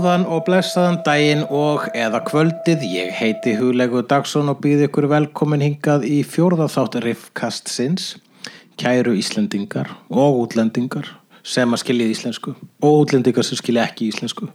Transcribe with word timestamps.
Góðan 0.00 0.22
og 0.32 0.46
blessaðan 0.46 0.94
daginn 1.04 1.42
og 1.52 1.82
eða 1.92 2.22
kvöldið, 2.24 2.86
ég 2.88 3.10
heiti 3.12 3.52
Huglegu 3.58 4.00
Dagsson 4.08 4.48
og 4.48 4.62
býð 4.64 4.86
ykkur 4.86 5.10
velkomin 5.10 5.60
hingað 5.60 6.06
í 6.08 6.22
fjórðaþátt 6.24 6.96
Riffkastsins, 7.04 8.06
kæru 8.80 9.12
Íslendingar 9.20 9.92
og 10.08 10.40
útlendingar 10.46 11.10
sem 11.44 11.68
að 11.76 11.82
skilja 11.82 12.08
íslensku 12.14 12.54
og 12.56 13.02
útlendingar 13.02 13.44
sem 13.44 13.60
skilja 13.60 13.84
ekki 13.90 14.08
íslensku. 14.08 14.48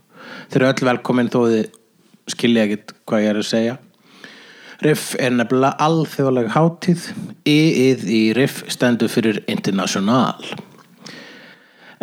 Þeir 0.49 0.63
eru 0.63 0.71
öll 0.71 0.89
velkomin 0.89 1.29
þó 1.29 1.39
þið 1.43 1.79
skilja 2.33 2.65
ekkit 2.65 2.97
hvað 3.05 3.25
ég 3.27 3.33
er 3.35 3.41
að 3.43 3.49
segja. 3.51 3.79
Riff 4.81 5.13
er 5.21 5.37
nefnilega 5.37 5.77
alþjóðleg 5.91 6.55
hátíð, 6.57 7.11
I-ið 7.45 8.09
í 8.09 8.23
Riff 8.33 8.65
stendur 8.73 9.13
fyrir 9.13 9.43
International. 9.45 10.41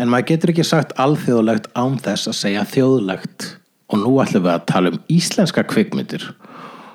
En 0.01 0.09
maður 0.13 0.29
getur 0.33 0.53
ekki 0.55 0.65
sagt 0.67 0.95
alþjóðlegt 1.01 1.69
án 1.77 1.99
þess 2.03 2.31
að 2.31 2.39
segja 2.39 2.65
þjóðlegt 2.69 3.49
og 3.93 4.01
nú 4.01 4.15
ætlum 4.23 4.47
við 4.47 4.55
að 4.55 4.67
tala 4.71 4.93
um 4.93 5.03
íslenska 5.13 5.65
kvikmyndir 5.69 6.31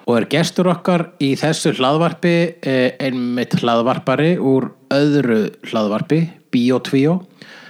og 0.08 0.16
er 0.16 0.28
gestur 0.32 0.70
okkar 0.72 1.10
í 1.20 1.34
þessu 1.38 1.74
hlaðvarpi 1.78 2.36
eh, 2.64 2.96
einmitt 3.04 3.58
hlaðvarpari 3.60 4.38
úr 4.40 4.70
öðru 4.94 5.42
hlaðvarpi, 5.68 6.22
Biotvíó 6.48 7.20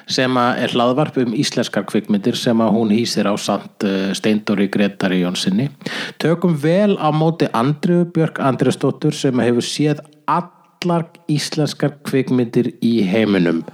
sem 0.07 0.37
er 0.37 0.71
hlaðvarp 0.71 1.17
um 1.19 1.33
íslenskar 1.35 1.83
kvikmyndir 1.89 2.37
sem 2.39 2.61
að 2.63 2.75
hún 2.77 2.93
hýsir 2.95 3.27
á 3.27 3.35
samt 3.35 3.83
Steindóri 4.15 4.69
Gretari 4.71 5.19
Jónssoni. 5.23 5.67
Tökum 6.21 6.55
vel 6.61 6.95
á 6.95 7.11
móti 7.11 7.49
Andriu 7.51 8.05
Björk 8.15 8.39
Andriðsdóttur 8.39 9.17
sem 9.17 9.43
hefur 9.43 9.65
séð 9.65 9.99
allar 10.31 11.09
íslenskar 11.27 11.97
kvikmyndir 12.07 12.71
í 12.79 13.01
heiminum. 13.09 13.65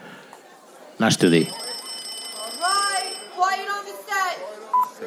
Næstu 1.01 1.29
því. 1.33 1.43
Alright, 1.49 3.17
quiet 3.35 3.69
on 3.75 3.83
the 3.89 3.95
set. 4.05 4.37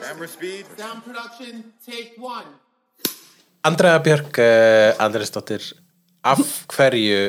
Camera 0.03 0.29
speed. 0.29 0.67
Sound 0.79 1.05
production, 1.05 1.73
take 1.87 2.15
one. 2.19 2.49
Andrea 3.67 3.99
Björk 3.99 4.39
uh, 4.39 4.95
Andriðsdóttir 5.03 5.65
af 6.27 6.43
hverju 6.71 7.23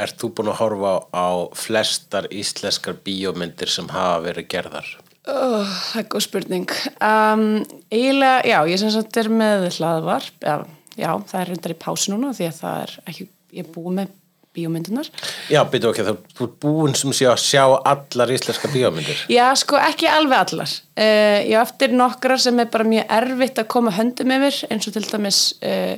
ert 0.00 0.16
þú 0.20 0.30
búin 0.36 0.50
að 0.52 0.58
horfa 0.60 0.92
á 1.12 1.28
flestar 1.56 2.28
íslenskar 2.32 2.98
bíómyndir 3.04 3.70
sem 3.70 3.88
hafa 3.92 4.20
verið 4.24 4.48
gerðar? 4.52 4.90
Oh, 5.28 5.64
það 5.64 6.00
er 6.00 6.06
góð 6.12 6.24
spurning 6.24 6.76
um, 7.04 7.44
eiginlega, 7.92 8.38
já, 8.48 8.58
ég 8.72 8.80
sem 8.80 8.92
sagt 8.94 9.18
er 9.20 9.28
með 9.32 9.66
hlaðvarp 9.76 10.46
já, 10.48 10.56
já, 10.96 11.10
það 11.28 11.40
er 11.42 11.50
reyndar 11.52 11.74
í 11.74 11.78
pásu 11.84 12.14
núna 12.14 12.32
því 12.36 12.48
að 12.48 12.60
það 12.62 12.84
er 12.84 12.94
ekki, 13.12 13.26
ég 13.58 13.66
er 13.66 13.74
búið 13.74 13.98
með 13.98 14.14
bíómyndunar 14.56 15.08
Já, 15.50 15.60
byrju 15.70 15.90
ok, 15.90 16.00
þú 16.36 16.46
ert 16.46 16.56
búin 16.62 16.96
sem 16.98 17.12
sé 17.14 17.28
að 17.30 17.42
sjá 17.42 17.62
allar 17.64 18.32
íslenska 18.34 18.70
bíómyndir. 18.72 19.24
Já, 19.30 19.46
sko, 19.58 19.78
ekki 19.78 20.08
alveg 20.10 20.44
allar. 20.44 20.72
Uh, 20.94 21.38
ég 21.46 21.54
á 21.58 21.62
eftir 21.62 21.94
nokkrar 21.94 22.42
sem 22.42 22.58
er 22.62 22.70
bara 22.72 22.88
mjög 22.88 23.14
erfitt 23.20 23.62
að 23.62 23.70
koma 23.74 23.94
höndum 23.94 24.34
yfir 24.36 24.62
eins 24.70 24.90
og 24.90 24.96
til 24.96 25.06
dæmis 25.06 25.40
uh, 25.62 25.96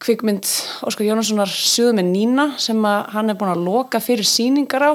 kvikmynd 0.00 0.48
Óskar 0.88 1.08
Jónassonar 1.08 1.50
Suðu 1.52 1.96
með 1.98 2.12
Nína 2.14 2.46
sem 2.60 2.80
hann 2.84 3.32
er 3.32 3.38
búin 3.40 3.52
að 3.52 3.66
loka 3.66 4.00
fyrir 4.04 4.28
síningar 4.28 4.86
á 4.86 4.92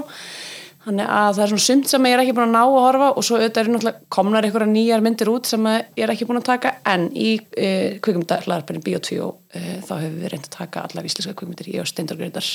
þannig 0.86 1.10
að 1.18 1.32
það 1.32 1.44
er 1.44 1.52
svona 1.52 1.66
sumt 1.66 1.90
sem 1.92 2.08
ég 2.08 2.16
er 2.16 2.24
ekki 2.24 2.36
búin 2.38 2.48
að 2.48 2.54
ná 2.56 2.62
að 2.62 2.78
horfa 2.86 3.10
og 3.12 3.26
svo 3.26 3.40
auðvitað 3.40 3.62
er 3.62 3.72
náttúrulega 3.74 4.10
komnar 4.16 4.48
einhverja 4.48 4.70
nýjar 4.72 5.04
myndir 5.06 5.32
út 5.34 5.50
sem 5.50 5.68
ég 5.72 6.06
er 6.06 6.14
ekki 6.14 6.30
búin 6.30 6.40
að 6.42 6.48
taka. 6.52 6.76
En 6.92 7.10
í 7.12 7.32
e, 7.58 7.72
kvikmyndahlaðarpenni 8.06 8.86
Bíotví 8.86 9.20
og 9.26 9.42
e, 9.50 9.82
þá 9.82 9.94
hefur 9.98 10.16
við 10.22 10.32
reynd 10.36 10.48
að 10.50 10.56
taka 10.60 10.86
allar 10.86 11.10
íslenska 11.10 11.36
kvikmyndir 11.36 11.74
ég 11.74 11.84
og 11.84 11.92
Steindor 11.92 12.22
Gretar 12.22 12.50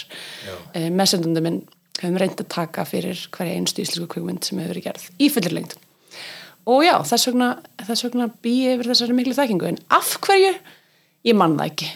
e, 0.75 0.89
messendundum 0.95 1.49
minn 1.49 1.63
hefum 2.01 2.19
reynd 2.23 2.41
að 2.41 2.51
taka 2.55 2.87
fyrir 2.89 3.29
hverja 3.35 3.59
einstu 3.59 3.85
íslensku 3.85 4.09
kvikmynd 4.15 4.47
sem 4.47 4.63
hefur 4.63 4.77
verið 4.77 4.91
gerð 4.91 5.09
í 5.21 5.31
fullir 5.33 5.59
lengt 5.59 5.79
og 6.69 6.85
já, 6.85 6.95
þess 7.07 7.31
vegna, 7.31 7.49
þess 7.87 8.07
vegna 8.07 8.29
bý 8.45 8.55
ég 8.67 8.77
yfir 8.77 8.93
þessari 8.93 9.17
miklu 9.17 9.35
þekkingu. 9.37 9.71
En 9.71 9.81
af 9.97 10.15
hverju, 10.25 10.53
ég 11.29 11.39
man 11.39 11.57
það 11.59 11.73
ekki. 11.73 11.91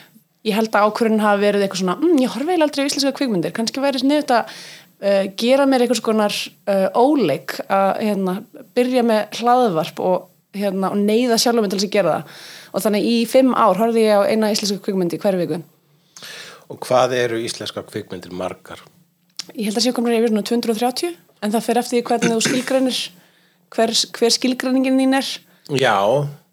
Ég 0.45 0.59
held 0.59 0.75
að 0.77 0.89
ákvörðin 0.89 1.25
hafi 1.25 1.41
verið 1.41 1.65
eitthvað 1.65 1.81
svona 1.81 1.97
mm, 2.01 2.17
ég 2.21 2.33
horfi 2.35 2.51
eiginlega 2.53 2.69
aldrei 2.69 2.85
á 2.85 2.89
íslenska 2.91 3.13
kvikmyndir 3.17 3.55
kannski 3.57 3.85
væri 3.85 4.03
sniðut 4.03 4.33
að 4.35 4.57
uh, 5.05 5.27
gera 5.41 5.69
mér 5.69 5.85
eitthvað 5.85 6.01
skonar 6.01 6.35
uh, 6.35 6.89
óleik 6.97 7.59
að 7.69 7.91
hérna, 8.01 8.39
byrja 8.77 9.05
með 9.07 9.39
hlaðvarp 9.41 10.03
og, 10.03 10.27
hérna, 10.57 10.91
og 10.95 11.05
neyða 11.05 11.39
sjálfum 11.41 11.69
til 11.69 11.79
þess 11.79 11.91
að 11.91 11.95
gera 11.99 12.17
það. 12.17 12.41
Og 12.75 12.87
þannig 12.89 13.07
í 13.13 13.15
fimm 13.31 13.53
ár 13.55 13.79
horfði 13.79 14.09
ég 14.09 14.25
á 14.25 14.27
eina 14.27 14.51
íslenska 14.55 14.83
kvikmyndi 14.83 15.21
hverju 15.23 15.45
viku. 15.45 15.63
Og 16.73 16.81
hvað 16.83 17.15
eru 17.21 17.39
íslenska 17.45 17.85
kvikmyndir 17.87 18.33
margar? 18.35 18.81
ég 19.53 19.69
held 19.69 19.79
að 19.79 19.87
sé 19.87 19.93
komur 19.95 20.15
yfir 20.15 20.33
svona 20.33 20.47
230 20.49 21.13
en 21.45 21.53
það 21.53 21.67
fer 21.67 21.81
eftir 21.81 22.07
hvernig 22.09 22.33
þú 22.33 22.45
skilgrænir 22.47 23.01
hver, 23.75 23.93
hver 24.17 24.35
skilgræningin 24.39 25.01
þín 25.01 25.19
er. 25.19 25.31
Já, 25.81 25.97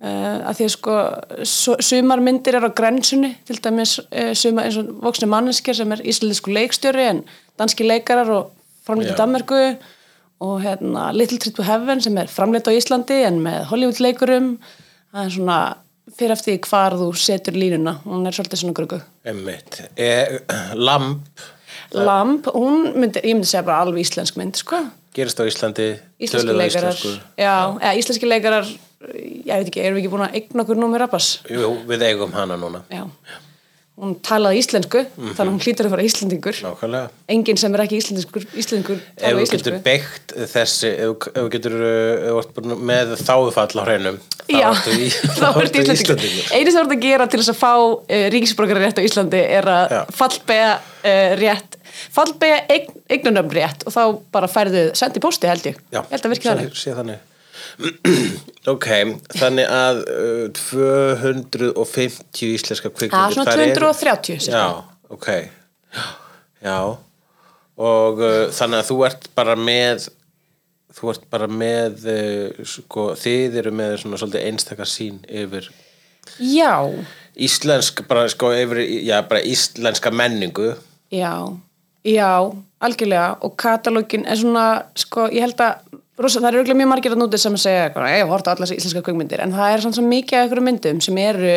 Uh, 0.02 0.40
að 0.50 0.56
því 0.58 0.66
að 0.66 0.72
sko 0.74 0.94
su- 1.46 1.76
sumar 1.86 2.18
myndir 2.26 2.56
er 2.58 2.64
á 2.66 2.74
grensunni 2.74 3.36
til 3.46 3.60
dæmis 3.62 4.00
uh, 4.02 4.32
sumar 4.34 4.66
eins 4.66 4.80
og 4.82 4.88
voksni 5.04 5.28
manneskjar 5.30 5.78
sem 5.78 5.94
er 5.94 6.02
íslensku 6.10 6.50
leikstjóri 6.50 7.04
en 7.06 7.20
danski 7.62 7.86
leikarar 7.86 8.32
og 8.34 8.48
framleitt 8.82 9.12
Já. 9.12 9.14
í 9.14 9.20
Danmerku 9.20 9.60
og 10.42 10.56
hérna 10.64 11.12
Little 11.14 11.38
Trip 11.38 11.54
to 11.60 11.68
Heaven 11.68 12.02
sem 12.02 12.18
er 12.18 12.34
framleitt 12.34 12.66
á 12.66 12.74
Íslandi 12.74 13.20
en 13.28 13.38
með 13.46 13.68
Hollywood 13.70 14.02
leikurum 14.02 14.50
það 15.14 15.22
er 15.28 15.32
svona 15.38 15.60
fyrir 16.18 16.34
eftir 16.34 16.56
því 16.58 16.60
hvar 16.72 16.98
þú 16.98 17.14
setur 17.22 17.62
línuna. 17.62 17.94
Hún 18.02 18.26
er 18.26 18.34
svolítið 18.34 18.64
svona 18.66 18.78
gröggu 18.82 19.02
emmitt 19.24 19.84
e, 20.02 20.10
Lamp 20.82 21.46
Lamp, 21.94 22.50
hún 22.58 22.88
myndi, 22.98 23.22
ég 23.22 23.36
myndi 23.38 23.48
segja 23.54 23.68
bara 23.70 23.86
alveg 23.86 24.02
íslensk 24.02 24.38
mynd 24.40 24.58
sko. 24.60 24.82
Gerist 25.14 25.38
á 25.38 25.46
Íslandi 25.46 25.92
íslenski 26.18 26.56
leikarar. 26.58 26.96
íslensku. 26.98 27.20
já, 27.38 27.54
eða 27.78 27.98
íslenski 28.02 28.28
leikarar 28.34 28.66
ég 29.12 29.46
veit 29.54 29.68
ekki, 29.72 29.82
erum 29.86 29.98
við 29.98 30.04
ekki 30.06 30.12
búin 30.16 30.26
að 30.28 30.36
eigna 30.42 30.66
okkur 30.66 30.78
númer 30.82 31.02
rapas 31.06 31.32
Jú, 31.50 31.72
við 31.90 32.04
eigum 32.12 32.34
hana 32.38 32.58
núna 32.60 32.84
Já. 32.92 33.06
Hún 34.02 34.16
talaði 34.26 34.58
íslensku, 34.64 35.02
Mhm. 35.14 35.34
þannig 35.36 35.50
að 35.52 35.52
hún 35.52 35.62
hlýtur 35.62 35.86
að 35.86 35.92
fara 35.94 36.04
íslendingur. 36.08 36.56
Nákvæmlega 36.64 37.10
Enginn 37.30 37.58
sem 37.60 37.76
er 37.76 37.82
ekki 37.84 37.98
íslendingur, 38.00 38.46
íslendingur 38.58 38.96
Ef 38.98 39.20
talaði 39.22 39.36
þú 39.36 39.44
íslensku. 39.46 39.82
getur 39.84 40.48
þessi 40.54 40.90
ef 40.96 41.10
þú- 41.12 41.28
ef 41.36 41.42
þú 41.44 41.50
getur 41.54 41.76
uh, 41.76 42.14
ef 42.16 42.32
þú 42.32 42.40
ert 42.40 42.54
búin 42.56 42.82
með 42.90 43.12
þáufall 43.22 43.78
á 43.78 43.84
hreinum 43.86 44.18
þá 44.18 44.58
Já, 44.58 44.70
ertu 44.72 44.96
í- 44.96 45.12
þá 45.42 45.48
ertu 45.62 45.84
íslendingur. 45.86 46.50
Einu 46.56 46.72
sem 46.72 46.80
þú 46.82 46.86
ert 46.88 46.96
að 46.98 47.02
gera 47.06 47.28
til 47.28 47.40
þess 47.44 47.54
að 47.54 47.62
fá 47.62 47.74
uh, 47.78 48.30
ríkisborgara 48.34 48.80
rétt 48.88 48.98
á 48.98 49.04
Íslandi 49.06 49.42
er 49.60 49.70
að 49.76 49.96
fallbega 50.18 50.72
uh, 50.80 51.32
rétt, 51.44 51.78
fallbega 52.16 52.62
eign, 52.74 52.88
eignunum 53.12 53.52
rétt 53.54 53.86
og 53.86 53.94
þá 53.94 54.04
bara 54.32 54.48
færðu 54.50 54.88
sendi 54.98 55.20
posti 55.22 55.46
held 55.52 55.68
ég. 55.70 55.78
Já, 55.92 56.02
Ég 56.02 56.10
held 56.16 56.26
að 56.26 56.34
virki 56.34 56.50
sé- 56.74 56.96
þannig. 56.96 57.20
Ok, 58.72 58.88
þannig 59.40 59.66
að 59.74 60.00
uh, 60.06 60.44
250 60.54 62.52
íslenska 62.56 62.92
kvikmyndir. 62.94 63.34
Svona 63.36 63.56
þær 63.56 63.64
eru- 63.66 63.78
230 63.80 64.44
cirka. 64.46 64.58
Já, 64.58 64.68
ok. 65.16 65.30
Já, 66.62 66.78
og 67.82 68.22
uh, 68.22 68.44
þannig 68.54 68.84
að 68.84 68.90
þú 68.92 68.98
ert 69.08 69.30
bara 69.38 69.56
með 69.58 70.06
þú 70.94 71.10
ert 71.14 71.24
bara 71.34 71.48
með 71.50 72.06
uh, 72.12 72.62
sko, 72.68 73.08
þið 73.18 73.58
eru 73.64 73.74
með 73.76 73.96
svona 74.04 74.20
svolítið 74.22 74.46
einstaka 74.52 74.86
sín 74.88 75.22
yfir 75.26 75.72
Já, 76.38 76.86
íslensk 77.34 78.04
bara 78.08 78.28
sko 78.30 78.52
yfir, 78.54 78.84
já, 79.08 79.18
bara 79.26 79.42
íslenska 79.42 80.12
menningu. 80.14 80.76
Já, 81.12 81.34
já, 82.06 82.30
algjörlega. 82.80 83.40
Og 83.42 83.56
katalógin 83.60 84.28
er 84.30 84.38
svona, 84.40 84.66
sko, 84.96 85.26
ég 85.34 85.42
held 85.48 85.64
að 85.66 85.98
rosa, 86.26 86.42
það 86.42 86.50
eru 86.50 86.62
örugglega 86.62 86.82
mjög 86.82 86.92
margir 86.92 87.16
að 87.16 87.22
núti 87.22 87.40
sem 87.42 87.56
að 87.58 87.64
segja 87.66 88.12
ég 88.16 88.34
horta 88.34 88.56
allar 88.56 88.76
íslenska 88.76 89.06
kveikmyndir 89.06 89.46
en 89.46 89.56
það 89.56 89.76
er 89.76 89.86
svona 89.86 89.98
svo 90.00 90.06
mikið 90.08 90.38
af 90.38 90.46
einhverjum 90.46 90.70
myndum 90.72 91.02
sem 91.06 91.22
eru 91.22 91.56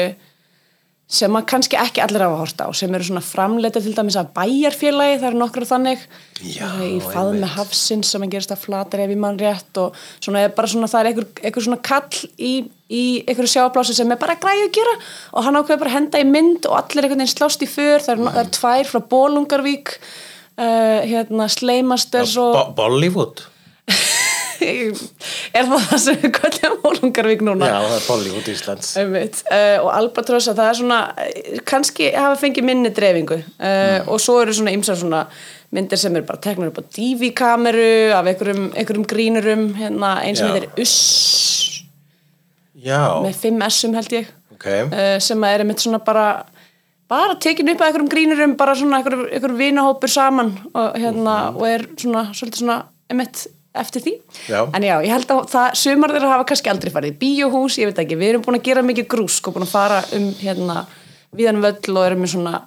sem 1.15 1.37
að 1.37 1.45
kannski 1.51 1.77
ekki 1.77 2.01
allir 2.01 2.25
hafa 2.25 2.39
horta 2.41 2.67
á 2.67 2.71
sem 2.77 2.95
eru 2.97 3.05
svona 3.05 3.23
framleita 3.25 3.83
til 3.85 3.93
dæmis 3.95 4.17
að 4.17 4.31
bæjarfélagi 4.39 5.19
það 5.21 5.29
eru 5.29 5.41
nokkru 5.43 5.69
þannig. 5.69 6.07
Já, 6.41 6.65
er 6.81 6.87
í 6.89 7.01
fað 7.05 7.33
með 7.37 7.53
hafsins 7.59 8.13
sem 8.15 8.25
að 8.25 8.33
gerist 8.33 8.55
að 8.55 8.63
flatar 8.65 9.05
ef 9.05 9.13
ég 9.13 9.21
mann 9.21 9.39
rétt 9.41 9.81
og 9.83 9.99
svona 10.17 10.47
er 10.47 10.71
svona 10.73 10.89
það 10.89 11.01
er 11.01 11.11
einhver, 11.11 11.29
einhver 11.45 11.67
svona 11.69 11.81
kall 11.85 12.25
í, 12.41 12.55
í 12.89 13.05
einhverju 13.29 13.53
sjáplási 13.53 13.97
sem 13.99 14.17
er 14.17 14.21
bara 14.21 14.39
græði 14.41 14.67
að 14.71 14.77
gera. 14.81 14.99
Og 15.37 15.47
hann 15.47 15.61
ákveður 15.61 15.83
bara 15.85 15.93
að 15.93 15.99
henda 15.99 16.25
í 16.25 16.29
mynd 16.33 16.71
og 16.71 16.79
allir 16.81 17.05
einhvern 17.05 17.27
veginn 17.27 17.37
slást 17.37 17.65
í 17.65 17.69
för. 17.69 18.01
Það 18.01 18.15
eru, 18.17 18.31
eru 18.33 18.55
tvær 18.59 18.95
frá 18.95 19.03
Bólungarvík 19.13 19.99
uh, 20.01 21.01
hérna 21.05 21.53
Sleimasters 21.53 22.39
og 22.41 22.57
Bo 22.57 22.71
Bollywood 22.81 23.51
er 25.59 25.69
það 25.69 25.89
það 25.89 26.01
sem 26.05 26.21
við 26.23 26.33
kallum 26.39 26.79
Bólungarvík 26.85 27.45
núna? 27.47 27.69
Já, 27.71 27.77
það 27.81 27.97
er 27.97 28.07
Bollywood 28.09 28.49
Íslands. 28.53 28.93
Uh, 28.99 29.77
og 29.83 29.91
Albatross 29.95 30.51
að 30.53 30.63
það 30.63 30.71
er 30.71 30.79
svona 30.81 31.01
eh, 31.25 31.61
kannski 31.67 32.09
hafa 32.15 32.39
fengið 32.41 32.69
minni 32.69 32.93
dreifingu 32.95 33.41
uh, 33.41 33.99
og 34.07 34.23
svo 34.23 34.39
eru 34.45 34.57
svona 34.57 34.75
ymsar 34.77 34.99
svona 35.01 35.25
myndir 35.75 36.01
sem 36.01 36.15
eru 36.15 36.27
bara 36.29 36.43
teknur 36.45 36.71
upp 36.71 36.81
á 36.81 36.85
DV-kameru 36.97 37.91
af 38.15 38.31
einhverjum, 38.31 38.71
einhverjum 38.79 39.07
grínurum 39.11 39.69
hérna, 39.79 40.17
eins 40.23 40.43
sem 40.43 40.53
heitir 40.55 40.71
Uss. 40.83 41.85
Já, 42.85 43.01
með 43.25 43.39
5 43.41 43.63
S-um 43.71 43.95
held 43.97 44.19
ég. 44.21 44.35
Ok. 44.55 44.69
Uh, 44.93 45.17
sem 45.23 45.47
að 45.47 45.57
er 45.57 45.65
einmitt 45.65 45.83
svona 45.83 46.03
bara 46.05 46.29
bara 47.11 47.37
tekin 47.41 47.69
upp 47.73 47.83
að 47.83 47.91
einhverjum 47.91 48.13
grínurum 48.13 48.57
bara 48.61 48.75
svona 48.79 49.01
einhverjum, 49.01 49.27
einhverjum 49.29 49.61
vinahópur 49.61 50.13
saman 50.13 50.55
og, 50.73 50.97
hérna, 51.01 51.37
og 51.53 51.67
er 51.69 51.87
svona 52.01 52.27
svolítið 52.33 52.63
svona 52.63 52.79
einmitt 53.11 53.47
eftir 53.75 54.05
því 54.05 54.13
Já. 54.49 54.61
en 54.65 54.85
já, 54.87 54.95
ég 55.03 55.11
held 55.11 55.33
að 55.35 55.41
það, 55.51 55.79
sumar 55.81 56.15
þeirra 56.15 56.35
hafa 56.35 56.47
kannski 56.51 56.71
aldrei 56.71 56.93
farið 56.95 57.15
í 57.15 57.19
bíóhús, 57.23 57.79
ég 57.81 57.91
veit 57.91 58.03
ekki 58.05 58.19
við 58.21 58.35
erum 58.35 58.45
búin 58.45 58.59
að 58.61 58.69
gera 58.69 58.85
mikið 58.87 59.09
grúsk 59.15 59.49
og 59.49 59.57
búin 59.57 59.67
að 59.67 59.73
fara 59.75 60.03
um 60.17 60.29
hérna, 60.39 60.85
viðan 61.35 61.65
völl 61.65 61.97
og 61.97 62.05
erum 62.07 62.23
með 62.23 62.35
svona 62.37 62.61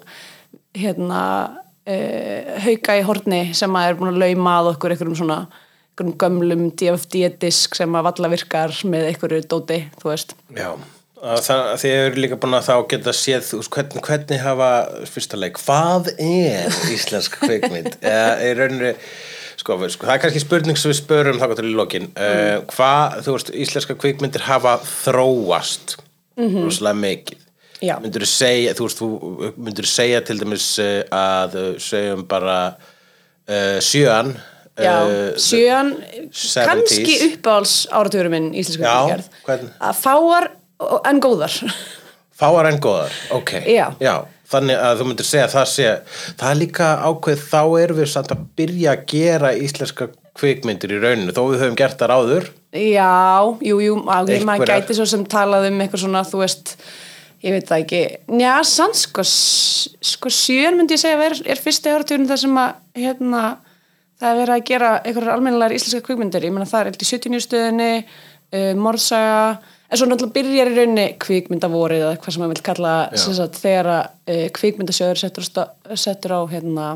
hérna 0.77 1.21
uh, 1.87 2.51
hauka 2.65 2.97
í 2.99 3.05
horni 3.07 3.39
sem 3.57 3.79
að 3.79 3.87
er 3.91 3.97
búin 4.01 4.11
að 4.11 4.21
lauma 4.25 4.57
að 4.59 4.73
okkur 4.73 4.95
einhverjum 4.95 5.21
svona 5.21 5.39
einhverjum 5.97 6.19
gömlum 6.21 6.67
DFD-disk 6.77 7.79
sem 7.79 7.95
að 7.97 8.05
valla 8.11 8.29
virkar 8.35 8.75
með 8.85 9.07
einhverju 9.13 9.47
dóti, 9.49 9.79
þú 10.01 10.11
veist 10.11 10.35
Já, 10.53 10.69
að 11.23 11.41
það, 11.47 11.63
þið 11.81 11.95
eru 12.01 12.21
líka 12.25 12.41
búin 12.43 12.59
að 12.59 12.67
þá 12.67 12.75
geta 12.91 13.15
séð 13.15 13.47
þú 13.47 13.61
veist, 13.63 13.71
hvernig, 13.73 14.03
hvernig 14.05 14.43
hafa 14.43 14.69
fyrsta 15.09 15.39
leik, 15.39 15.57
hvað 15.63 16.11
er 16.19 16.77
íslensk 16.93 17.39
kvikmynd? 17.41 17.97
Eða 18.11 18.29
er 18.43 18.61
rauninni 18.61 18.93
sko, 19.57 19.77
við- 19.81 19.93
sko, 19.95 20.07
það 20.07 20.15
er 20.17 20.21
kannski 20.25 20.43
spurning 20.43 20.77
sem 20.79 20.91
við 20.91 20.99
spörum 21.01 21.39
þá 21.41 21.47
til 21.57 21.67
í 21.71 21.75
lokin 21.77 22.07
uh, 22.13 22.59
hvað, 22.73 23.17
þú 23.25 23.35
veist, 23.37 23.51
íslenska 23.65 23.95
kvikmyndir 23.99 24.45
hafa 24.47 24.77
þróast 24.85 25.97
rosalega 26.37 26.99
mikið 27.01 27.43
Já. 27.81 27.95
myndur 28.01 28.23
segja, 28.29 28.71
þú 28.77 28.85
veist, 28.87 29.01
þú 29.01 29.51
myndur 29.67 29.85
segja 29.89 30.21
til 30.25 30.37
dæmis 30.41 30.67
uh, 30.81 31.01
að 31.13 31.57
uh, 31.61 31.67
segjum 31.81 32.23
bara 32.29 32.59
uh, 32.77 33.77
sjöan 33.81 34.35
Já, 34.77 34.93
uh, 35.09 35.33
sjöan, 35.41 35.95
70s. 36.29 36.65
kannski 36.69 37.15
uppáhalds 37.31 37.75
áratugurum 37.89 38.33
minn 38.37 38.49
íslensku 38.53 38.83
Já, 38.85 38.93
kvikmyndagerð. 38.93 39.29
hvern? 39.47 39.71
að 39.81 40.01
fáar 40.03 40.49
en 41.09 41.21
góðar 41.25 41.55
Fáar 42.37 42.67
en 42.69 42.77
góðar, 42.83 43.13
ok 43.33 43.55
Já. 43.65 43.87
Þannig 44.47 44.79
að 44.79 45.01
þú 45.01 45.07
myndir 45.09 45.27
segja 45.27 45.47
að 45.47 45.55
það 45.57 45.65
sé 45.73 45.87
það 46.39 46.49
er 46.49 46.59
líka 46.61 46.91
ákveð, 47.03 47.41
þá 47.49 47.61
erum 47.81 47.97
við 47.99 48.09
samt 48.13 48.31
að 48.31 48.45
byrja 48.59 48.93
að 48.93 49.03
gera 49.11 49.51
íslenska 49.59 50.07
kvikmyndir 50.37 50.93
í 50.93 51.01
rauninu, 51.01 51.33
þó 51.35 51.41
við 51.49 51.63
höfum 51.63 51.77
gert 51.79 51.99
það 51.99 52.13
áður. 52.15 52.47
Já, 52.77 53.11
jú, 53.65 53.79
jú, 53.81 53.99
að 54.13 54.31
maður 54.47 54.71
gæti 54.71 54.97
svo 54.97 55.07
sem 55.09 55.23
talað 55.29 55.69
um 55.71 55.83
eitthvað 55.83 56.03
svona, 56.03 56.23
þú 56.27 56.41
veist, 56.43 56.73
ég 57.45 57.55
veit 57.55 57.69
það 57.69 57.83
ekki, 57.83 58.01
njá, 58.37 58.51
sann, 58.67 58.95
sko, 58.97 59.25
sko 59.25 60.31
sjön 60.33 60.77
myndi 60.77 60.97
ég 60.97 61.01
segja 61.01 61.19
ver, 61.19 61.37
er 61.47 61.61
fyrsti 61.61 61.93
áratugurinn 61.93 62.29
þar 62.29 62.43
sem 62.43 62.59
að, 62.61 62.75
hérna, 63.01 63.43
það 64.21 64.29
er 64.29 64.39
verið 64.41 64.55
að 64.55 64.67
gera 64.71 64.91
einhverjar 65.01 65.33
almennilegar 65.35 65.77
íslenska 65.77 66.05
kvikmyndir, 66.05 66.47
ég 66.47 66.53
meina 66.53 66.69
það 66.69 66.83
er 66.83 66.91
eitthvað 66.91 67.11
70 67.15 67.45
stöðinni, 67.47 67.91
uh, 68.53 68.71
morðsaga, 68.77 69.41
en 69.87 69.97
svo 69.99 70.07
náttúrulega 70.09 70.35
byrjar 70.37 70.71
í 70.71 70.75
rauninni 70.77 71.05
kvikmyndavorið 71.23 72.01
eða 72.05 72.17
hvað 72.19 72.35
sem 72.35 72.43
maður 72.43 72.53
vil 72.55 72.65
kalla, 72.69 72.93
sagt, 73.23 73.59
þegar 73.63 73.89
að 73.93 74.03
uh, 74.35 74.45
kvikmyndasjóður 74.57 75.21
settur, 75.23 75.47
á 75.47 75.49
sta- 75.49 75.95
settur 76.05 76.35
á, 76.35 76.41
hérna, 76.51 76.87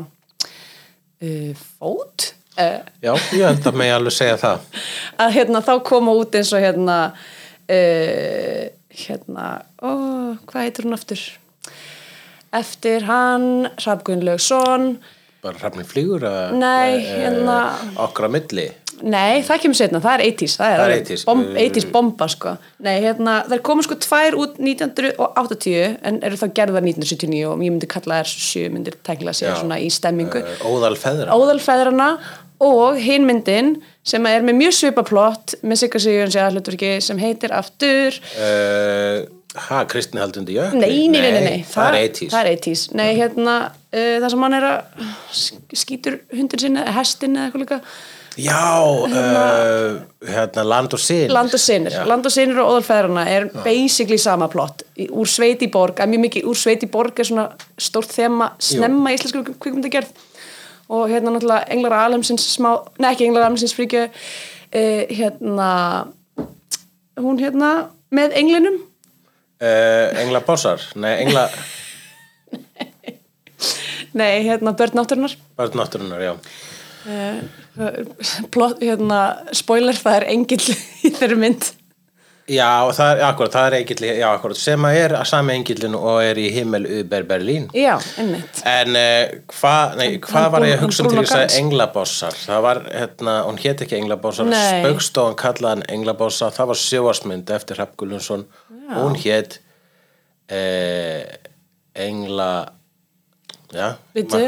uh, 1.22 1.62
fót, 1.78 2.26
uh, 2.58 2.80
Já, 3.04 3.12
ég 3.32 3.46
held 3.48 3.68
að 3.72 3.78
mig 3.80 3.92
alveg 3.94 4.16
segja 4.16 4.36
það. 4.42 4.66
Að 5.22 5.34
hérna 5.38 5.62
þá 5.64 5.72
koma 5.88 6.12
út 6.20 6.34
eins 6.36 6.52
og 6.52 6.60
hérna 6.64 6.98
hérna 7.72 9.44
ó, 9.80 9.90
hvað 10.50 10.64
heitir 10.66 10.84
hún 10.88 10.96
aftur? 10.98 11.20
Eftir 12.52 13.06
hann 13.08 13.46
Hrafgun 13.80 14.24
Laugsson 14.26 14.98
bara 15.42 15.58
hrafni 15.58 15.82
flýgur 15.88 16.22
að 16.28 16.52
Nei, 16.60 16.98
eh, 17.00 17.06
hérna- 17.24 17.96
okkar 18.04 18.28
á 18.28 18.34
milli 18.34 18.68
nei, 19.02 19.42
það 19.46 19.60
kemur 19.64 19.78
setna, 19.78 20.00
það 20.04 20.14
er 20.14 20.24
80s 20.30 20.54
það 20.60 20.72
er, 20.72 20.76
Það 20.78 20.84
er 20.84 20.84
alveg 20.86 21.02
80s, 21.06 21.24
bom, 21.28 21.42
uh, 21.44 21.58
80s 21.62 21.86
bomba 21.94 22.28
sko. 22.32 22.52
Nei, 22.86 22.94
hérna, 23.04 23.34
það 23.50 23.62
koma 23.68 23.86
sko 23.86 23.98
tvær 24.06 24.38
út 24.42 24.56
1980 24.62 25.98
en 26.08 26.20
eru 26.28 26.40
þá 26.40 26.46
gerðar 26.60 26.86
1979 26.86 27.42
og 27.50 27.66
ég 27.66 27.74
myndi 27.74 27.90
kalla 27.90 28.22
þær 28.22 28.32
sjö 28.32 28.70
myndir 28.72 28.96
tækla 29.06 29.34
sér 29.36 29.58
svona 29.60 29.80
í 29.82 29.90
stemmingu. 29.92 30.40
Uh, 30.42 30.64
óðal 30.70 30.96
feðra 31.00 31.36
Óðalfeðrana 31.36 32.08
og 32.62 32.98
hinn 33.02 33.26
myndin 33.26 33.74
sem 34.06 34.26
er 34.30 34.44
með 34.46 34.58
mjög 34.60 34.76
svipaplott 34.78 35.56
með 35.66 35.80
Sigga 35.82 36.02
Sigurins 36.02 36.36
í 36.38 36.42
aðhlutverki 36.44 36.96
sem 37.02 37.18
heitir 37.22 37.54
aftur. 37.58 38.18
Uh, 38.38 39.22
Ha, 39.52 39.82
Kristni 39.84 40.16
haldundi 40.16 40.54
jökli? 40.56 40.78
Nei, 40.80 41.08
nei, 41.12 41.20
nei, 41.20 41.42
nei, 41.44 41.64
það 41.68 41.90
er 41.90 42.06
80s 42.06 42.30
Það 42.32 42.46
er 42.46 42.54
80s. 42.56 42.82
Nei, 42.96 43.08
hérna, 43.18 43.56
uh, 43.92 44.14
það 44.22 44.28
sem 44.32 44.44
hann 44.46 44.56
er 44.56 44.64
að 44.64 45.02
sk- 45.36 45.76
skýtur 45.82 46.16
hundin 46.32 46.62
sinni, 46.62 46.80
eða 46.80 46.94
hestin 46.96 47.36
eða 47.36 47.50
eitthvað 47.50 47.64
líka. 47.66 47.78
Já, 48.36 48.80
uh, 48.80 50.00
hérna 50.24 50.62
Land 50.64 50.94
og 50.94 51.00
Sin 51.00 51.28
Land 51.32 51.54
og 51.54 51.60
sinir. 51.60 51.92
Já. 51.92 52.04
Land 52.08 52.26
og 52.26 52.32
sinir 52.32 52.60
og 52.62 52.70
óðalfeðrana 52.70 53.26
er 53.28 53.48
basically 53.64 54.16
sama 54.18 54.48
plott. 54.48 54.82
Úr 55.10 55.28
sveit 55.28 55.60
í 55.64 55.68
borg, 55.72 56.00
að 56.00 56.14
mjög 56.14 56.22
mikið 56.26 56.48
úr 56.48 56.56
sveit 56.56 56.86
í 56.86 56.88
borg 56.88 57.20
er 57.20 57.28
svona 57.28 57.44
stórt 57.76 58.14
þema 58.14 58.52
snemma 58.62 59.12
í 59.12 59.18
íslensku 59.18 59.56
kvikmyndagerð. 59.60 60.08
Og 60.92 61.12
hérna 61.12 61.34
náttúrulega 61.34 61.68
Englar 61.72 61.98
Alemsins 61.98 62.46
smá, 62.54 62.70
nei 63.00 63.10
ekki 63.12 63.28
Englar 63.28 63.46
Alemsins 63.50 63.76
fríkju, 63.76 64.06
uh, 64.08 65.04
hérna, 65.12 65.68
hún 67.20 67.40
hérna 67.40 67.74
með 68.12 68.36
englinum. 68.40 68.80
uh, 69.60 70.08
Engla 70.24 70.40
Bossar, 70.40 70.80
nei, 70.96 71.18
Engla 71.26 71.48
Nei, 74.12 74.42
hérna 74.44 74.72
Börn 74.76 74.96
Nátturinnar. 74.96 75.36
Börn 75.56 75.76
náttúrunar, 75.76 76.20
já 76.20 76.34
plott, 78.54 78.82
hérna, 78.82 79.20
spoiler, 79.56 79.96
það 79.98 80.18
er 80.20 80.28
engill 80.34 80.64
í 81.06 81.12
þeirri 81.14 81.38
mynd. 81.40 81.70
Já, 82.50 82.90
það 82.90 83.12
er, 83.12 83.20
akkurat, 83.28 83.52
það 83.54 83.66
er 83.68 83.74
engill, 83.76 84.06
já, 84.18 84.24
akkurat, 84.28 84.58
sem 84.58 84.86
að 84.88 84.96
er 84.98 85.12
að 85.14 85.28
sami 85.30 85.54
engillinu 85.54 85.98
og 86.10 86.16
er 86.26 86.40
í 86.42 86.48
himmel 86.50 86.82
Uber 86.98 87.26
Berlín. 87.28 87.68
já, 87.76 87.92
einmitt. 88.18 88.62
En 88.66 88.98
uh, 88.98 89.36
hvað, 89.54 90.02
Hann 90.32 90.48
var 90.52 90.66
ég 90.66 90.74
að 90.74 90.82
hugsa 90.82 91.06
til 91.06 91.20
þess 91.20 91.36
að 91.38 91.54
englabossar? 91.60 92.40
Það 92.42 92.64
var, 92.66 92.82
hérna, 92.90 93.36
hún 93.46 93.60
hét 93.62 93.84
ekki 93.86 93.96
englabossar, 94.00 94.50
spaukstofan 94.50 95.38
kallaði 95.38 95.70
hann 95.76 95.86
englabossa, 95.94 96.50
það 96.56 96.72
var 96.72 96.82
sjóasmynd 96.82 97.54
eftir 97.54 97.78
Hrapp 97.78 97.94
Gullunsson, 98.02 98.44
hún 98.90 99.16
hét 99.22 99.60
uh, 100.50 101.22
engla, 101.94 102.52
já, 103.70 103.88
Vittu, 104.18 104.42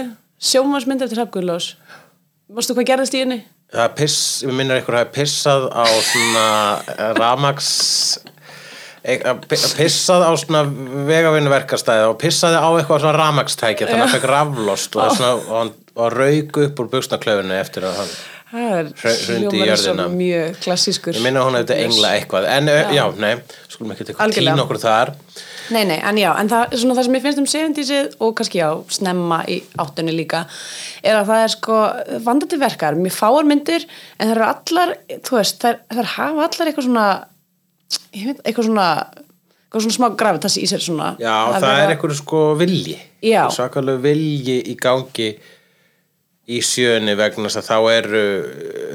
sjómansmynd 0.45 1.07
eftir 1.07 1.23
Hrafguðlós 1.23 1.75
Mástu 2.53 2.75
hvað 2.77 2.89
gerðist 2.93 3.15
í 3.17 3.23
henni? 3.25 3.41
það 3.75 3.85
er 3.89 3.95
piss, 3.99 4.19
við 4.45 4.55
minnur 4.59 4.77
eitthvað 4.79 5.01
hafi 5.01 5.15
pissað 5.17 5.65
á 5.73 5.85
svona 6.05 6.45
ramags 7.19 7.71
pissað 9.77 10.23
á 10.25 10.33
svona 10.41 10.61
vegavinnuverkastæði 11.09 12.05
og 12.09 12.15
pissaði 12.21 12.61
á 12.61 12.69
eitthvað 12.79 13.03
svona 13.03 13.17
ramagstæki 13.19 13.85
þannig 13.89 13.97
að 13.99 14.05
hann 14.05 14.15
fekk 14.15 14.29
raflost 14.31 14.95
og, 14.97 15.11
það 15.11 15.19
svona, 15.19 15.67
og 15.99 16.15
rauk 16.15 16.61
upp 16.65 16.81
úr 16.85 16.89
buksnaklöfunni 16.95 17.59
eftir 17.61 17.89
að 17.91 17.99
hann 18.03 18.15
Það 18.55 18.77
er 18.79 18.89
hrundi 19.27 19.59
í 19.59 19.65
jörðina. 19.67 20.05
mjög 20.15 20.59
klassískur 20.63 21.17
ég 21.19 21.25
minna 21.25 21.41
að 21.43 21.49
hún 21.49 21.59
hefði 21.59 21.79
engla 21.89 22.13
eitthvað 22.21 22.45
en 22.55 22.71
já, 22.71 22.77
já 22.95 23.05
nei, 23.19 23.33
skulum 23.73 23.95
ekki 23.97 24.07
Algjörlega. 24.15 24.55
tína 24.55 24.63
okkur 24.69 24.81
þar 24.85 25.11
Nei, 25.73 25.85
nei, 25.89 25.97
en 26.05 26.19
já, 26.21 26.29
en 26.41 26.49
það, 26.51 26.75
svona 26.77 26.95
það 26.99 27.07
sem 27.07 27.15
ég 27.17 27.23
finnst 27.25 27.41
um 27.41 27.47
70-sið 27.49 28.17
og 28.21 28.35
kannski 28.37 28.59
já, 28.61 28.69
snemma 28.93 29.39
í 29.49 29.61
áttunni 29.81 30.13
líka 30.13 30.43
er 31.03 31.17
að 31.23 31.31
það 31.31 31.45
er 31.47 31.53
sko 31.55 31.79
vandandi 32.27 32.59
verkar, 32.61 32.99
mjög 33.01 33.17
fáar 33.17 33.49
myndir 33.49 33.87
en 34.19 34.29
það 34.29 34.35
eru 34.35 34.47
allar, 34.51 34.93
þú 35.25 35.39
veist 35.39 35.63
þær, 35.65 35.79
þær 35.97 36.11
hafa 36.19 36.49
allar 36.49 36.71
eitthvað 36.73 36.89
svona 36.91 37.07
ég 38.13 38.27
veit, 38.33 38.43
eitthvað 38.45 38.69
svona 38.69 38.89
eitthvað 39.15 39.87
svona 39.87 39.97
smá 39.99 40.09
gravitas 40.21 40.59
í 40.61 40.67
sér 40.71 40.83
svona 40.85 41.09
já, 41.19 41.33
það, 41.57 41.65
vera- 41.65 41.83
er 41.87 41.95
eitthvað 41.97 42.17
sko 42.21 42.43
vilji. 42.61 42.99
Svakalegu 43.51 44.03
vilji 44.05 44.59
í 44.71 44.75
gangi 44.79 45.31
í 46.45 46.61
sjöunni 46.65 47.15
vegna 47.17 47.49
þess 47.49 47.61
að 47.63 47.69
þá 47.71 47.77
eru 47.95 48.25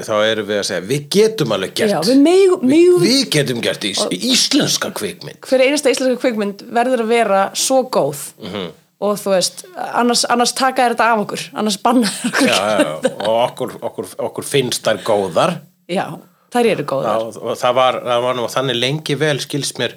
þá 0.06 0.12
eru 0.24 0.44
við 0.48 0.60
að 0.60 0.66
segja, 0.68 0.84
við 0.86 1.06
getum 1.16 1.54
alveg 1.56 1.72
gert. 1.80 1.92
Já, 1.92 2.00
við 2.06 2.20
megum, 2.24 2.62
megum 2.70 3.02
við 3.02 3.24
getum 3.34 3.62
gert 3.64 3.86
í, 3.86 3.92
íslenska 4.30 4.92
kvikmynd. 4.96 5.40
Hver 5.48 5.64
einasta 5.66 5.92
íslenska 5.92 6.20
kvikmynd 6.22 6.64
verður 6.70 7.04
að 7.04 7.12
vera 7.16 7.42
svo 7.58 7.82
góð. 7.90 8.28
Mhm. 8.42 8.70
og 9.00 9.14
þú 9.16 9.30
veist, 9.32 9.62
annars, 9.96 10.26
annars 10.28 10.50
taka 10.52 10.84
þér 10.84 10.92
þetta 10.92 11.04
af 11.08 11.20
okkur 11.22 11.44
annars 11.56 11.76
banna 11.80 12.08
þér 12.12 12.26
okkur. 12.30 12.48
Já, 12.50 12.56
já, 12.60 12.80
já, 12.84 13.12
og 13.16 13.36
okkur, 13.46 13.70
okkur, 13.88 14.08
okkur 14.26 14.44
finnst 14.44 14.84
þær 14.84 15.00
góðar. 15.06 15.54
Já, 15.88 16.04
þær 16.52 16.68
eru 16.74 16.84
já, 16.84 16.88
góðar. 16.90 17.22
og 17.40 17.56
það 17.56 17.78
var, 17.78 17.98
það 18.04 18.26
var 18.26 18.36
nú 18.36 18.44
þannig 18.52 18.76
lengi 18.76 19.16
vel 19.22 19.40
skilst 19.40 19.80
mér 19.80 19.96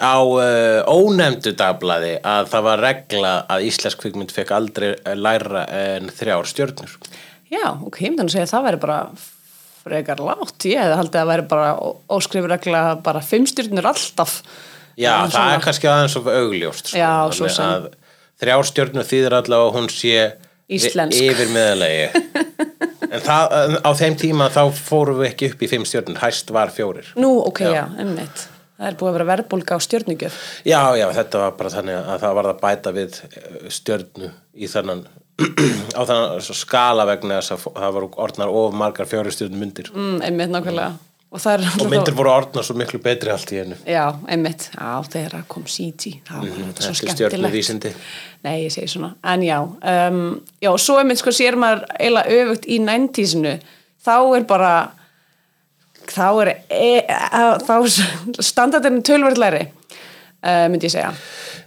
á 0.00 0.16
uh, 0.22 0.80
ónefndu 0.90 1.52
dagblaði 1.58 2.16
að 2.26 2.48
það 2.52 2.64
var 2.66 2.82
regla 2.82 3.32
að 3.52 3.66
íslensk 3.68 4.00
kvikmynd 4.02 4.32
fekk 4.34 4.50
aldrei 4.56 4.88
eh, 4.96 5.14
læra 5.14 5.64
en 5.70 6.08
þrjár 6.10 6.48
stjörnur 6.50 6.96
já, 7.52 7.68
ok, 7.78 8.00
ég 8.02 8.10
myndi 8.14 8.24
að 8.26 8.32
segja 8.34 8.46
að 8.48 8.54
það 8.56 8.64
væri 8.68 8.80
bara 8.86 8.98
frekar 9.84 10.22
látt, 10.24 10.64
ég 10.64 10.80
hefði 10.80 10.96
haldið 11.02 11.20
að 11.20 11.28
væri 11.30 11.44
bara 11.50 11.68
óskrifur 12.16 12.50
regla 12.54 12.80
bara 13.04 13.20
fimm 13.22 13.44
stjórnur 13.50 13.86
alltaf 13.92 14.38
já, 14.96 15.12
það 15.12 15.34
svona- 15.36 15.52
er 15.58 15.64
kannski 15.68 15.90
aðeins 15.92 16.16
of 16.18 16.30
augljóst 16.32 16.88
sko. 16.90 16.98
Já, 16.98 17.12
svo 17.36 17.50
sem. 17.52 17.68
að 17.68 17.90
þrjár 18.42 18.66
stjörnur 18.72 19.06
þýðir 19.10 19.36
allavega 19.38 19.68
að 19.68 19.76
hún 19.78 19.90
sé 19.92 20.16
Íslensk. 20.74 21.20
yfir 21.20 21.52
meðalegi 21.52 22.06
en 23.14 23.20
það, 23.22 23.54
á 23.84 23.90
þeim 24.00 24.16
tíma 24.24 24.48
þá 24.50 24.62
fórum 24.74 25.20
við 25.20 25.28
ekki 25.34 25.50
upp 25.52 25.62
í 25.62 25.68
fimm 25.70 25.84
stjörnur 25.86 26.18
hæst 26.24 26.50
var 26.56 26.72
fjórir 26.74 27.12
nú, 27.20 27.34
ok, 27.44 27.60
Já. 27.68 27.74
já, 27.76 27.84
emmitt 28.02 28.46
það 28.78 28.88
er 28.88 28.96
búið 29.00 29.10
að 29.10 29.16
vera 29.18 29.28
verðbólga 29.32 29.78
á 29.78 29.86
stjórnugjöf 29.86 30.38
Já, 30.66 30.80
já, 30.98 31.06
þetta 31.18 31.42
var 31.44 31.56
bara 31.58 31.74
þannig 31.76 31.98
að 32.00 32.24
það 32.24 32.36
var 32.40 32.50
að 32.50 32.60
bæta 32.64 32.94
við 32.96 33.18
eh, 33.30 33.48
stjörnu 33.78 34.30
í 34.54 34.70
þannan 34.70 35.04
á 35.98 36.00
þannig 36.06 36.52
skala 36.54 37.06
vegna 37.08 37.40
þess 37.40 37.56
að 37.56 37.66
það 37.80 37.96
voru 37.98 38.12
orðnar 38.26 38.54
of 38.54 38.78
margar 38.78 39.10
fjáristjörnum 39.10 39.64
myndir 39.64 39.90
mm, 39.94 40.22
einmitt 40.22 40.52
nákvæmlega. 40.54 40.94
Og 41.34 41.42
og 41.82 41.88
myndir 41.90 42.14
voru 42.14 42.30
orðnar 42.30 42.62
svo 42.62 42.76
miklu 42.78 43.00
betri 43.02 43.32
allt 43.34 43.50
í 43.50 43.56
hennu 43.58 43.74
Já, 43.90 44.04
einmitt, 44.30 44.68
já, 44.70 44.90
þegar 45.10 45.42
kom 45.50 45.64
CG 45.66 46.20
það 46.28 46.44
var 46.44 46.52
þetta 46.52 46.60
svo 46.60 46.68
þetta 46.68 46.84
er 46.92 46.98
skemmtilegt. 47.00 47.16
stjörnuvísindi. 47.34 47.90
Nei, 48.46 48.52
ég 48.62 48.74
segi 48.74 48.92
svona, 48.92 49.14
en 49.32 49.42
já 49.42 49.56
um, 49.64 50.20
Já, 50.62 50.70
svo 50.78 51.00
einmitt 51.00 51.18
sko 51.18 51.34
sér 51.34 51.58
maður 51.58 51.82
eiginlega 51.98 52.38
öfugt 52.38 52.68
í 52.70 52.78
90-sinu 52.84 53.56
þá 54.06 54.14
er 54.36 54.46
bara 54.46 54.70
þá 56.14 56.28
er 56.44 56.52
e, 56.68 56.92
e, 57.02 57.44
þá 57.66 57.74
standardinu 58.44 59.02
tölverðlæri 59.06 59.66
uh, 59.66 60.66
myndi 60.70 60.88
ég 60.88 60.96
segja 60.96 61.14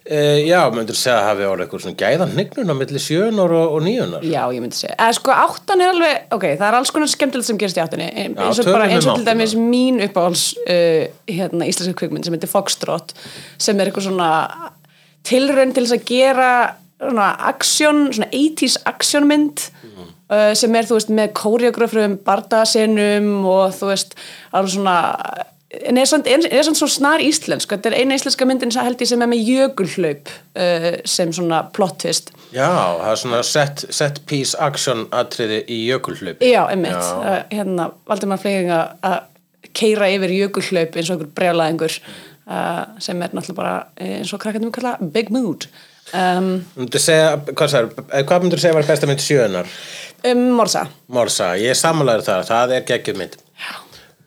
Uh, 0.07 0.39
já, 0.47 0.61
myndir 0.71 0.95
segja 0.95 1.17
að 1.17 1.25
hafi 1.27 1.43
orðið 1.43 1.65
eitthvað 1.65 1.81
svona 1.83 1.97
gæðan 1.99 2.29
hnignun 2.31 2.71
á 2.71 2.75
milli 2.79 2.99
sjöunar 3.03 3.53
og, 3.57 3.73
og 3.75 3.81
níunar 3.83 4.21
Já, 4.23 4.39
ég 4.55 4.61
myndi 4.63 4.77
segja. 4.77 4.93
Eða 4.95 5.15
sko 5.17 5.33
áttan 5.35 5.83
er 5.83 5.91
alveg, 5.91 6.21
ok, 6.37 6.45
það 6.53 6.63
er 6.69 6.77
alls 6.77 6.93
konar 6.95 7.11
skemmtilegt 7.11 7.47
sem 7.49 7.59
gerist 7.59 7.79
í 7.79 7.81
áttunni. 7.83 8.07
eins 8.15 8.61
og 8.63 8.69
bara 8.69 8.85
um 8.87 8.93
eins 8.95 9.03
og 9.03 9.09
til 9.09 9.25
áttina. 9.25 9.33
dæmis 9.33 9.55
mín 9.59 9.99
uppáhalds 10.05 10.45
uh, 10.63 11.09
hérna, 11.27 11.67
íslenska 11.67 11.97
kvikmynd 11.99 12.23
sem 12.23 12.37
heitir 12.37 12.51
Foxtrot 12.53 13.11
sem 13.59 13.83
er 13.83 13.91
eitthvað 13.91 14.07
svona 14.07 14.31
tilraun 15.27 15.75
til 15.75 15.83
þess 15.83 15.97
að 15.97 16.07
gera 16.13 16.51
svona 17.01 17.27
aksjón, 17.51 18.01
svona 18.15 18.31
80s 18.31 18.79
aksjónmynd 18.87 19.67
sem 20.27 20.73
er, 20.75 20.87
þú 20.87 20.97
veist, 20.97 21.11
með 21.15 21.29
kóreografrum, 21.39 22.17
bardasenum 22.25 23.45
og 23.47 23.75
þú 23.77 23.93
veist, 23.93 24.17
alveg 24.51 24.73
svona 24.73 24.97
en 25.67 25.97
er 25.99 26.07
samt 26.07 26.79
svo 26.79 26.87
snar 26.89 27.21
íslensk. 27.23 27.73
Þetta 27.73 27.91
er 27.91 27.97
eina 28.01 28.15
íslenska 28.17 28.47
myndin 28.47 28.71
sem 28.71 28.85
held 28.87 29.01
ég 29.03 29.09
sem 29.09 29.23
er 29.23 29.29
með 29.31 29.49
jökulhlaup 29.51 30.31
uh, 30.31 30.87
sem 31.07 31.33
svona 31.35 31.63
plot 31.75 31.97
twist. 32.03 32.31
Já, 32.55 32.69
það 32.69 33.09
er 33.11 33.19
svona 33.23 33.41
set, 33.47 33.83
set 33.93 34.21
piece 34.29 34.55
action 34.63 35.05
atriði 35.15 35.63
í 35.67 35.81
jökulhlaup. 35.89 36.45
Já, 36.45 36.61
einmitt, 36.71 36.95
Já. 36.95 37.43
hérna 37.51 37.89
Valdimar 38.07 38.39
Fleying 38.41 38.71
að 38.71 39.19
keira 39.77 40.09
yfir 40.13 40.33
jökulhlaup 40.37 40.95
eins 40.95 41.11
og 41.11 41.17
einhver 41.17 41.35
brjálæðingur 41.37 41.99
uh, 41.99 42.81
sem 43.03 43.21
er 43.21 43.35
náttúrulega 43.35 43.59
bara 43.59 43.75
eh, 43.99 44.17
eins 44.21 44.33
og 44.33 44.41
krakkandum 44.41 44.73
kalla 44.73 44.95
Big 45.01 45.33
Mood 45.33 45.67
um, 46.13 46.51
segja, 46.93 47.33
hvað, 47.51 47.73
sagði, 47.73 48.05
hvað 48.29 48.45
myndir 48.45 48.63
segja 48.63 48.77
var 48.77 48.87
besta 48.87 49.09
mynd 49.09 49.23
sjöunar? 49.23 49.73
um 50.25 50.47
Morsa. 50.57 50.87
Morsa, 51.13 51.51
ég 51.61 51.77
samanlegaður 51.77 52.25
þar, 52.27 52.47
það 52.47 52.73
er 52.77 52.87
geggjum 52.87 53.21
mynd. 53.21 53.37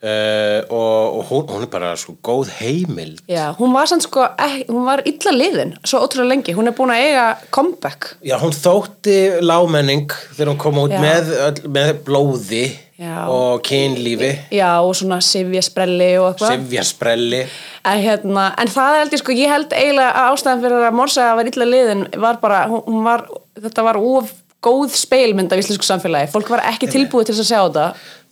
Uh, 0.01 0.65
og, 0.73 1.17
og 1.19 1.25
hún, 1.29 1.41
hún 1.51 1.65
er 1.67 1.69
bara 1.69 1.91
svo 1.99 2.15
góð 2.25 2.49
heimild. 2.57 3.19
Já, 3.29 3.51
hún 3.59 3.75
var 3.75 3.85
sann 3.89 4.01
sko, 4.01 4.23
eh, 4.41 4.63
hún 4.65 4.87
var 4.87 5.03
illa 5.05 5.33
liðin 5.35 5.75
svo 5.85 6.01
ótrúlega 6.01 6.31
lengi, 6.31 6.55
hún 6.57 6.71
er 6.71 6.73
búin 6.73 6.93
að 6.95 7.03
eiga 7.03 7.25
comeback. 7.53 8.15
Já, 8.25 8.33
hún 8.41 8.55
þótti 8.55 9.17
lámenning 9.45 10.09
þegar 10.31 10.49
hún 10.55 10.61
kom 10.63 10.79
út 10.81 10.95
með, 10.97 11.61
með 11.69 11.91
blóði 12.07 12.63
Já. 13.01 13.25
og 13.33 13.63
kynlífi, 13.65 14.29
Já, 14.53 14.69
og 14.85 14.93
svona 14.95 15.17
sifja 15.25 15.63
sprelli 15.65 16.11
og 16.21 16.27
eitthvað 16.35 16.51
sifjasprelli 16.53 17.41
En, 17.81 17.97
hérna, 17.97 18.51
en 18.61 18.69
það 18.69 18.97
held 18.99 19.15
ég 19.15 19.21
sko, 19.23 19.33
ég 19.33 19.49
held 19.49 19.73
eiginlega 19.73 20.11
að 20.21 20.35
ástæðan 20.35 20.61
fyrir 20.67 20.85
að 20.85 20.97
Morsa 20.99 21.31
var 21.39 21.49
illa 21.49 21.65
liðin 21.65 22.03
var 22.21 22.37
bara, 22.43 22.59
hún, 22.69 23.01
var, 23.07 23.25
þetta 23.57 23.85
var 23.87 23.97
of 23.97 24.29
góð 24.61 24.93
speilmynd 24.93 25.53
af 25.53 25.63
íslensku 25.63 25.87
samfélagi 25.87 26.29
fólk 26.35 26.51
var 26.53 26.61
ekki 26.69 26.91
tilbúið 26.93 27.31
til 27.31 27.39
að 27.39 27.47
sjá 27.49 27.61
þetta 27.63 27.87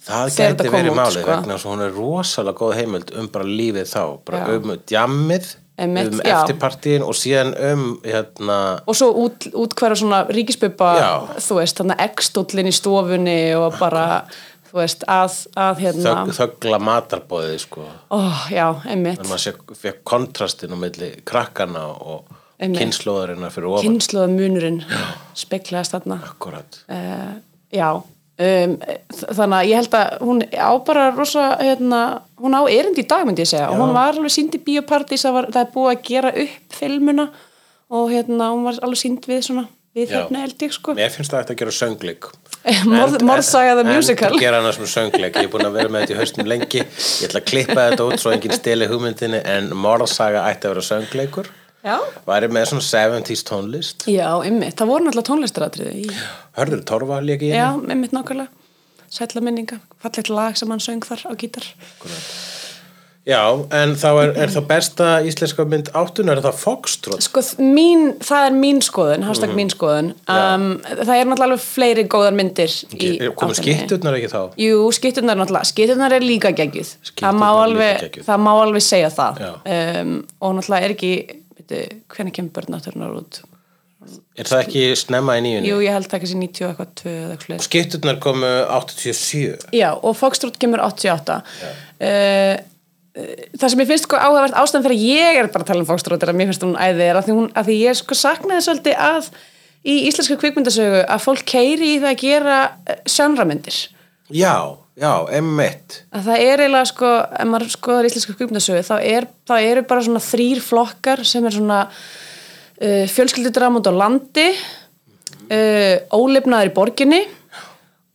Það 0.10 0.36
kom 0.62 0.72
verið 0.74 0.96
málið 0.96 1.18
sko. 1.18 1.32
vegna 1.32 1.56
að 1.58 1.66
hún 1.68 1.82
er 1.84 1.98
rosalega 1.98 2.60
góð 2.62 2.78
heimild 2.78 3.10
um 3.20 3.32
bara 3.34 3.50
lífið 3.50 3.90
þá, 3.90 4.04
bara 4.26 4.40
Já. 4.40 4.54
um 4.56 4.72
djammið, 4.88 5.50
Einmitt, 5.80 6.14
um 6.14 6.22
eftirpartíin 6.24 7.04
og 7.06 7.18
síðan 7.20 7.52
um 7.72 7.84
hérna, 8.04 8.60
og 8.88 8.96
svo 9.00 9.10
út, 9.26 9.50
út 9.60 9.76
hverja 9.80 10.00
svona 10.00 10.22
ríkisbubba 10.32 10.90
Já. 11.00 11.12
þú 11.46 11.60
veist, 11.60 11.82
þannig 11.82 12.02
ekstóllin 12.08 12.72
í 12.72 12.76
stofunni 12.76 13.38
og 13.60 13.76
bara, 13.80 14.06
þú 14.70 14.78
veist, 14.82 15.04
að, 15.10 15.38
að 15.58 15.80
hérna, 15.86 16.14
þögg, 16.28 16.36
þöggla 16.40 16.80
matarbóðið 16.86 17.58
sko. 17.64 17.86
ó, 18.14 18.20
já, 18.54 18.68
einmitt. 18.86 19.18
Þannig 19.18 19.26
að 19.26 19.32
maður 19.34 19.44
sé- 19.48 19.80
fékk 19.82 20.04
kontrastin 20.04 20.76
á 20.76 20.78
milli 20.78 21.10
krakkana 21.26 21.88
og 22.00 22.30
Einmitt. 22.60 22.82
kynnslóðarinnar 22.84 23.54
fyrir 23.56 23.70
ofan. 23.72 23.86
Kynnslóða 23.88 24.30
munurinn 24.36 24.82
speklaðast 25.34 25.96
þarna. 25.96 26.20
Akkurat. 26.30 26.80
uh, 26.92 27.36
já. 27.74 27.90
Um, 28.40 28.78
þannig 29.36 29.56
að 29.58 29.68
ég 29.68 29.76
held 29.76 29.96
að 30.00 30.20
hún 30.24 30.38
á 30.56 30.72
bara 30.88 31.10
rosa, 31.12 31.58
hérna, 31.60 32.22
hún 32.40 32.54
á 32.56 32.64
erindi 32.72 33.04
í 33.04 33.08
dag 33.12 33.26
myndi 33.28 33.44
ég 33.44 33.50
segja, 33.52 33.66
og 33.68 33.82
hún 33.82 33.92
var 33.92 34.14
alveg 34.16 34.32
sínd 34.32 34.56
í 34.56 34.62
biopartís, 34.64 35.26
það, 35.28 35.50
það 35.52 35.60
er 35.66 35.74
búið 35.74 35.90
að 35.92 36.06
gera 36.08 36.32
upp 36.46 36.78
filmuna 36.80 37.26
og 37.92 38.06
hérna 38.14 38.48
hún 38.54 38.64
var 38.70 38.80
alveg 38.88 39.02
sínd 39.02 39.28
við 39.28 39.42
svona, 39.50 39.66
við 39.98 40.14
Já. 40.14 40.22
hérna 40.22 40.46
held 40.46 40.64
ég 40.64 40.72
sko. 40.72 40.96
Mér 40.96 41.12
finnst 41.12 41.34
það 41.36 41.42
eftir 41.44 41.58
að 41.58 41.60
gera 41.66 41.76
söngleik 41.82 42.30
Morðsaga 42.66 43.78
the 43.80 43.86
musical. 43.88 44.34
En 44.36 44.42
gera 44.42 44.60
hana 44.60 44.74
sem 44.76 44.86
söngleik. 44.90 45.38
Ég 45.40 45.48
er 45.48 45.52
búin 45.54 45.66
að 45.70 45.78
vera 45.80 45.92
með 45.94 46.04
þetta 46.04 46.16
í 46.16 46.20
haustum 46.20 46.50
lengi. 46.52 46.82
Ég 46.84 47.30
ætla 47.30 47.40
að 47.42 47.48
klippa 47.48 47.86
þetta 47.90 48.08
út 48.10 48.20
svo 48.22 48.34
enginn 48.36 48.56
steli 48.58 48.88
hugmyndinni 48.92 49.40
En 49.48 49.70
morðsaga 49.80 50.44
ætti 50.52 50.68
að 50.68 50.76
vera 50.76 50.86
söngleikur. 50.90 51.50
Já, 51.80 51.96
Væri 52.28 52.50
með 52.52 52.66
svona 52.74 52.84
70s 52.84 53.46
tónlist. 53.48 54.04
Já, 54.12 54.28
einmitt, 54.44 54.76
það 54.76 54.90
voru 54.92 55.06
náttúrulega 55.06 55.30
tónlistaratriði 55.30 56.02
í 56.04 56.18
Hörður 56.60 56.82
Torfa 56.90 57.22
lék 57.24 57.46
í 57.48 57.54
Já, 57.54 57.70
henni. 57.72 57.94
einmitt 57.96 58.12
nákvæmlega. 58.18 58.52
Sætla 59.10 59.42
minninga, 59.42 59.80
fallegt 60.04 60.28
lag 60.30 60.60
sem 60.60 60.70
hann 60.70 60.84
söng 60.84 61.08
þar 61.08 61.24
á 61.32 61.34
gítar 61.40 61.64
Já, 63.30 63.42
en 63.80 63.94
þá 64.00 64.08
er, 64.10 64.32
er 64.46 64.54
það 64.54 64.68
besta 64.70 65.10
íslenska 65.28 65.66
mynd 65.70 65.92
áttun 65.98 66.32
Er 66.34 66.42
það 66.44 66.62
Foxtrot? 66.64 67.26
Sko, 67.26 67.44
mín, 67.62 68.16
það 68.26 68.48
er 68.48 68.56
mín 68.58 68.82
skoðun 68.86 69.26
hashtag 69.28 69.54
mín 69.58 69.70
skoðun 69.74 70.14
um, 70.26 70.66
Það 70.86 71.14
er 71.16 71.30
náttúrulega 71.30 71.60
fleiri 71.64 72.06
góðar 72.10 72.38
myndir 72.40 72.74
í 72.96 73.12
áttunni. 73.30 73.60
skitturnar 73.60 74.18
ekki 74.20 74.32
þá? 74.34 74.40
Jú, 74.64 74.80
skitturnar 74.98 75.40
náttúrulega, 75.40 75.70
skitturnar 75.74 76.18
er 76.18 76.26
líka 76.26 76.54
geggjuð 76.58 76.96
Skytturnar 77.12 77.62
er 77.68 77.76
líka 77.76 78.08
geggjuð. 78.08 78.26
það 78.32 78.42
má 78.48 78.52
alveg 78.56 78.88
segja 78.88 79.14
það 79.14 79.46
um, 79.46 80.18
og 80.40 80.58
náttúrulega 80.58 80.90
er 80.90 80.96
ekki 80.98 81.14
veitu, 81.60 82.02
hvernig 82.16 82.36
kemur 82.36 82.56
börnátturinnar 82.58 83.16
út 83.20 83.42
Er 84.40 84.48
það 84.48 84.62
ekki 84.64 84.84
snemma 84.96 85.36
í 85.38 85.42
nýjunni? 85.44 85.68
Jú, 85.70 85.78
ég 85.84 85.92
held 85.94 86.08
það 86.08 86.22
kannski 86.24 86.38
90 86.40 86.64
og 86.64 86.70
eitthvað 86.72 86.92
2 87.02 87.10
eða 87.12 87.34
eitthvað. 87.36 87.64
Skitturnar 87.66 88.20
komu 88.24 88.52
87 88.72 89.76
Já, 89.76 89.90
og 90.00 90.16
Foxtrot 90.18 90.56
kemur 90.62 90.82
88 90.86 91.36
uh, 91.44 92.54
Það 93.18 93.72
sem 93.72 93.82
ég 93.82 93.88
finnst 93.90 94.06
sko 94.06 94.20
áhugavert 94.20 94.58
ástæðan 94.60 94.84
fyrir 94.86 95.00
að 95.00 95.06
ég 95.10 95.38
er 95.40 95.48
bara 95.50 95.66
að 95.66 95.70
tala 95.72 95.82
um 95.82 95.88
Foxtrot 95.90 96.24
er 96.24 96.32
að 96.32 96.38
mér 96.38 96.50
finnst 96.52 96.66
hún 96.66 96.76
æði 96.78 97.08
er 97.08 97.18
að 97.18 97.26
því, 97.26 97.38
hún, 97.40 97.48
að 97.58 97.70
því 97.70 97.78
ég 97.80 97.98
sko 97.98 98.18
saknaði 98.18 98.66
svolítið 98.68 99.00
að 99.02 99.30
í 99.82 99.96
íslenska 100.10 100.38
kvikmyndasögu 100.40 101.00
að 101.08 101.24
fólk 101.24 101.46
keiri 101.50 101.96
í 101.96 101.98
það 102.04 102.12
að 102.12 102.22
gera 102.22 102.60
sjanramyndir 103.10 103.80
Já, 104.30 104.56
já, 105.00 105.14
emmitt 105.40 106.04
að 106.14 106.28
það 106.28 106.44
er 106.46 106.64
eiginlega 106.64 106.92
sko 106.92 107.14
ef 107.26 107.50
maður 107.50 107.74
skoðar 107.74 108.10
íslenska 108.12 108.36
kvikmyndasögu 108.38 108.84
þá, 108.86 108.96
er, 109.02 109.30
þá 109.50 109.56
eru 109.58 109.86
bara 109.90 110.06
svona 110.06 110.24
þrýr 110.24 110.62
flokkar 110.64 111.26
sem 111.26 111.50
er 111.50 111.58
svona 111.58 111.80
uh, 111.90 113.06
fjölskyldudram 113.10 113.80
út 113.82 113.90
á 113.90 113.94
landi 114.04 114.48
uh, 114.54 115.96
ólifnaður 116.14 116.70
í 116.70 116.76
borginni 116.78 117.24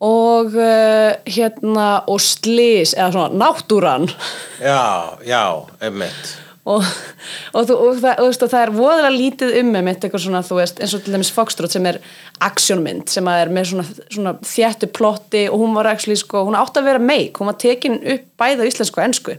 og 0.05 0.55
uh, 0.59 1.17
hérna 1.25 1.89
og 2.11 2.21
slis 2.21 2.93
eða 2.99 3.13
svona 3.15 3.45
náttúran. 3.45 4.09
Já, 4.61 5.17
já, 5.25 5.45
emmitt 5.81 6.35
og, 6.65 6.85
og, 7.53 7.67
þú, 7.69 7.75
og, 7.77 7.99
það, 8.01 8.21
og, 8.23 8.29
veist, 8.31 8.45
það 8.49 8.63
er 8.63 8.73
voðalega 8.75 9.13
lítið 9.15 9.57
um 9.61 9.73
með 9.75 9.87
mitt 9.89 10.07
eitthvað 10.07 10.23
svona 10.25 10.43
þú 10.47 10.59
veist 10.61 10.81
eins 10.81 10.95
og 10.97 11.03
til 11.05 11.15
dæmis 11.15 11.33
Foxtrot 11.35 11.75
sem 11.75 11.89
er 11.91 11.99
aksjónmynd 12.45 13.13
sem 13.13 13.29
er 13.31 13.53
með 13.53 13.71
svona, 13.73 14.07
svona 14.09 14.35
þjættu 14.49 14.89
plotti 14.97 15.45
og 15.51 15.61
hún 15.61 15.77
var 15.77 15.91
actually 15.93 16.17
sko, 16.21 16.47
hún 16.49 16.57
átti 16.59 16.81
að 16.81 16.89
vera 16.89 17.05
meik, 17.05 17.41
hún 17.41 17.51
var 17.53 17.59
tekin 17.61 17.99
upp 18.01 18.31
bæði 18.41 18.65
á 18.65 18.69
íslensku 18.71 19.01
og 19.01 19.05
ensku. 19.05 19.37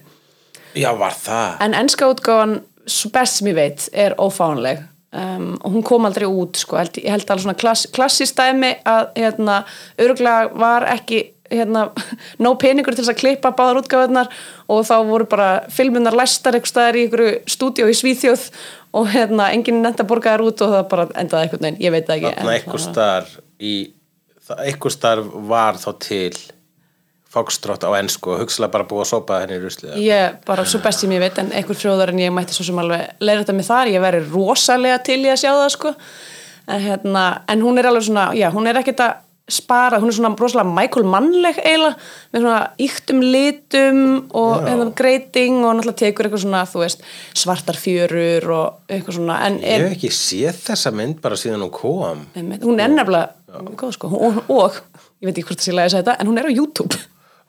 Já, 0.75 0.91
var 0.99 1.15
það? 1.17 1.49
en 1.65 1.77
enska 1.81 2.11
útgáfan 2.11 2.59
svo 2.85 3.09
best 3.15 3.39
sem 3.39 3.49
ég 3.49 3.57
veit 3.57 3.87
er 3.93 4.17
ófánleg 4.21 4.83
um, 5.11 5.53
og 5.61 5.77
hún 5.77 5.85
kom 5.85 6.07
aldrei 6.07 6.27
út 6.29 6.59
sko, 6.61 6.79
held, 6.79 6.99
ég 7.01 7.13
held 7.13 7.29
alveg 7.29 7.45
svona 7.45 7.59
klass, 7.59 7.87
klassist 7.95 8.37
dæmi 8.39 8.75
að 8.87 9.07
hérna, 9.19 9.61
öruglega 10.01 10.51
var 10.57 10.87
ekki 10.95 11.21
hérna, 11.51 11.87
nóg 12.43 12.57
peningur 12.61 12.97
til 12.97 13.05
að 13.05 13.19
klippa 13.21 13.53
báðar 13.55 13.83
útgáfarnar 13.83 14.31
og 14.71 14.85
þá 14.87 14.95
voru 15.09 15.29
bara 15.29 15.49
filmunar 15.73 16.17
læstar 16.17 16.57
eitthvað 16.57 16.73
staðar 16.73 16.99
í 16.99 17.05
einhverju 17.05 17.35
stúdíó 17.55 17.89
í 17.91 17.97
Svíþjóð 17.97 18.47
og 18.95 19.11
hérna, 19.11 19.51
enginn 19.53 19.83
nefnt 19.83 20.01
að 20.01 20.09
borga 20.09 20.35
þær 20.35 20.47
út 20.47 20.65
og 20.65 20.73
það 20.73 20.89
bara 20.93 21.07
endaði 21.19 21.47
eitthvað 21.47 21.67
neinn, 21.67 21.79
ég 21.83 21.95
veit 21.95 22.09
ekki 22.15 22.33
Þannig 24.45 24.61
að 24.61 24.69
einhver 24.69 24.93
starf 24.93 25.31
var 25.49 25.79
þá 25.81 25.89
til 26.05 26.33
Foxtrot 27.35 27.83
á 27.83 27.91
ensku 27.99 28.31
og 28.31 28.45
hugsalega 28.45 28.73
bara 28.77 28.87
búið 28.87 29.03
að 29.03 29.11
sopa 29.11 29.41
henni 29.43 29.57
í 29.59 29.63
ruslið. 29.63 29.97
Ég 30.05 30.39
bara 30.47 30.63
svo 30.67 30.79
best 30.83 31.03
sem 31.03 31.11
ég 31.15 31.23
veit 31.23 31.41
en 31.41 31.51
einhver 31.51 31.77
frjóðar 31.79 32.13
en 32.13 32.23
ég 32.23 32.33
mætti 32.33 32.55
svo 32.55 32.67
sem 32.69 32.79
alveg 32.79 33.19
leira 33.19 33.43
þetta 33.43 33.57
með 33.57 33.69
þar, 33.73 33.91
ég 33.91 34.05
væri 34.05 34.23
rosalega 34.29 35.03
til 35.03 35.19
í 35.25 35.29
að 35.33 35.41
sjá 35.43 35.51
það 35.51 35.69
sko. 35.75 35.93
En, 36.65 36.81
hérna, 36.81 37.25
en 37.51 37.61
hún 37.61 37.77
er 37.77 37.91
alveg 37.91 38.07
svona, 38.07 38.29
já 38.37 38.47
hún 38.55 38.71
er 38.71 38.79
ekkert 38.81 39.03
að 39.05 39.21
spara, 39.45 39.99
hún 40.01 40.09
er 40.09 40.15
svona 40.17 40.31
rosalega 40.39 40.71
Michael 40.73 41.05
Mannleg 41.05 41.59
eiginlega, 41.61 41.97
með 42.33 42.45
svona 42.45 42.61
yktum 42.81 43.21
litum 43.21 43.99
og 44.33 44.53
Já. 44.55 44.69
hérna 44.71 44.87
greiting 44.97 45.59
og 45.61 45.75
náttúrulega 45.77 45.99
tekur 46.01 46.25
eitthvað 46.25 46.43
svona, 46.47 46.63
þú 46.65 46.81
veist 46.81 47.05
svartar 47.37 47.77
fjörur 47.77 48.49
og 48.55 48.89
eitthvað 48.89 49.19
svona 49.19 49.39
en 49.45 49.59
Ég 49.61 49.75
er, 49.75 49.85
hef 49.85 49.97
ekki 49.99 50.13
séð 50.17 50.61
þessa 50.65 50.93
mynd 50.97 51.21
bara 51.21 51.37
síðan 51.37 51.61
hún 51.61 51.73
kom. 51.75 52.25
Hún 52.33 52.81
er 52.81 52.89
nefnilega 52.95 53.35
góð 53.77 53.93
sko. 53.99 54.09
Og, 54.17 54.41
og, 54.49 54.79
ég 55.21 55.29
veit 55.29 55.37
ekki 55.37 55.51
hvort 55.51 55.61
það 55.61 55.67
sé 55.69 55.75
að 55.75 55.91
segja 55.93 56.01
þetta 56.01 56.17
en 56.17 56.31
hún 56.31 56.41
er 56.41 56.49
á 56.49 56.51
YouTube 56.55 57.03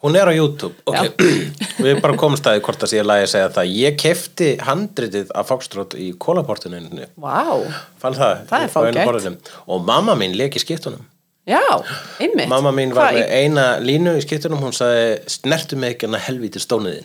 Hún 0.05 0.17
er 0.21 0.29
á 0.29 0.33
YouTube, 0.37 0.75
ok, 0.85 1.23
við 1.85 2.01
bara 2.05 2.19
komum 2.21 2.37
staði 2.37 2.61
hvort 2.67 2.85
að 2.85 2.93
að 3.01 3.09
lagi 3.09 3.25
að 3.25 3.31
segja 3.33 3.51
það. 3.57 3.71
Ég 3.81 3.97
kefti 4.03 4.49
handritið 4.67 5.33
af 5.33 5.49
Foxtrot 5.49 5.97
í 5.97 6.11
kólaportinu, 6.21 6.83
Vá, 7.17 7.57
fann 8.03 8.17
það, 8.19 8.45
Það 8.51 8.91
er. 8.93 9.37
Og 9.67 9.87
mamma 9.89 10.15
mín 10.21 10.37
leik 10.37 10.59
í 10.59 10.63
skiptunum. 10.63 11.01
já, 11.47 11.63
einmitt 12.21 12.49
Mamma 12.51 12.73
mín 12.75 12.93
var 12.95 13.13
Hvað, 13.15 13.21
með 13.21 13.35
eina 13.39 13.67
línu 13.79 14.17
í 14.19 14.23
skiptunum, 14.25 14.61
hún 14.67 14.75
sagði, 14.75 15.11
snertu 15.31 15.79
mig 15.79 15.95
ekki 15.95 16.09
hana 16.11 16.19
helvíti 16.19 16.61
stóniði. 16.61 17.05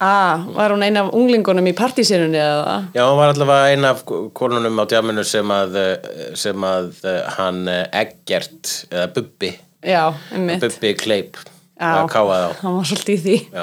Ah, 0.00 0.46
var 0.54 0.72
hún 0.72 0.84
eina 0.84 1.02
af 1.04 1.14
unglingunum 1.16 1.66
í 1.68 1.74
partísirunni 1.76 2.38
eða? 2.40 2.76
Já, 2.94 3.02
hún 3.04 3.18
var 3.18 3.34
allavega 3.34 3.74
eina 3.74 3.90
af 3.96 4.04
konunum 4.36 4.78
á 4.80 4.84
djáminu 4.88 5.24
sem 5.28 5.50
að, 5.52 5.76
eh, 5.80 6.34
sem 6.40 6.56
að 6.64 6.92
eh, 7.04 7.22
hann 7.36 7.66
eh, 7.68 7.86
Eggert, 8.04 8.76
eða 8.88 9.10
Bubbi, 9.16 9.54
Já, 9.84 10.04
einmitt. 10.32 10.60
Bubbi 10.60 10.94
Kleip, 11.00 11.36
Já, 11.80 12.04
hann 12.60 12.74
var 12.76 12.84
svolítið 12.84 13.14
í 13.14 13.20
því. 13.24 13.36
Já. 13.56 13.62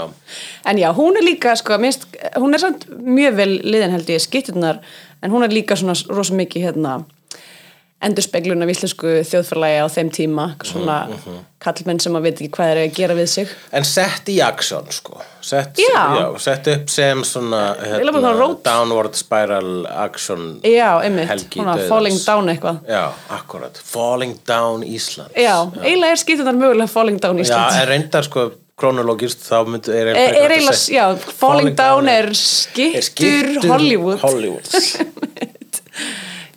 En 0.65 0.79
já, 0.81 0.87
hún 0.97 1.19
er 1.19 1.25
líka, 1.27 1.53
sko, 1.59 1.77
minnst, 1.77 2.07
hún 2.33 2.57
er 2.57 2.63
samt 2.63 2.87
mjög 2.89 3.37
vel 3.37 3.51
liðin 3.61 3.93
held 3.93 4.09
ég 4.09 4.23
skitturnar, 4.23 4.79
en 5.21 5.33
hún 5.33 5.45
er 5.45 5.53
líka 5.53 5.77
svona 5.77 5.93
rosa 6.09 6.33
mikið 6.37 6.65
hérna 6.65 6.95
endurspeglun 8.01 8.61
af 8.61 8.69
íslensku 8.69 9.09
þjóðfærlægi 9.25 9.77
á 9.81 9.87
þeim 9.89 10.09
tíma, 10.13 10.43
svona 10.63 10.97
Mhm, 11.09 11.37
kallmenn 11.59 11.99
sem 11.99 12.13
að 12.13 12.21
veit 12.27 12.35
ekki 12.41 12.49
hvað 12.53 12.71
er 12.73 12.77
að 12.83 12.93
gera 12.93 13.15
við 13.17 13.27
sig. 13.27 13.47
En 13.73 13.83
sett 13.83 14.29
í 14.29 14.35
aksjón 14.45 14.91
sko 14.93 15.21
sett, 15.41 15.77
Já. 15.81 16.37
sett 16.37 16.67
upp 16.67 16.89
sem 16.89 17.23
svona 17.23 17.75
rót. 18.37 18.63
downward 18.63 19.15
spiral 19.15 19.87
Já, 20.63 20.99
dauðans. 21.73 21.87
falling 21.89 22.19
down 22.25 22.47
eitthvað. 22.53 22.79
Já, 22.87 23.11
akkurat, 23.31 23.77
falling 23.83 24.37
down 24.45 24.83
Ísland 24.83 25.29
Já, 25.35 25.65
eiginlega 25.81 26.11
er 26.11 26.15
skitturnar 26.21 26.53
mögulega 26.55 26.87
falling 26.89 27.19
down 27.19 27.37
Já, 27.37 27.43
Ísland. 27.43 27.81
en 27.81 27.87
reyndar 27.87 28.23
sko 28.23 28.51
krónológist 28.77 29.39
þá 29.41 29.65
myndi 29.65 29.89
er, 29.89 30.13
eiginlega, 30.13 30.93
já, 30.93 31.15
falling 31.17 31.75
down 31.75 32.07
er 32.07 32.27
er 32.27 32.31
skittur 33.01 33.67
Hollywood. 33.67 34.19
Hollywood 34.19 34.67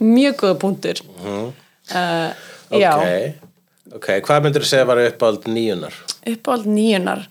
Mjög 0.01 0.41
góða 0.41 0.59
punktur. 0.63 1.05
uh, 1.25 2.33
Já. 2.71 2.93
Ok, 3.91 4.07
hvað 4.25 4.43
myndir 4.45 4.63
þú 4.65 4.71
segja 4.71 4.87
var 4.89 5.01
uppáld 5.03 5.49
nýjunar? 5.51 5.95
uppáhald 6.29 6.69
nýjunar 6.71 7.25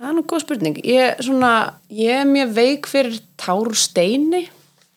það 0.00 0.08
er 0.08 0.16
nú 0.16 0.24
góð 0.24 0.42
spurning. 0.42 0.80
Ég, 0.82 1.20
svona, 1.22 1.52
ég 1.92 2.22
er 2.22 2.28
mjög 2.28 2.54
veik 2.56 2.88
fyrir 2.90 3.20
Tár 3.40 3.70
Steini 3.76 4.46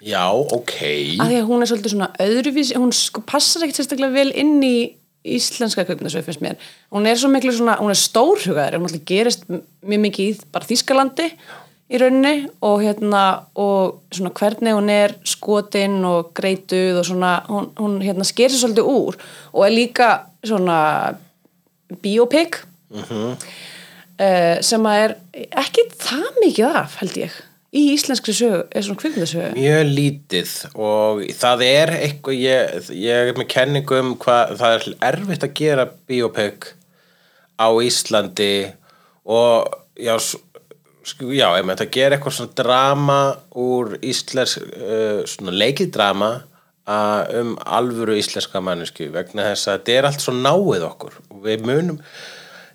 Já, 0.04 0.28
ok. 0.36 0.74
Af 1.22 1.30
því 1.30 1.38
að 1.40 1.48
hún 1.48 1.64
er 1.64 1.70
svolítið 1.70 1.94
svona 1.94 2.10
öðruvísi 2.20 2.76
hún 2.76 2.92
sko 2.96 3.22
passar 3.24 3.64
ekkert 3.64 3.80
sérstaklega 3.80 4.12
vel 4.12 4.34
inn 4.36 4.58
í 4.68 4.76
íslenska 5.24 5.86
kaupnasöf 5.88 6.26
finnst 6.28 6.42
mér. 6.44 6.58
Hún 6.92 7.08
er 7.08 7.16
svo 7.20 7.30
miklu 7.32 7.54
svona, 7.56 7.78
hún 7.80 7.94
er 7.94 8.00
stórhugaður. 8.00 8.82
Hún 8.82 9.06
gerist 9.08 9.46
mjög 9.48 10.02
mikið 10.04 10.26
í 10.34 10.50
bara 10.52 10.68
Þískalandi 10.68 11.30
í 11.92 12.00
rauninni 12.00 12.48
og 12.64 12.80
hérna 12.82 13.24
og 13.60 14.00
svona 14.16 14.32
hvernig 14.40 14.74
hún 14.78 14.90
er 14.94 15.14
skotin 15.28 16.00
og 16.08 16.32
greituð 16.38 17.02
og 17.02 17.06
svona 17.10 17.34
hún, 17.50 17.68
hún 17.78 17.98
hérna 18.06 18.24
sker 18.28 18.50
sér 18.54 18.64
svolítið 18.64 18.88
úr 18.94 19.18
og 19.54 19.66
er 19.68 19.74
líka 19.76 20.08
svona 20.44 20.78
biopic 22.04 22.62
uh, 22.94 23.36
sem 24.64 24.86
að 24.90 25.02
er 25.08 25.16
ekki 25.64 25.86
það 26.00 26.30
mikið 26.44 26.78
af 26.84 26.96
held 27.02 27.18
ég 27.26 27.42
í 27.74 27.84
íslenskri 27.96 28.36
sögu, 28.38 28.58
er 28.70 28.84
svona 28.86 29.00
kvikmyndasögu. 29.02 29.56
Mjög 29.58 29.88
lítið 29.98 30.52
og 30.78 31.24
það 31.40 31.64
er 31.66 31.92
eitthvað, 31.96 32.36
ég, 32.38 32.90
ég 33.02 33.32
er 33.32 33.40
með 33.40 33.48
kenningu 33.50 33.98
um 33.98 34.12
hvað, 34.22 34.52
það 34.60 34.76
er 34.76 34.84
erfitt 35.10 35.46
að 35.48 35.56
gera 35.58 35.86
biopic 36.10 36.68
á 37.58 37.68
Íslandi 37.82 38.52
og 39.26 39.74
já, 39.98 40.14
s- 40.22 40.38
sko, 40.38 40.53
já, 41.04 41.48
ég 41.58 41.66
með 41.68 41.76
þetta 41.76 41.96
gera 41.98 42.18
eitthvað 42.18 42.38
svona 42.38 42.58
drama 42.60 43.20
úr 43.60 43.98
íslensk, 44.02 44.64
uh, 44.78 45.20
svona 45.30 45.56
leikið 45.56 45.92
drama 45.96 46.32
uh, 46.88 47.24
um 47.42 47.58
alvöru 47.64 48.16
íslenska 48.20 48.62
mannesku 48.64 49.10
vegna 49.14 49.52
þess 49.52 49.68
að 49.68 49.78
þetta 49.78 49.98
er 49.98 50.10
allt 50.10 50.24
svo 50.24 50.36
náið 50.38 50.88
okkur. 50.88 51.20
Og 51.34 51.44
við 51.48 51.68
munum 51.68 52.00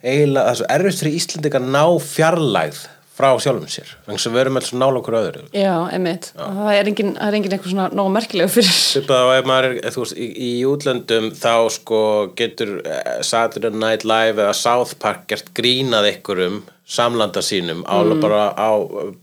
eiginlega, 0.03 0.45
það 0.45 0.53
er 0.53 0.61
svo 0.61 0.71
erfitt 0.77 1.03
fyrir 1.03 1.19
Íslandika 1.19 1.61
að 1.61 1.71
ná 1.75 1.85
fjarlægð 2.05 2.85
frá 3.19 3.29
sjálfum 3.43 3.67
sér 3.73 3.91
þess 4.07 4.29
að 4.31 4.37
við 4.37 4.41
erum 4.45 4.59
svo 4.63 4.79
nála 4.79 5.01
okkur 5.03 5.17
öðru 5.19 5.43
Já, 5.53 5.75
einmitt. 5.93 6.31
Og 6.39 6.55
Það 6.63 6.73
er 6.79 6.91
engin, 6.93 7.13
það 7.19 7.29
er 7.33 7.37
engin 7.41 7.57
eitthvað 7.57 7.73
svona 7.75 7.89
nógu 7.99 8.13
merkilegu 8.15 8.53
fyrir. 8.55 8.71
Svipað 8.79 9.27
á 9.27 9.29
ef 9.41 9.49
maður 9.51 9.69
er, 9.73 9.91
þú 9.97 10.05
veist, 10.05 10.17
í, 10.17 10.29
í 10.49 10.51
útlöndum 10.71 11.29
þá 11.35 11.53
sko 11.75 12.01
getur 12.39 12.73
eh, 12.87 13.19
Saturday 13.27 13.75
Night 13.75 14.07
Live 14.09 14.39
eða 14.45 14.55
South 14.57 14.95
Park 15.03 15.27
gert 15.33 15.51
grínað 15.59 16.13
ykkurum 16.15 16.63
samlanda 16.89 17.43
sínum 17.45 17.83
á 17.85 17.99
Mm. 18.01 18.21
bara, 18.23 18.45
á 18.57 18.71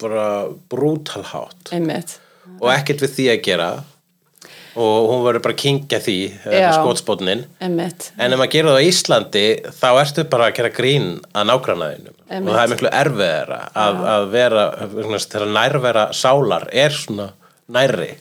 bara 0.01 0.25
brútal 0.69 1.23
hátt 1.31 1.71
Einmitt. 1.73 2.19
og 2.61 2.69
ekkert 2.75 3.01
við 3.01 3.15
því 3.15 3.25
að 3.33 3.41
gera 3.47 3.69
og 4.75 5.07
hún 5.11 5.23
verður 5.23 5.43
bara 5.45 5.55
að 5.55 5.61
kingja 5.61 5.99
því 6.03 6.17
skotspotnin 6.75 7.45
Einmitt. 7.63 8.09
en 8.19 8.33
ef 8.35 8.39
maður 8.41 8.51
gerir 8.55 8.69
það 8.71 8.79
á 8.83 8.87
Íslandi 8.89 9.45
þá 9.79 9.87
ertu 10.01 10.25
bara 10.33 10.49
að 10.49 10.57
gera 10.59 10.71
grín 10.75 11.07
að 11.31 11.49
nágrannaðinum. 11.51 12.15
Og 12.25 12.51
það 12.51 12.61
er 12.63 12.71
miklu 12.73 12.91
erfiðara 12.99 13.59
að, 13.71 13.99
að 14.11 14.27
vera, 14.33 14.63
þegar 14.91 15.51
nærvera 15.55 16.05
sálar 16.17 16.67
er 16.73 16.95
svona 16.95 17.29
nærri 17.71 18.11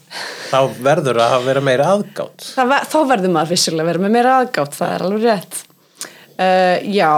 þá 0.49 0.59
verður 0.81 1.19
að 1.21 1.47
vera 1.49 1.63
meira 1.65 1.89
aðgátt. 1.93 2.51
Ver- 2.57 2.87
þá 2.89 2.99
verður 3.11 3.33
maður 3.35 3.51
vissulega 3.53 3.85
að 3.85 3.91
vera 3.91 4.13
meira 4.15 4.35
aðgátt, 4.41 4.77
það 4.77 4.93
er 4.95 5.05
alveg 5.07 5.25
rétt. 5.25 5.59
Uh, 6.35 6.77
já, 6.91 7.11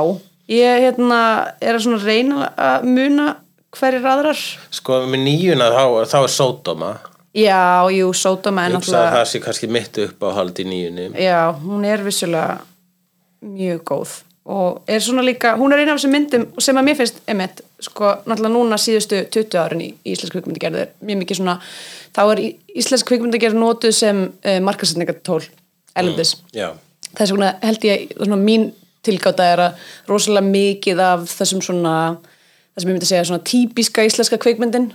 ég 0.52 0.82
hérna, 0.88 1.20
er 1.62 1.78
að 1.78 1.86
svona 1.86 2.02
reyna 2.04 2.50
að 2.54 2.90
muna 2.90 3.28
hverjir 3.78 4.10
aðrar. 4.10 4.42
sko 4.74 5.02
með 5.10 5.24
nýjuna 5.28 5.70
þá, 5.74 5.84
þá 6.10 6.18
er 6.24 6.34
sódóma 6.34 6.92
Já, 7.36 7.84
jú, 7.92 8.14
Sódoma 8.14 8.66
er 8.66 8.74
náttúrulega, 8.74 9.12
það 9.20 9.28
sé 9.32 9.42
kannski 9.44 9.68
mitt 9.72 10.00
upp 10.06 10.24
á 10.24 10.30
haldi 10.40 10.64
nýjunni 10.68 11.10
já, 11.22 11.52
hún 11.64 11.86
er 11.86 12.04
vissulega 12.06 12.62
mjög 13.42 13.84
góð 13.84 14.16
og 14.48 14.88
er 14.88 15.04
svona 15.04 15.26
líka, 15.26 15.58
hún 15.60 15.74
er 15.76 15.84
eina 15.84 15.92
af 15.92 16.00
þessum 16.00 16.14
myndum 16.16 16.46
sem 16.64 16.78
að 16.80 16.88
mér 16.88 16.98
finnst, 17.02 17.20
emitt, 17.28 17.62
sko, 17.84 18.14
náttúrulega 18.24 18.54
núna 18.54 18.80
síðustu 18.80 19.20
20 19.36 19.60
árin 19.60 19.84
í, 19.84 19.90
íslensk 20.08 20.38
kvikmyndagerð 20.38 20.82
er 20.86 20.94
mjög 21.04 21.22
mikið 21.24 21.40
svona, 21.42 21.58
þá 22.16 22.22
er 22.24 22.44
íslensk 22.80 23.10
kvikmyndagerð 23.12 23.60
notuð 23.60 23.96
sem 23.98 24.22
uh, 24.24 24.60
markasetningatól 24.64 25.42
erlendis. 26.00 26.38
já, 26.56 26.72
þess 27.12 27.36
vegna 27.36 27.52
held 27.66 27.90
ég 27.90 28.16
svona 28.16 28.40
mín 28.40 28.70
tilgáta 29.08 29.50
er 29.52 29.64
að 29.66 29.90
rosalega 30.08 30.48
mikið 30.48 31.04
af 31.04 31.28
þessum 31.28 31.64
svona 31.66 31.96
það 32.16 32.82
sem 32.82 32.90
ég 32.90 32.96
myndi 32.96 33.10
segja 33.10 33.28
svona 33.28 33.46
típiska 33.52 34.06
íslenska 34.08 34.40
kveikmyndin 34.42 34.92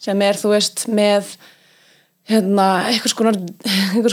sem 0.00 0.22
er 0.24 0.38
þú 0.40 0.52
veist 0.54 0.86
með 0.92 1.34
hérna 2.28 2.66
einhvers 2.86 3.14
konar, 3.16 3.38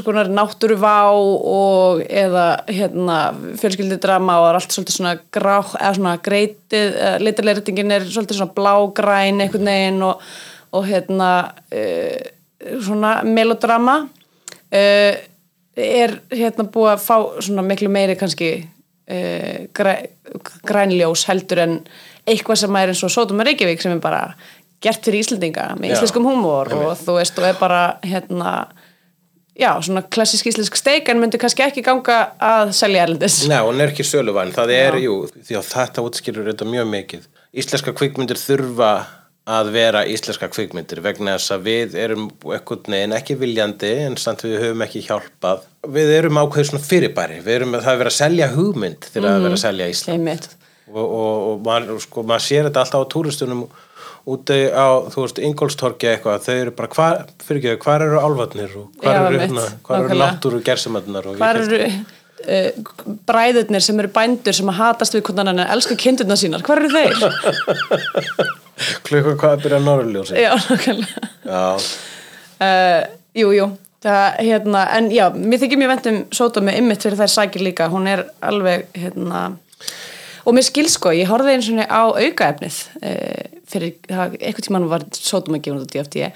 konar 0.05 0.29
náttúruvá 0.31 0.95
og 1.11 2.01
eða 2.07 2.45
hérna 2.69 3.17
fjölskyldudrama 3.59 4.39
og 4.41 4.49
er 4.49 4.59
allt 4.59 4.73
svolítið 4.73 4.97
svona 4.97 5.15
grá, 5.33 5.57
eða 5.75 5.93
svona 5.97 6.15
greitið, 6.25 6.97
litarleiritingin 7.21 7.93
er 7.97 8.07
svolítið 8.07 8.39
svona 8.39 8.55
blágræn 8.57 9.43
einhvern 9.43 9.69
veginn 9.69 10.01
og, 10.07 10.23
og 10.73 10.87
hérna 10.87 11.31
uh, 11.69 12.79
svona 12.81 13.19
melodrama 13.27 13.99
uh, 14.07 15.13
er 15.77 16.17
hérna 16.33 16.65
búið 16.73 16.95
að 16.95 17.05
fá 17.05 17.15
svona 17.37 17.65
miklu 17.67 17.91
meiri 17.93 18.17
kannski 18.17 18.51
uh, 18.63 19.67
græ, 19.77 19.97
grænljós 20.65 21.27
heldur 21.29 21.65
en 21.67 21.81
eitthvað 22.27 22.63
sem 22.63 22.75
er 22.79 22.91
eins 22.91 23.03
og 23.05 23.13
Sótum 23.13 23.39
og 23.39 23.47
Reykjavík 23.47 23.83
sem 23.83 23.93
er 23.95 24.03
bara 24.03 24.23
gert 24.83 25.05
fyrir 25.05 25.23
Íslendinga 25.23 25.71
með 25.79 25.91
Já, 25.91 25.97
íslenskum 25.97 26.27
húmor 26.27 26.71
og 26.75 26.91
þú 26.99 27.17
veist 27.17 27.39
og 27.39 27.49
er 27.49 27.57
bara 27.59 27.81
hérna 28.05 28.53
já, 29.57 29.71
svona 29.81 30.03
klassisk 30.05 30.49
íslensk 30.51 30.77
steik 30.77 31.09
en 31.09 31.21
myndi 31.21 31.39
kannski 31.41 31.65
ekki 31.65 31.83
ganga 31.85 32.17
að 32.37 32.73
selja 32.77 33.05
erlendis 33.07 33.39
Nei, 33.49 33.59
hún 33.65 33.81
er 33.81 33.93
ekki 33.93 34.05
söluvæn, 34.05 34.53
það 34.55 34.73
er, 34.77 34.99
jú, 35.07 35.21
því 35.33 35.59
að 35.59 35.69
þetta 35.71 36.05
útskýrur 36.05 36.51
þetta 36.51 36.67
mjög 36.69 36.91
mikið. 36.93 37.29
Íslenska 37.57 37.93
kvikmyndir 37.97 38.39
þurfa 38.41 38.91
að 39.47 39.71
vera 39.71 40.03
íslenska 40.11 40.49
kvikmyndir 40.51 40.99
vegna 41.03 41.37
þess 41.37 41.53
að 41.55 41.67
við 41.69 41.97
erum 42.03 42.27
ekkert 42.53 42.89
neginn 42.91 43.15
ekki 43.15 43.37
viljandi 43.39 43.91
en 44.03 44.17
samt 44.19 44.43
við 44.43 44.57
höfum 44.65 44.83
ekki 44.83 45.05
hjálpað. 45.05 45.63
Við 45.95 46.11
erum 46.17 46.39
ákveðið 46.41 46.69
svona 46.71 46.83
fyrirbæri, 46.83 47.39
við 47.45 47.59
erum, 47.61 47.77
það 47.77 47.91
er 47.93 48.01
verið 48.01 48.11
að 48.11 48.17
selja 48.17 48.49
hugmynd 48.53 49.07
þegar 49.07 49.29
það 49.29 49.37
er 49.37 49.45
verið 49.45 49.57
að 49.57 49.63
selja 49.63 49.89
Ísland. 49.93 50.17
Einmitt. 50.17 50.49
Og, 50.87 51.03
og, 51.05 51.37
og 51.47 51.63
maður, 51.63 52.01
sko, 52.03 52.23
maður 52.27 52.43
sér 52.43 52.67
þetta 52.67 52.83
alltaf 52.83 53.07
á 53.07 53.11
túristunum 53.15 53.63
úti 54.27 54.57
á, 54.75 54.87
þú 55.13 55.23
veist, 55.23 55.37
Ingolstorki 55.47 56.09
eitthvað, 56.11 56.41
þau 56.43 56.55
eru 56.61 56.71
bara, 56.75 56.89
hvar, 56.97 57.21
fyrir 57.47 57.61
ekki, 57.63 57.79
hvar 57.85 58.03
eru 58.05 58.19
álfarnir 58.19 58.73
og 58.75 58.89
hvar 59.01 59.15
Já, 59.15 59.21
eru, 59.29 59.39
hérna, 59.43 59.65
hvar 59.87 59.97
eru 60.01 60.09
nákvæmlega. 60.09 60.31
náttúru 60.33 60.59
gersemarnar 60.67 61.29
og 61.31 61.37
Hvar 61.39 61.59
eru 61.63 61.79
uh, 61.87 63.13
bræðurnir 63.29 63.85
sem 63.87 63.99
eru 64.03 64.11
bændur 64.17 64.57
sem 64.57 64.71
að 64.73 64.79
hatast 64.81 65.15
við 65.15 65.23
hvernig 65.29 65.53
hann 65.53 65.63
elska 65.77 65.95
kindurna 66.03 66.35
sínar, 66.39 66.65
hvar 66.67 66.83
eru 66.83 66.91
þeir? 66.91 67.15
klukkan 69.07 69.37
hvað 69.39 69.55
að 69.55 69.63
byrja 69.65 69.79
norðurljósi. 69.85 70.37
já, 70.43 70.51
nákvæmlega 70.69 71.31
Já. 71.47 71.65
uh, 72.61 73.01
Jú, 73.37 73.51
jú, 73.53 73.65
það, 74.01 74.25
hérna, 74.41 74.79
en 74.97 75.07
já, 75.13 75.27
mér 75.37 75.59
þykir 75.61 75.77
mjög 75.81 75.91
vendum 75.93 76.15
Sódómi 76.33 76.73
ymmit 76.79 77.03
fyrir 77.05 77.19
þær 77.19 77.29
sækir 77.35 77.61
líka 77.67 77.87
hún 77.93 78.07
er 78.09 78.23
alveg, 78.41 78.87
hérna 78.97 79.43
og 80.47 80.55
mér 80.55 80.63
skil 80.63 80.87
sko, 80.87 81.11
ég 81.11 81.27
horfði 81.27 81.55
eins 81.57 81.67
og 81.73 81.81
á 81.91 82.03
aukaefnið 82.07 82.77
e, 83.03 83.15
fyrir, 83.67 83.97
eitthvað 84.07 84.67
tímann 84.69 84.87
var 84.91 85.03
Sódómi 85.11 85.59
gefin 85.59 85.81
út 85.81 85.91
á 85.91 85.91
DFT 85.91 86.29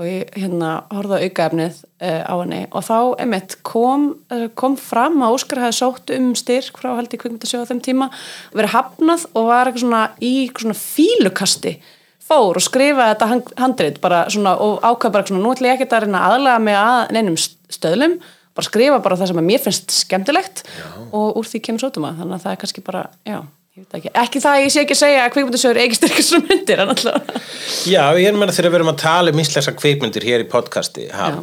og 0.00 0.08
ég 0.08 0.30
hérna 0.40 0.70
horfði 0.90 1.20
á 1.20 1.24
aukaefnið 1.28 1.78
e, 2.00 2.10
á 2.26 2.34
henni. 2.40 2.60
Og 2.72 2.84
þá 2.86 2.96
ymmit 3.22 3.58
kom, 3.66 4.06
eh, 4.32 4.46
kom 4.58 4.74
fram 4.80 5.20
að 5.22 5.36
Óskar 5.36 5.60
hefði 5.66 5.78
sótt 5.78 6.12
um 6.16 6.30
styrk 6.38 6.80
frá 6.80 6.94
held 6.96 7.12
í 7.12 7.20
kvikmyndasjóð 7.20 7.66
á 7.68 7.70
þeim 7.70 7.82
tíma, 7.84 8.08
verið 8.56 8.74
hafnað 8.74 9.26
og 9.36 9.50
var 9.50 9.68
eitthvað 9.68 9.84
svona 9.84 10.04
í 10.18 10.34
svona 10.48 10.78
fílukasti. 10.80 11.76
Fór 12.22 12.56
og 12.56 12.64
skrifaði 12.64 13.12
þetta 13.12 13.30
hand- 13.34 13.56
handrit 13.60 14.00
bara 14.00 14.24
svona 14.32 14.56
og 14.56 14.80
ákvað 14.80 15.12
bara 15.18 15.28
svona 15.28 15.44
nú 15.44 15.52
ætla 15.52 15.70
ég 15.70 15.76
ekkert 15.76 15.98
að 15.98 16.06
reyna 16.06 16.22
að 16.24 16.38
aðlaga 16.38 16.64
mig 16.66 16.78
að 16.80 17.12
neinum 17.12 17.38
stöðlum 17.68 18.16
bara 18.56 18.68
skrifa 18.68 19.00
bara 19.04 19.18
það 19.20 19.32
sem 19.32 19.40
að 19.42 19.48
mér 19.48 19.64
finnst 19.64 19.96
skemmtilegt 20.02 20.62
já. 20.66 20.86
og 21.10 21.40
úr 21.40 21.48
því 21.48 21.62
kemur 21.66 21.84
sótuma 21.86 22.12
þannig 22.18 22.38
að 22.38 22.46
það 22.46 22.54
er 22.54 22.60
kannski 22.62 22.84
bara, 22.84 23.02
já, 23.28 23.38
ég 23.76 23.84
veit 23.84 23.98
ekki 23.98 24.12
ekki 24.22 24.42
það 24.44 24.58
að 24.58 24.64
ég 24.64 24.74
sé 24.74 24.84
ekki 24.84 24.96
að 24.96 25.02
segja 25.02 25.24
að 25.24 25.34
kvikmyndasögur 25.36 25.82
eigi 25.82 25.98
styrkast 25.98 26.32
svona 26.32 26.48
myndir 26.50 26.84
en 26.84 26.94
alltaf 26.94 27.50
Já, 27.88 28.02
ég 28.20 28.28
er 28.28 28.38
meina 28.38 28.56
þegar 28.56 28.74
við 28.74 28.80
erum 28.80 28.92
að 28.92 29.02
tala 29.04 29.34
um 29.34 29.42
íslenska 29.44 29.76
kvikmyndir 29.78 30.28
hér 30.28 30.44
í 30.44 30.48
podcasti 30.52 31.08
já. 31.08 31.38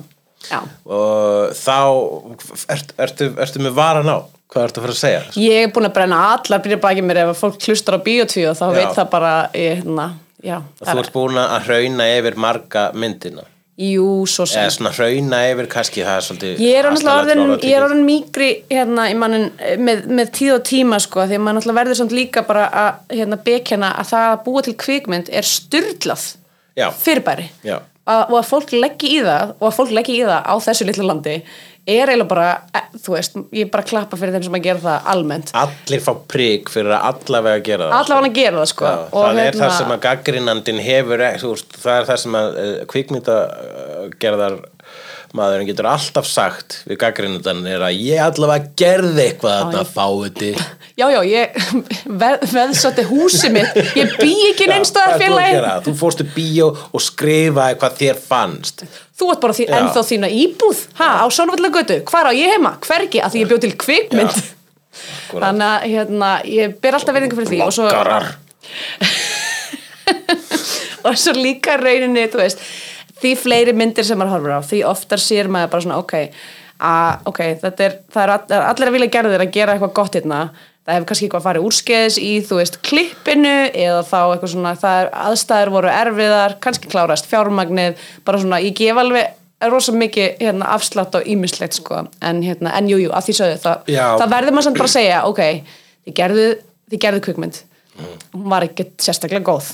já. 0.49 0.59
og 0.85 1.55
þá 1.57 1.77
ert, 2.75 2.93
ertu, 3.07 3.31
ertu 3.45 3.65
með 3.65 3.79
varan 3.79 4.13
á 4.13 4.17
hvað 4.49 4.65
ertu 4.65 4.81
að 4.81 4.85
fara 4.85 4.95
að 4.95 5.03
segja? 5.03 5.21
Ég 5.37 5.67
er 5.67 5.73
búin 5.73 5.89
að 5.89 5.95
brenna 5.99 6.23
allar 6.33 6.63
byrja 6.63 6.81
baki 6.81 7.05
mér 7.05 7.21
ef 7.23 7.37
fólk 7.37 7.61
hlustar 7.69 7.99
á 8.01 8.05
bíotvíu 8.05 8.55
þá 8.57 8.65
Já. 8.65 8.73
veit 8.79 8.95
það 8.97 9.11
bara 9.11 9.33
ég, 9.53 9.81
hérna, 9.81 10.07
já, 10.41 10.57
Þú 10.81 10.95
ert 11.03 11.13
búin 11.13 11.37
að 11.41 11.55
hrauna 11.67 12.07
yfir 12.17 12.39
marga 12.41 12.89
myndina 12.97 13.45
Jú, 13.79 14.25
svo 14.27 14.43
sem. 14.49 14.65
Eða 14.65 14.71
svona 14.75 14.89
hrauna 14.91 15.37
yfir 15.53 15.67
kannski 15.71 16.01
það 16.03 16.17
er 16.17 16.25
svolítið 16.25 16.63
Ég 16.65 16.79
er 16.81 16.87
hastarlegt 16.89 17.39
orðin, 17.39 17.61
er 17.71 17.93
mýgri 18.03 18.49
hérna, 18.67 19.05
í 19.07 19.13
mannin, 19.15 19.45
með, 19.79 20.01
með 20.17 20.33
tíð 20.35 20.55
og 20.57 20.65
tíma 20.67 20.99
sko, 20.99 21.23
því 21.29 21.37
að 21.37 21.45
maður 21.45 21.57
náttúrulega 21.59 21.79
verður 21.79 21.99
samt 22.01 22.15
líka 22.17 22.43
bara 22.49 22.65
að 22.81 23.15
hérna, 23.15 23.39
bekjana 23.45 23.93
að 24.01 24.09
það 24.11 24.25
að 24.33 24.41
búa 24.49 24.65
til 24.67 24.75
kvikmynd 24.83 25.31
er 25.31 25.47
styrlað 25.47 26.25
fyrirbæri. 26.99 27.47
Já. 27.63 27.77
að, 28.09 28.21
og 28.25 28.35
að 28.41 28.49
fólk 28.49 28.75
leggji 28.75 29.13
í 29.15 29.23
það 29.23 29.55
og 29.55 29.65
að 29.69 29.77
fólk 29.79 29.95
leggji 29.95 30.17
í 30.17 30.27
það 30.27 30.51
á 30.51 30.55
þessu 30.67 30.89
litlu 30.89 31.07
landi 31.07 31.37
er 31.87 32.11
eiginlega 32.11 32.29
bara, 32.29 32.49
e, 32.75 32.81
þú 32.99 33.15
veist 33.15 33.37
ég 33.55 33.65
er 33.65 33.71
bara 33.73 33.83
að 33.85 33.91
klappa 33.91 34.19
fyrir 34.19 34.35
þeim 34.35 34.45
sem 34.47 34.57
að 34.59 34.65
gera 34.67 34.83
það 34.83 35.09
almennt. 35.13 35.53
Allir 35.61 36.03
fá 36.05 36.11
prík 36.33 36.71
fyrir 36.73 36.95
að 36.95 37.07
allavega 37.11 37.63
gera 37.69 37.89
það 37.89 37.97
allavega 37.99 38.31
að 38.31 38.39
gera 38.39 38.59
það 38.59 38.69
sko. 38.73 38.85
Já, 38.85 38.97
það 39.13 39.29
er 39.29 39.39
hérna- 39.43 39.63
það 39.63 39.77
sem 39.77 39.95
að 39.95 40.03
gaggrinandin 40.07 40.83
hefur 40.89 41.25
þú 41.43 41.53
veist, 41.53 41.79
það 41.83 42.01
er 42.01 42.09
það 42.09 42.21
sem 42.23 42.39
að 42.39 42.59
uh, 42.65 42.75
kvikmyndagerðar 42.93 44.59
maðurinn 45.37 45.69
getur 45.69 45.89
alltaf 45.91 46.27
sagt 46.29 46.81
við 46.89 47.01
gaggrinandan 47.03 47.65
er 47.69 47.85
að 47.85 47.99
ég 48.01 48.23
allavega 48.23 48.73
gerði 48.79 49.25
eitthvað 49.27 49.57
að 49.59 49.75
það 49.77 49.91
fáiði 49.95 50.53
Já, 50.99 51.07
já, 51.13 51.19
ég 51.23 51.53
veð, 52.21 52.41
veðsatti 52.51 53.05
húsi 53.07 53.49
mitt, 53.53 53.77
ég 53.95 54.17
bý 54.19 54.33
ekki 54.49 54.65
neinstæðar 54.67 55.21
félagi. 55.21 55.61
þú 55.85 55.93
fórstu 55.95 56.25
bíó 56.35 56.73
og 56.75 57.03
skrifaði 57.03 57.77
hvað 57.79 57.95
þér 58.01 58.19
fannst. 58.19 58.83
Þú 59.19 59.29
ert 59.31 59.43
bara 59.45 59.55
því, 59.55 59.67
ennþá 59.77 60.03
þína 60.09 60.31
íbúð, 60.41 60.81
ha, 60.99 61.09
á 61.23 61.25
Sónavallagötu, 61.31 62.01
hvar 62.09 62.27
á 62.27 62.31
ég 62.35 62.51
heima, 62.51 62.73
hvergi, 62.83 63.21
að 63.23 63.31
því 63.31 63.43
ég 63.43 63.51
bjóð 63.51 63.63
til 63.63 63.71
kvikmynd. 63.85 64.43
Þannig 65.31 65.65
að, 65.69 65.87
hérna, 65.93 66.33
ég 66.51 66.75
ber 66.83 66.99
alltaf 66.99 67.15
verðingu 67.15 67.39
fyrir 67.39 67.51
því. 67.53 67.61
Og 67.63 67.75
svo, 67.77 67.87
Bloggarar. 67.87 68.29
og 71.07 71.19
svo 71.19 71.35
líka 71.37 71.79
rauninni, 71.79 72.27
þú 72.31 72.43
veist, 72.43 72.63
því 73.21 73.35
fleiri 73.39 73.75
myndir 73.77 74.07
sem 74.07 74.19
maður 74.19 74.37
horfir 74.37 74.57
á, 74.57 74.61
því 74.65 74.81
oftar 74.89 75.23
sér 75.23 75.51
maður 75.51 75.71
bara 75.73 75.85
svona, 75.85 76.01
ok, 76.01 76.15
að, 76.79 77.29
ok, 77.31 77.39
þetta 77.63 77.87
er, 77.87 77.95
það 78.13 78.33
er, 78.35 78.59
allir 78.59 78.91
að 78.91 78.97
vilja 78.97 79.13
gerðir 79.15 79.45
að 79.45 79.55
gera 79.55 79.75
eitthvað 79.75 79.95
gott 79.99 80.17
hérna, 80.17 80.43
það 80.87 80.95
hefur 80.95 81.09
kannski 81.09 81.27
eitthvað 81.27 81.45
farið 81.47 81.65
úrskeiðis 81.69 82.19
í, 82.21 82.29
þú 82.47 82.59
veist, 82.61 82.79
klippinu 82.85 83.57
eða 83.67 83.99
þá 84.07 84.19
eitthvað 84.21 84.53
svona, 84.53 84.75
það 84.79 85.01
er 85.01 85.11
aðstæður 85.25 85.73
voru 85.75 85.91
erfiðar, 85.93 86.55
kannski 86.63 86.91
klárast 86.91 87.29
fjármagnið, 87.29 88.07
bara 88.25 88.41
svona, 88.41 88.61
ég 88.63 88.77
gef 88.79 89.01
alveg 89.03 89.35
rosa 89.69 89.91
mikið 89.91 90.39
hérna, 90.39 90.69
afslátt 90.77 91.17
á 91.19 91.19
ímislegt 91.19 91.75
sko, 91.75 92.05
en 92.23 92.41
hérna, 92.45 92.71
en 92.79 92.87
jú, 92.89 93.01
jú, 93.03 93.11
að 93.11 93.27
því 93.27 93.37
sögðu 93.41 93.59
það, 93.65 93.91
Já. 93.91 94.05
það 94.21 94.33
verður 94.37 94.55
maður 94.55 94.67
samt 94.69 94.79
bara 94.79 94.89
að 94.89 94.95
segja, 94.95 95.19
ok, 95.27 95.41
þið 96.07 96.17
gerðu, 96.21 96.47
þið 96.93 97.03
gerðu 97.05 97.23
kvikmynd, 97.27 97.59
hún 98.37 98.47
var 98.55 98.65
ekki 98.69 98.87
sérstaklega 99.03 99.43
góð. 99.51 99.73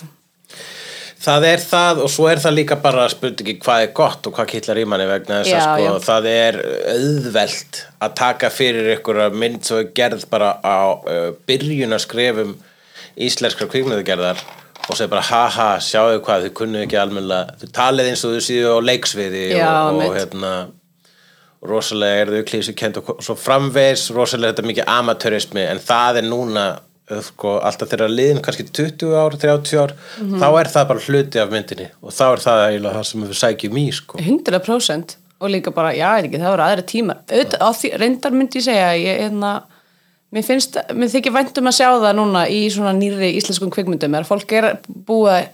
Það 1.26 1.46
er 1.50 1.64
það 1.64 2.02
og 2.06 2.12
svo 2.14 2.28
er 2.30 2.42
það 2.44 2.58
líka 2.60 2.76
bara 2.84 3.08
spurningi 3.10 3.56
hvað 3.64 3.86
er 3.88 3.94
gott 3.98 4.28
og 4.30 4.36
hvað 4.36 4.52
killar 4.52 4.82
í 4.82 4.86
manni 4.90 5.08
vegna 5.10 5.40
þess 5.42 5.56
að 5.56 5.64
sko 5.66 5.86
já. 5.86 6.06
það 6.06 6.28
er 6.32 6.60
auðvelt 6.94 7.80
að 8.06 8.14
taka 8.20 8.52
fyrir 8.54 8.92
ykkur 8.98 9.22
að 9.26 9.40
mynd 9.42 9.66
svo 9.66 9.80
er 9.82 9.90
gerð 9.98 10.28
bara 10.30 10.52
á 10.62 10.78
uh, 10.94 11.32
byrjunaskrefum 11.50 12.54
íslenskra 13.26 13.68
kvikmyndagerðar 13.72 14.44
og 14.86 14.98
segja 14.98 15.10
bara 15.10 15.26
haha 15.26 15.70
sjáu 15.82 16.20
hvað 16.22 16.48
þið 16.48 16.56
kunnu 16.60 16.82
ekki 16.86 17.00
almennilega 17.02 17.60
þið 17.62 17.76
talið 17.80 18.10
eins 18.12 18.26
og 18.28 18.36
þið 18.36 18.44
síðu 18.50 18.74
á 18.76 18.80
leiksviði 18.86 19.46
Já, 19.56 19.70
og, 19.90 20.02
og 20.06 20.18
hérna 20.20 20.52
rosalega 21.66 22.26
er 22.26 22.34
þau 22.36 22.50
klísu 22.52 22.76
kent 22.78 23.00
og 23.02 23.16
svo 23.26 23.38
framvegs 23.40 24.10
rosalega 24.14 24.52
er 24.52 24.58
þetta 24.58 24.70
mikið 24.70 24.92
amatörismi 25.00 25.64
en 25.66 25.82
það 25.82 26.22
er 26.22 26.30
núna 26.30 26.66
sko, 27.22 27.60
alltaf 27.62 27.92
þeirra 27.92 28.08
liðin 28.10 28.40
kannski 28.42 28.66
20 28.74 29.12
ár, 29.14 29.36
30 29.38 29.78
ár 29.78 29.94
Mhm. 30.22 30.40
þá 30.42 30.48
er 30.60 30.72
það 30.74 30.88
bara 30.88 31.00
hluti 31.06 31.40
af 31.44 31.52
myndinni 31.54 31.88
og 32.02 32.12
þá 32.12 32.24
er 32.32 32.42
það 32.46 32.64
eiginlega 32.70 32.96
það 32.98 33.06
sem 33.12 33.22
við 33.28 33.38
sækjum 33.44 33.78
í 33.78 33.86
sko. 33.94 34.18
100% 34.18 35.16
og 35.42 35.50
líka 35.52 35.72
bara, 35.76 35.92
já, 35.94 36.10
ekki, 36.24 36.40
það 36.42 36.54
voru 36.56 36.66
aðra 36.66 36.86
tíma 36.90 37.16
auðvitað, 37.30 37.76
því, 37.82 37.92
reyndar 38.00 38.32
myndi 38.32 38.58
ég 38.58 38.64
segja 38.66 38.90
ég, 38.98 39.20
hérna, 39.22 39.52
mér 40.34 40.44
finnst, 40.48 40.78
mér 40.96 41.12
þykir 41.14 41.34
væntum 41.36 41.68
að 41.70 41.78
sjá 41.78 41.90
það 42.02 42.16
núna 42.18 42.48
í 42.50 42.66
svona 42.74 42.94
nýri 42.98 43.36
íslenskum 43.38 43.70
kvikmyndum, 43.70 44.16
er 44.16 44.24
að 44.26 44.32
fólk 44.32 44.52
er 44.58 44.70
búið 45.06 45.48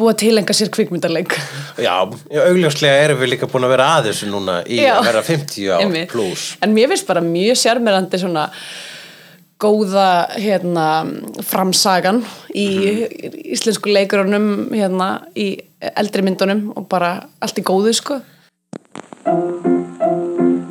búið 0.00 0.12
að 0.14 0.20
tilenga 0.22 0.54
sér 0.54 0.70
kvikmyndarleik 0.72 1.34
Já, 1.82 1.96
augljóslega 2.30 3.02
erum 3.04 3.18
við 3.20 3.32
líka 3.34 3.48
búin 3.50 3.66
að 3.66 3.72
vera 3.74 3.88
að 3.98 4.06
þessu 4.08 4.28
núna 4.30 4.60
í 4.64 4.78
Já. 4.80 4.94
að 5.00 5.08
vera 5.10 5.22
50 5.26 5.66
ár 5.74 6.06
pluss 6.12 6.44
en 6.62 6.72
mér 6.76 6.88
finnst 6.92 7.08
bara 7.10 7.20
mjög 7.20 7.58
sjarmerandi 7.58 8.20
svona 8.22 8.46
góða 9.60 10.08
hérna, 10.40 10.86
framsagan 11.44 12.22
í 12.56 12.66
íslensku 13.54 13.92
leikurunum 13.92 14.70
hérna, 14.72 15.20
í 15.36 15.52
eldri 15.80 16.24
myndunum 16.24 16.70
og 16.76 16.88
bara 16.90 17.16
allt 17.40 17.60
í 17.60 17.64
góðu 17.66 17.94
sko. 17.96 18.20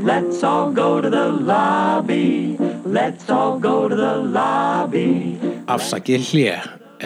Let's 0.09 0.43
all 0.43 0.71
go 0.73 1.01
to 1.01 1.09
the 1.09 1.27
lobby. 1.29 2.57
Let's 2.85 3.29
all 3.29 3.59
go 3.59 3.87
to 3.89 3.95
the 3.95 4.15
lobby. 4.17 5.37
Afsakið 5.69 6.31
hlje 6.31 6.55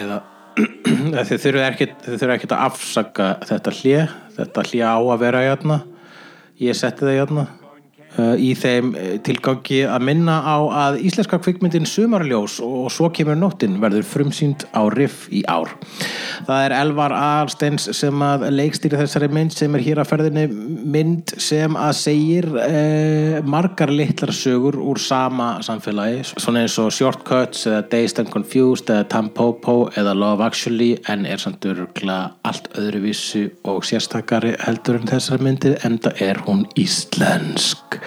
eða 0.00 0.22
þið 1.28 1.34
þurfum 1.42 1.66
ekkert, 1.66 2.54
að 2.54 2.62
afsaka 2.70 3.34
þetta 3.44 3.74
hlje 3.80 4.06
þetta 4.38 4.64
hlje 4.70 4.86
á 4.86 4.98
að 4.98 5.20
vera 5.26 5.44
hérna. 5.44 5.82
Ég 6.62 6.78
setti 6.78 7.06
það 7.06 7.20
hérna. 7.20 7.46
uh, 7.46 7.63
í 8.38 8.52
þeim 8.58 8.92
eh, 8.98 9.14
tilgangi 9.24 9.82
að 9.88 10.06
minna 10.08 10.38
á 10.44 10.56
að 10.86 11.00
íslenska 11.08 11.40
kvikmyndin 11.42 11.88
Sumarljós 11.88 12.60
og 12.64 12.90
svo 12.94 13.10
kemur 13.14 13.38
nóttin 13.38 13.80
verður 13.82 14.06
frumsýnd 14.06 14.66
á 14.70 14.82
riff 14.94 15.26
í 15.34 15.42
ár. 15.50 15.72
Það 16.46 16.66
er 16.66 16.76
Elvar 16.78 17.14
Aðalsteins 17.16 17.88
sem 17.96 18.24
að 18.24 18.46
leikstýri 18.54 19.00
þessari 19.00 19.30
mynd 19.32 19.54
sem 19.54 19.74
er 19.74 19.84
hér 19.84 20.02
að 20.02 20.10
ferðinni. 20.12 20.46
Mynd 20.94 21.34
sem 21.42 21.78
að 21.78 21.94
segir 21.98 22.50
eh, 22.62 23.40
margar 23.42 23.92
litlar 23.92 24.34
sögur 24.34 24.78
úr 24.82 25.00
sama 25.02 25.54
samfélagi 25.64 26.22
svona 26.34 26.64
eins 26.64 26.76
og 26.80 26.92
Shortcuts 26.94 27.66
eða 27.68 27.82
Dazed 27.90 28.20
and 28.22 28.32
Confused 28.32 28.90
eða 28.92 29.06
Tampopo 29.12 29.76
eða 29.98 30.14
Love 30.16 30.46
Actually 30.46 30.94
en 31.10 31.26
er 31.26 31.42
samt 31.42 31.64
öruglega 31.68 32.34
allt 32.46 32.70
öðruvísu 32.78 33.46
og 33.70 33.84
sérstakari 33.86 34.54
heldur 34.64 35.00
en 35.00 35.10
þessari 35.10 35.48
myndi 35.48 35.74
enda 35.86 36.14
er 36.22 36.40
hún 36.46 36.64
íslensk 36.80 37.98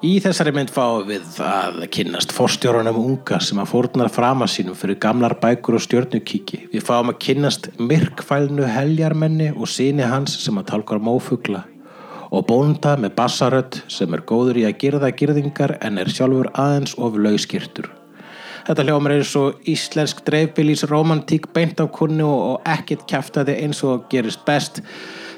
Í 0.00 0.14
þessari 0.24 0.54
mynd 0.56 0.70
fáum 0.72 1.02
við 1.10 1.40
að 1.44 1.82
kynnast 1.92 2.30
forstjórunum 2.32 2.96
unga 2.96 3.36
sem 3.44 3.58
að 3.60 3.68
fórnar 3.74 4.08
frama 4.08 4.46
sínum 4.48 4.78
fyrir 4.78 4.96
gamlar 5.02 5.34
bækur 5.42 5.76
og 5.76 5.84
stjörnukíki. 5.84 6.62
Við 6.72 6.86
fáum 6.86 7.12
að 7.12 7.18
kynnast 7.26 7.68
myrkfælnu 7.76 8.64
heljarmenni 8.64 9.50
og 9.52 9.68
síni 9.68 10.08
hans 10.08 10.38
sem 10.40 10.56
að 10.56 10.70
tálkar 10.72 11.04
mófugla 11.04 11.66
og 12.30 12.46
bónda 12.48 12.94
með 12.96 13.16
bassarödd 13.18 13.80
sem 13.92 14.16
er 14.16 14.24
góður 14.24 14.62
í 14.62 14.66
að 14.68 14.78
girða 14.80 15.10
girðingar 15.20 15.76
en 15.84 16.00
er 16.00 16.08
sjálfur 16.08 16.48
aðeins 16.54 16.96
of 16.96 17.18
lauskirtur. 17.20 17.90
Þetta 18.66 18.84
hljómar 18.86 19.16
eins 19.16 19.32
og 19.36 19.68
íslensk 19.68 20.20
dreifbílís 20.26 20.84
romantík 20.88 21.50
beint 21.52 21.80
af 21.82 21.90
kunni 21.96 22.24
og, 22.24 22.60
ekkert 22.64 23.06
kjaftaði 23.10 23.56
eins 23.64 23.80
og 23.84 24.08
gerist 24.12 24.44
best. 24.46 24.80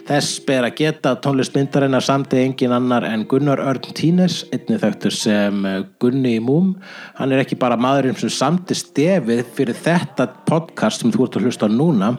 Þess 0.03 0.41
ber 0.43 0.65
að 0.67 0.81
geta 0.81 1.12
að 1.12 1.21
tónlist 1.23 1.55
myndarinnar 1.55 2.03
samtið 2.03 2.41
engin 2.43 2.73
annar 2.75 3.05
en 3.07 3.23
Gunnar 3.31 3.61
Örn 3.62 3.85
Tínes, 3.95 4.41
einnig 4.51 4.81
þekktur 4.83 5.15
sem 5.15 5.61
eh, 5.69 5.85
Gunni 6.03 6.33
í 6.41 6.43
Múm. 6.43 6.73
Hann 7.21 7.31
er 7.31 7.45
ekki 7.45 7.59
bara 7.61 7.79
maðurinn 7.79 8.19
sem 8.19 8.33
samtið 8.35 8.81
stefið 8.81 9.45
fyrir 9.55 9.79
þetta 9.79 10.27
podcast 10.49 11.05
sem 11.05 11.15
þú 11.15 11.29
ert 11.29 11.38
að 11.38 11.47
hlusta 11.47 11.71
núna, 11.71 12.17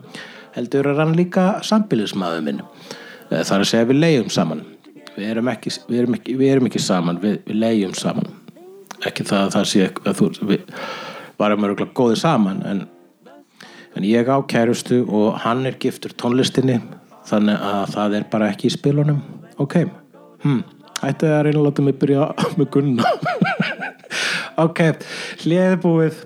heldur 0.56 0.94
er 0.94 1.04
hann 1.04 1.12
líka 1.20 1.58
sambilismadur 1.68 2.48
minn. 2.48 2.64
Eh, 2.64 3.44
Það 3.44 3.54
er 3.58 3.66
að 3.66 3.70
segja 3.74 3.92
við 3.92 4.02
leigjum 4.06 4.32
saman. 4.32 4.64
Við 5.18 5.30
erum 5.36 5.52
ekki, 5.52 5.76
við 5.90 6.00
erum 6.06 6.18
ekki, 6.22 6.40
við 6.40 6.56
erum 6.56 6.72
ekki 6.72 6.86
saman, 6.88 7.22
við, 7.22 7.38
við 7.50 7.62
leigjum 7.66 8.00
saman. 8.00 8.34
Ekki 9.04 9.28
það 9.28 9.44
að 9.50 9.56
það 9.58 9.70
sé 9.74 9.92
að 9.92 10.20
þú, 10.22 10.32
við 10.54 10.68
varum 11.42 11.68
örgulega 11.68 12.00
góðið 12.00 12.24
saman, 12.24 12.64
en, 12.64 12.86
en 13.92 14.08
ég 14.08 14.32
á 14.32 14.40
kærustu 14.48 15.04
og 15.04 15.42
hann 15.44 15.68
er 15.68 15.76
giftur 15.84 16.16
tónlistinni, 16.16 16.80
þannig 17.30 17.66
að 17.70 17.84
það 17.96 18.18
er 18.20 18.28
bara 18.34 18.52
ekki 18.54 18.70
í 18.70 18.74
spilunum. 18.74 19.22
Ok, 19.64 19.80
hm, 20.44 20.62
ætti 21.06 21.30
að 21.32 21.42
reyna 21.48 21.62
að 21.62 21.68
láta 21.70 21.88
mig 21.88 21.98
byrja 22.02 22.30
með 22.60 22.70
gunna. 22.76 23.16
ok, 24.66 24.86
hliðið 25.44 25.76
búið. 25.84 26.22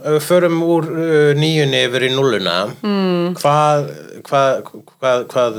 Ef 0.00 0.14
við 0.16 0.22
förum 0.24 0.60
úr 0.64 0.86
uh, 0.88 1.30
nýjunni 1.36 1.82
yfir 1.84 2.06
í 2.06 2.12
nulluna 2.14 2.54
mm. 2.72 3.34
hvað, 3.36 3.90
hvað, 4.24 4.62
hvað, 4.70 5.24
hvað, 5.28 5.58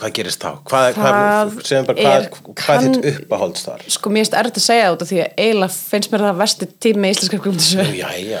hvað 0.00 0.12
gerist 0.14 0.44
þá? 0.44 0.50
Hvað, 0.70 0.86
hvað, 0.94 1.16
Það 1.16 1.56
segjum 1.66 1.88
bara, 1.88 2.04
hvað, 2.04 2.20
er- 2.20 2.54
hvað 2.60 2.84
þitt 2.84 3.08
uppáhalds 3.10 3.66
þar? 3.66 3.82
Sko, 3.96 4.12
mér 4.14 4.22
finnst 4.22 4.36
erfitt 4.40 4.60
að 4.60 4.66
segja 4.68 4.84
það 4.86 4.94
út 4.94 5.02
af 5.04 5.10
því 5.10 5.18
að 5.24 5.42
eiginlega 5.42 5.74
finnst 5.74 6.14
mér 6.14 6.24
það 6.28 6.38
versti 6.44 6.68
tími 6.86 7.10
í 7.10 7.16
íslenska 7.16 7.40
kvöldisögu. 7.44 8.38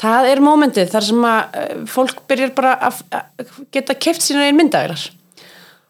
Það 0.00 0.28
er 0.30 0.42
mómentið 0.44 0.92
þar 0.94 1.06
sem 1.06 1.24
að 1.28 1.56
uh, 1.62 1.80
fólk 1.90 2.22
byrjar 2.30 2.52
bara 2.56 2.74
að 2.88 3.00
geta 3.74 3.96
keft 4.00 4.24
sína 4.24 4.46
einn 4.48 4.58
myndavilar 4.58 5.10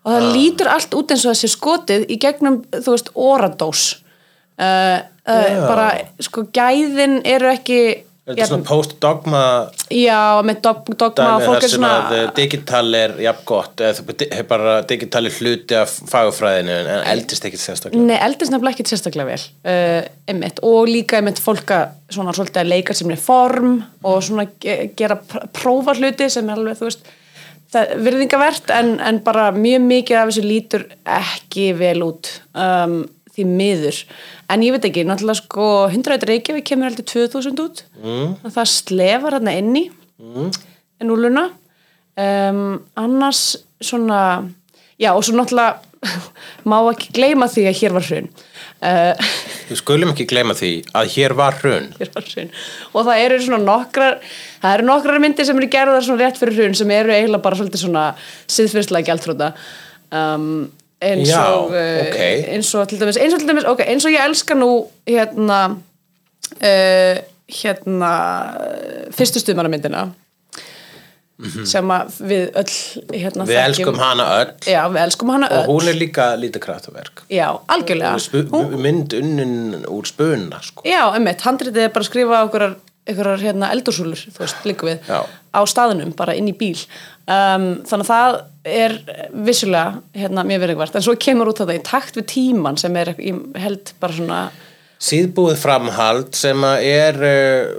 og 0.00 0.14
það 0.14 0.28
lítur 0.32 0.70
allt 0.72 0.94
út 0.96 1.12
eins 1.12 1.26
og 1.28 1.36
sé 1.36 1.50
skotið 1.50 2.06
í 2.08 2.16
gegnum, 2.20 2.62
þú 2.72 2.94
veist, 2.94 3.10
oradós. 3.20 3.82
Uh, 4.60 5.00
uh, 5.28 5.58
bara, 5.66 5.88
sko, 6.24 6.46
gæðin 6.56 7.18
eru 7.28 7.50
ekki 7.52 7.80
er 8.30 8.38
þetta 8.38 8.48
svona 8.50 8.66
post-dogma 8.68 9.42
já, 9.92 10.20
með 10.46 10.62
dog, 10.64 10.90
dogma 10.94 11.28
og 11.36 11.44
fólk 11.46 11.66
er 11.66 11.66
sem 11.66 11.76
svona 11.76 11.92
að 11.98 12.16
uh, 12.16 12.32
digital 12.36 12.98
er 12.98 13.14
jafn 13.26 13.46
gott 13.50 13.84
eða 13.86 14.44
bara 14.50 14.74
digital 14.88 15.24
er 15.28 15.36
hluti 15.36 15.78
af 15.78 15.94
fagufræðinu 16.10 16.76
en 16.80 16.90
eldist 17.12 17.46
ekkit 17.48 17.64
sérstaklega. 17.64 18.08
Nei, 18.10 18.18
eldist 18.28 18.54
nefnilega 18.54 18.78
ekki 18.78 18.88
sérstaklega 18.90 19.30
vel 19.30 19.40
uh, 19.44 20.10
einmitt, 20.30 20.64
og 20.66 20.90
líka 20.90 21.20
einmitt 21.20 21.42
fólk 21.42 21.74
að 21.76 21.96
svona 22.10 22.34
svolítið 22.36 22.64
að 22.64 22.74
leika 22.74 22.96
sem 22.96 23.14
er 23.14 23.22
form 23.22 23.80
og 24.06 24.20
svona 24.26 24.48
ge 24.62 24.80
gera 24.98 25.18
pr 25.20 25.48
prófa 25.54 25.96
hluti 25.98 26.30
sem 26.32 26.48
er 26.48 26.58
alveg, 26.58 26.78
þú 26.78 26.88
veist 26.88 27.08
það 27.70 27.94
er 27.94 28.04
virðingavert 28.06 28.72
en, 28.74 28.92
en 29.04 29.20
bara 29.24 29.50
mjög 29.54 29.86
mikið 29.86 30.18
af 30.18 30.30
þessu 30.30 30.44
lítur 30.46 30.86
ekki 31.18 31.70
vel 31.78 32.02
út. 32.06 32.32
Um, 32.54 33.02
því 33.40 33.48
miður. 33.48 33.98
En 34.52 34.64
ég 34.64 34.76
veit 34.76 34.86
ekki, 34.90 35.06
náttúrulega 35.08 35.40
sko 35.40 35.66
100 35.88 36.28
Reykjavík 36.30 36.68
kemur 36.70 36.90
heldur 36.90 37.08
2000 37.08 37.64
út. 37.64 37.84
Mm. 38.00 38.38
það 38.46 38.72
slefar 38.76 39.38
hérna 39.38 39.56
inni 39.58 39.88
mm. 40.20 40.50
en 41.00 41.12
úluna 41.12 41.48
um, 42.20 42.80
annars 43.00 43.44
svona 43.80 44.20
já 45.00 45.12
og 45.14 45.24
svo 45.24 45.36
náttúrulega 45.38 45.80
má 46.70 46.78
ekki 46.90 47.12
gleyma 47.16 47.48
því 47.50 47.66
að 47.68 47.78
hér 47.82 47.94
var 47.96 48.06
hrun. 48.08 48.30
Uh, 48.80 49.32
Við 49.70 49.80
skulum 49.82 50.12
ekki 50.14 50.26
gleyma 50.30 50.56
því 50.56 50.72
að 50.96 51.12
hér 51.14 51.34
var 51.36 51.58
hrun. 51.60 51.90
Hér 51.98 52.12
var 52.14 52.26
hrun. 52.26 52.50
Og 52.94 53.04
það 53.04 53.24
eru 53.26 53.40
svona 53.44 53.60
nokkrar 53.66 54.18
það 54.62 54.76
eru 54.78 54.88
nokkrar 54.88 55.22
myndir 55.22 55.48
sem 55.48 55.60
eru 55.60 55.70
gerðar 55.72 56.06
svona 56.06 56.24
rétt 56.24 56.40
fyrir 56.40 56.56
hrun 56.56 56.76
sem 56.78 56.92
eru 56.96 57.12
eiginlega 57.14 57.44
bara 57.44 57.60
svolítið 57.60 57.84
svona 57.84 58.04
siðfyrstlega 58.50 59.10
gjaldþróta 59.10 59.52
um, 60.10 60.70
eins 61.00 61.28
Já, 61.30 61.42
og 61.56 61.72
uh, 61.72 62.00
ok. 62.06 62.18
eins 62.54 62.74
og 62.76 62.88
til 62.90 63.00
dæmis 63.00 63.16
eins 63.20 63.34
og, 63.34 63.40
til 63.42 63.48
dæmis, 63.48 63.64
okay, 63.68 63.86
eins 63.92 64.04
og 64.04 64.12
ég 64.14 64.24
elska 64.28 64.56
nú 64.58 64.70
hérna 65.08 65.60
uh, 66.60 67.20
hérna 67.50 68.10
fyrstu 69.16 69.40
stuðmannamyndina 69.42 70.10
sem 71.64 71.88
að 71.88 72.16
við 72.28 72.42
öll 72.60 72.72
hérna. 73.16 73.46
Við 73.48 73.56
þekkjum. 73.56 73.64
elskum 73.70 74.00
hana 74.02 74.26
öll 74.42 74.50
Já, 74.68 74.80
við 74.92 75.00
elskum 75.06 75.30
hana 75.32 75.48
öll 75.48 75.62
og 75.62 75.70
hún 75.72 75.88
er 75.88 75.96
líka 75.96 76.26
lítið 76.36 76.64
kraftaverk 76.66 77.22
Já, 77.32 77.46
algjörlega 77.72 78.18
Hún- 78.52 78.76
mynd 78.84 79.14
unnin 79.16 79.86
úr 79.88 80.04
spuna 80.08 80.60
sko. 80.60 80.84
Já, 80.84 81.06
emmitt, 81.16 81.40
handritið 81.40 81.86
er 81.86 81.94
bara 81.94 82.04
að 82.04 82.10
skrifa 82.10 82.42
okkur 82.44 82.66
einhverjar 83.10 83.42
hérna, 83.42 83.70
eldursúlur, 83.74 84.22
á 85.50 85.60
staðunum, 85.68 86.14
bara 86.16 86.36
inn 86.38 86.48
í 86.50 86.56
bíl. 86.56 86.78
Um, 87.30 87.82
þannig 87.86 88.06
að 88.06 88.10
það 88.10 88.40
er 88.70 88.96
vissulega 89.46 90.00
hérna, 90.16 90.44
mjög 90.46 90.64
verðingvart 90.64 90.98
en 90.98 91.04
svo 91.06 91.14
kemur 91.20 91.52
út 91.52 91.62
þetta 91.62 91.76
í 91.78 91.84
takt 91.86 92.18
við 92.18 92.26
tíman 92.32 92.80
sem 92.80 92.96
er, 93.00 93.12
held 93.60 93.92
bara 94.02 94.16
svona 94.16 94.40
síðbúið 95.00 95.60
framhald 95.62 96.34
sem 96.36 96.66
er 96.66 97.20
uh, 97.24 97.70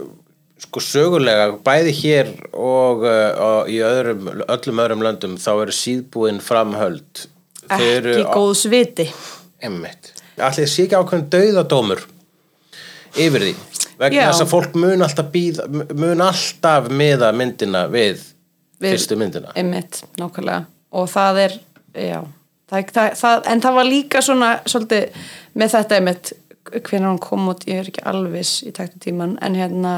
sko 0.61 0.81
sögulega 0.81 1.51
bæði 1.65 1.93
hér 1.99 2.31
og, 2.53 3.03
uh, 3.03 3.43
og 3.45 3.69
í 3.69 3.81
öðrum, 3.85 4.31
öllum 4.47 4.81
öðrum 4.85 5.05
löndum 5.05 5.37
þá 5.41 5.51
eru 5.53 5.75
síðbúin 5.75 6.41
eru 7.77 8.15
ekki 8.15 8.25
góðs 8.31 8.65
viti. 8.71 9.07
Emmitt 9.61 10.15
allir 10.41 10.69
sé 10.69 10.85
ekki 10.85 10.97
ákveðin 10.97 11.29
dauðadómur 11.31 12.03
yfir 13.15 13.47
því. 13.47 13.53
Vegna 14.01 14.27
þess 14.31 14.43
að 14.45 14.51
fólk 14.51 14.75
mun 14.81 15.05
alltaf 15.05 15.31
býða, 15.33 15.67
mun 15.93 16.21
alltaf 16.25 16.89
miða 16.89 17.31
myndina 17.37 17.85
við, 17.91 18.23
Við- 18.81 18.95
fyrstu 18.95 19.17
myndina. 19.19 19.53
Einmitt, 19.55 20.03
nákvæmlega. 20.17 20.65
Og 20.91 21.09
það 21.11 21.41
er, 21.45 21.57
já 21.95 22.19
það, 22.71 22.91
það, 22.95 23.15
það, 23.19 23.45
en 23.51 23.61
það 23.63 23.77
var 23.77 23.89
líka 23.89 24.23
svona 24.25 24.51
svolítið 24.69 25.23
með 25.59 25.73
þetta 25.75 25.97
einmitt 25.99 26.33
hvernig 26.71 27.07
hann 27.09 27.21
kom 27.21 27.49
út, 27.51 27.65
ég 27.67 27.81
er 27.81 27.89
ekki 27.89 28.03
alvis 28.07 28.61
í 28.67 28.71
taktu 28.75 29.01
tíman, 29.01 29.35
en 29.43 29.57
hérna 29.57 29.95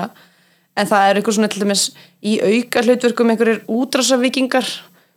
en 0.79 0.89
það 0.89 1.09
er 1.09 1.19
eitthvað 1.19 1.37
svona 1.37 1.49
til 1.53 1.61
dæmis 1.63 1.83
í 2.25 2.37
auka 2.41 2.81
hlutverkum 2.85 3.33
einhverjir 3.33 3.59
útrásavíkingar 3.69 4.65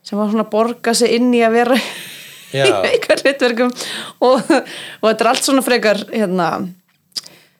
sem 0.05 0.19
var 0.19 0.29
svona 0.29 0.45
að 0.45 0.51
borga 0.53 0.93
sig 0.97 1.15
inn 1.17 1.31
í 1.33 1.41
að 1.45 1.55
vera 1.57 1.79
í 2.57 2.65
auka 2.67 3.17
hlutverkum 3.23 3.71
og, 3.71 4.43
og 4.43 5.07
þetta 5.07 5.15
er 5.23 5.31
allt 5.31 5.47
svona 5.47 5.65
frekar 5.65 6.03
hérna 6.11 6.51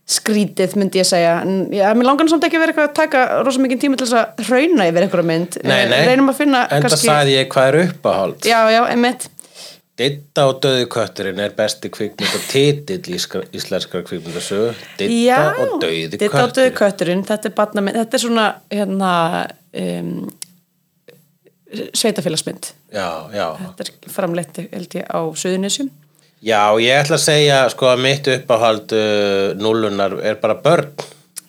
skrítið 0.08 0.76
myndi 0.80 1.02
ég 1.02 1.08
segja. 1.08 1.34
En 1.43 1.65
já, 1.76 1.89
mér 1.98 2.08
langar 2.08 2.30
samt 2.32 2.46
ekki 2.48 2.56
að 2.56 2.63
vera 2.63 2.74
eitthvað 2.74 2.89
að 2.89 3.00
taka 3.02 3.24
rosa 3.43 3.60
mikið 3.63 3.82
tíma 3.82 3.98
til 4.00 4.08
þess 4.08 4.20
að 4.22 4.46
hrauna 4.48 4.86
yfir 4.88 5.04
einhverja 5.08 5.28
mynd. 5.32 5.58
Nei, 5.67 5.82
nei, 5.91 5.98
Eh, 5.98 6.06
reynum 6.12 6.32
að 6.32 6.38
finna 6.39 6.62
en 6.72 6.86
það 6.86 6.96
sagði 7.02 7.34
ég 7.36 7.50
hvað 7.52 7.67
er 7.74 7.80
uppáhald 7.89 8.48
já, 8.48 8.60
já, 8.72 8.80
einmitt. 8.93 9.28
Ditta 9.98 10.46
og 10.48 10.60
döði 10.62 10.86
kötturinn 10.93 11.39
er 11.41 11.56
besti 11.58 11.89
kvikmynd 11.89 12.36
og 12.38 12.43
titill 12.52 13.15
í 13.17 13.20
íslenskra 13.58 14.04
kvikmyndasögu. 14.06 14.76
Ditta 15.00 15.39
og 15.58 15.80
döði 15.82 16.12
Ditta 16.13 16.43
og 16.43 16.54
döði 16.54 16.72
kötturinn. 16.72 16.78
kötturinn. 16.78 17.24
Þetta 17.26 17.50
er, 17.50 17.56
barna, 17.58 17.82
þetta 17.98 18.20
er 18.20 18.22
svona 18.22 18.46
hérna 18.72 19.13
um, 19.74 20.12
sveitafélagsmynd. 21.98 22.72
Já, 22.93 23.10
já. 23.34 23.48
Þetta 23.60 23.88
er 23.89 24.13
framleitt 24.13 24.60
held 24.72 24.96
ég 25.02 25.10
á 25.10 25.20
Suðunisjum 25.36 25.89
Já, 26.45 26.62
ég 26.78 26.93
ætla 27.02 27.17
að 27.17 27.26
segja 27.26 27.62
sko 27.73 27.89
að 27.89 28.02
mitt 28.06 28.28
uppáhald 28.30 28.93
uh, 28.93 29.58
nullunar 29.58 30.19
er 30.21 30.38
bara 30.41 30.58
börn 30.62 30.91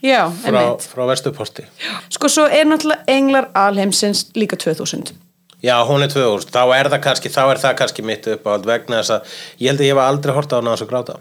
já, 0.01 0.29
frá, 0.43 0.63
frá 0.81 1.07
vestuposti 1.11 1.67
sko 2.15 2.31
svo 2.33 2.47
er 2.49 2.69
náttúrulega 2.71 3.05
Englar 3.19 3.51
Alheimsins 3.59 4.29
líka 4.39 4.57
2000 4.57 5.17
Já, 5.59 5.75
hún 5.83 6.05
er 6.07 6.11
2000, 6.13 6.53
þá 6.55 6.71
er 6.77 6.89
það 6.93 7.01
kannski 7.03 7.31
þá 7.35 7.41
er 7.51 7.59
það 7.59 7.73
kannski 7.81 8.03
mitt 8.07 8.27
uppáhald 8.31 8.67
vegna 8.69 9.01
þess 9.01 9.17
að 9.17 9.33
ég 9.59 9.73
held 9.73 9.81
að 9.83 9.89
ég 9.89 9.97
hef 9.97 10.03
aldrei 10.05 10.35
hort 10.37 10.53
á 10.55 10.59
hana 10.61 10.75
að 10.77 10.85
gráta. 10.87 11.17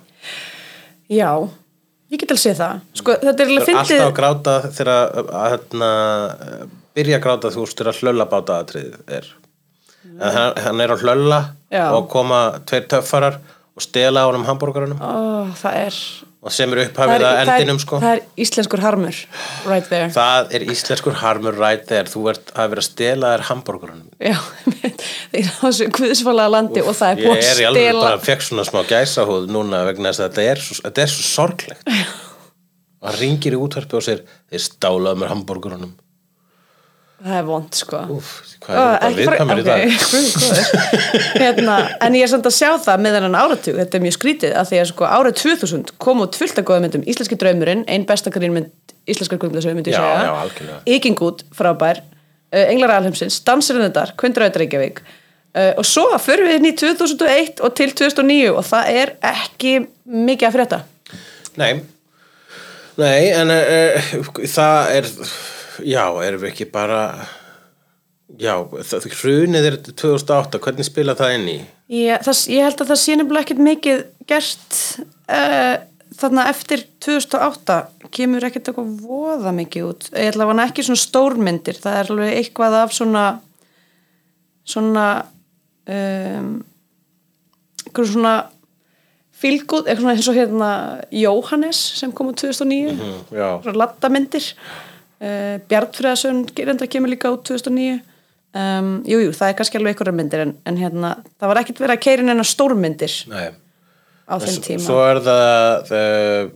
Já, 1.10 1.32
ég 2.14 2.22
get 2.22 2.34
alveg 2.36 2.44
séð 2.44 2.62
það. 2.62 2.84
Sko 3.02 3.16
þetta 3.24 3.34
er 3.34 3.50
alveg 3.50 3.56
er 3.58 3.80
alltaf 3.80 3.82
að 3.82 3.90
fyndið 3.90 4.14
gráta 4.20 4.56
þegar 4.68 4.92
að, 4.94 5.32
að 5.42 5.50
hérna, 5.56 5.90
byrja 7.00 7.18
að 7.18 7.26
gráta 7.26 7.54
þú 7.56 7.66
veist 7.66 7.82
þegar 7.82 8.02
hlöllabáta 8.04 8.60
aðtrið 8.62 8.94
er. 9.18 9.34
En 10.06 10.38
hann, 10.38 10.62
hann 10.68 10.86
er 10.86 10.94
á 10.94 10.98
hlölla 11.02 11.40
Já. 11.74 11.86
og 11.98 12.06
koma 12.14 12.42
tveir 12.70 12.86
töffarar 12.94 13.42
og 13.78 13.86
stela 13.86 14.26
á 14.26 14.28
honum 14.28 14.48
hambúrgarunum 14.48 14.98
Ó, 14.98 15.54
það 15.58 15.78
er 15.86 16.00
og 16.48 16.54
sem 16.54 16.72
er 16.74 16.80
upphafið 16.86 17.16
að 17.18 17.24
það 17.26 17.40
er, 17.40 17.50
endinum 17.52 17.80
sko. 17.82 17.98
það 18.02 18.14
er 18.16 18.44
íslenskur 18.44 18.82
harmur 18.84 19.18
right 19.68 19.88
there. 19.90 20.08
Það 20.16 20.54
er 20.56 20.66
íslenskur 20.72 21.18
harmur 21.20 21.58
right 21.58 21.84
there. 21.90 22.08
Þú 22.08 22.24
ert 22.32 22.54
að 22.54 22.70
vera 22.74 22.84
að 22.84 22.88
stela 22.88 23.32
þér 23.34 23.46
hambúrgarunum 23.50 24.08
Já, 24.22 24.38
eru 25.42 25.52
á 25.52 25.60
þessu 25.66 25.90
guðsfalaða 25.98 26.54
landi 26.56 26.84
og 26.86 26.98
það 26.98 27.12
er 27.12 27.22
Ég 27.24 27.28
búið 27.28 27.44
er 27.44 27.52
að 27.52 27.62
í 27.64 27.68
alveg 27.72 27.88
stela 27.90 28.06
bara 28.06 28.24
fekk 28.30 28.48
svona 28.48 28.68
smá 28.70 28.80
gæsahúð 28.94 29.52
núna 29.52 29.84
vegna 29.90 30.14
þess 30.14 30.24
að 30.24 30.30
þetta 30.30 30.48
er 30.54 30.64
svo, 30.68 30.80
þetta 30.88 31.06
er 31.06 31.14
svo 31.14 31.28
sorglegt. 31.34 31.96
Og 32.98 33.10
hann 33.12 33.20
ringir 33.22 33.58
í 33.58 33.62
útvarpi 33.62 34.00
og 34.00 34.06
segir 34.08 34.24
þeir 34.50 34.66
stálaðu 34.70 35.22
mér 35.22 35.34
hambúrgarunum 35.36 35.96
það 37.24 37.38
er 37.40 37.46
vond 37.48 37.80
sko. 37.80 38.02
Úf, 38.18 38.34
hvað 38.66 38.82
er 38.82 38.98
þetta 39.04 39.22
viðkvæmur 39.22 39.62
í 39.62 39.68
dag? 39.68 39.86
Okay. 39.86 40.02
guð, 40.12 40.28
góður. 40.42 41.30
hérna, 41.44 41.78
en 42.08 42.18
ég 42.20 42.28
er 42.28 42.34
samt 42.34 42.50
að 42.50 42.58
sjá 42.58 42.70
það 42.86 43.06
með 43.06 43.18
þennan 43.18 43.40
áratug, 43.42 43.80
þetta 43.82 43.98
er 43.98 44.06
mjög 44.06 44.18
skrítið 44.18 44.58
að 44.60 44.72
því 44.72 44.82
að 44.82 44.92
sko 44.92 45.10
árið 45.12 45.40
2000 45.44 45.96
kom 46.04 46.26
út 46.26 46.38
fullt 46.38 46.62
af 46.62 46.68
góða 46.68 46.84
myndum. 46.86 47.08
Íslenski 47.10 47.40
draumurinn, 47.40 47.88
ein 47.90 48.06
besta 48.10 48.34
grínmynd 48.34 48.74
íslenskar 49.08 49.40
kvöldasögu 49.40 49.76
myndi 49.78 49.94
ég. 49.94 50.00
segja. 50.00 50.78
Ykingút, 50.86 51.46
frábær. 51.56 52.02
Uh, 52.52 52.64
Englar 52.72 52.98
Alheimsins, 52.98 53.40
Dansurinnendar, 53.44 54.14
Kvöndraut 54.20 54.56
Reykjavík. 54.56 55.02
Uh, 55.56 55.74
og 55.80 55.86
svo 55.88 56.06
förum 56.22 56.48
við 56.48 56.60
inn 56.60 56.70
í 56.70 56.74
2001 56.78 57.62
og 57.66 57.76
til 57.76 57.92
2009 57.96 58.54
og 58.54 58.64
það 58.68 58.90
er 59.02 59.14
ekki 59.26 59.74
mikið 60.06 60.50
að 60.50 60.58
frétta. 60.58 60.82
Nei, 61.58 61.72
nei, 63.00 63.22
en 63.34 63.54
uh, 63.56 64.12
það 64.54 64.92
er, 65.00 65.10
já, 65.86 66.04
erum 66.26 66.42
við 66.42 66.54
ekki 66.54 66.72
bara 66.72 67.02
Já, 68.38 68.58
það, 68.60 69.06
hrunið 69.22 69.66
er 69.70 69.76
2008, 69.88 70.60
hvernig 70.60 70.86
spila 70.86 71.14
það 71.16 71.36
inn 71.38 71.46
í? 71.48 71.60
Ég, 71.96 72.26
það, 72.26 72.40
ég 72.52 72.66
held 72.68 72.82
að 72.84 72.90
það 72.90 73.00
sé 73.00 73.14
nefnilega 73.16 73.46
ekkert 73.46 73.62
mikið 73.64 74.02
gert 74.28 74.80
uh, 75.32 75.76
þarna 76.20 76.44
eftir 76.52 76.84
2008 77.06 77.78
kemur 78.18 78.48
ekkert 78.50 78.68
eitthvað 78.68 78.90
voða 79.00 79.54
mikið 79.56 79.88
út. 79.88 80.10
Ég 80.12 80.34
ætla 80.34 80.44
að 80.44 80.52
hann 80.52 80.64
ekki 80.66 80.84
svona 80.90 81.04
stórmyndir 81.06 81.80
það 81.80 82.02
er 82.02 82.12
alveg 82.12 82.34
eitthvað 82.42 82.78
af 82.82 82.98
svona 82.98 83.24
svona 84.68 85.06
um, 85.88 86.52
eitthvað 87.86 88.12
svona 88.12 88.36
fílgúð, 89.38 89.88
eitthvað 89.88 90.04
svona 90.04 90.18
eins 90.18 90.30
og 90.32 90.38
hérna 90.42 90.70
Jóhannes 91.16 91.80
sem 92.02 92.12
kom 92.12 92.34
úr 92.34 92.38
2009 92.44 92.92
Mm, 92.98 93.18
já, 93.32 93.50
svona 93.64 93.86
lattamyndir 93.86 94.52
uh, 95.22 95.58
Bjartfriðarsson 95.70 96.46
gerenda 96.58 96.88
kemur 96.92 97.12
líka 97.14 97.32
út 97.34 97.46
2009 97.50 97.98
um, 98.58 98.94
jú, 99.08 99.22
jú, 99.26 99.34
það 99.36 99.52
er 99.52 99.58
kannski 99.60 99.80
alveg 99.80 99.96
einhverja 99.96 100.18
myndir 100.20 100.46
en, 100.46 100.54
en 100.70 100.80
hérna, 100.80 101.16
það 101.40 101.54
var 101.54 101.62
ekkert 101.64 101.84
verið 101.84 101.98
að 101.98 102.06
keira 102.06 102.28
neina 102.28 102.48
stórmyndir 102.48 103.18
nei. 103.32 103.50
á 104.28 104.36
þeim 104.44 104.64
tíma 104.70 104.86
Svo 104.86 105.02
er 105.08 105.22
það, 105.26 105.92
það 105.92 106.56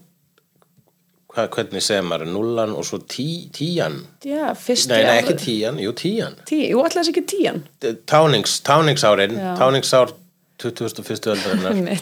hvað, 1.31 1.51
hvernig 1.55 1.85
segir 1.85 2.07
maður, 2.07 2.31
nullan 2.31 2.73
og 2.77 2.87
svo 2.87 3.01
tí, 3.09 3.27
tían? 3.55 4.01
Já, 4.27 4.49
fyrst 4.57 4.91
Nei, 4.91 5.01
nei, 5.07 5.19
ekki 5.21 5.37
tían, 5.39 5.79
jú, 5.81 5.93
tían. 5.97 6.35
tí, 6.47 6.63
Jú, 6.71 6.81
alltaf 6.83 7.11
ekki 7.11 7.23
tían 7.29 7.63
Tánings, 8.09 8.59
táningsárin, 8.67 9.37
Já. 9.37 9.53
táningsár 9.59 10.15
2001. 10.61 11.25
aldarinnar. 11.33 11.97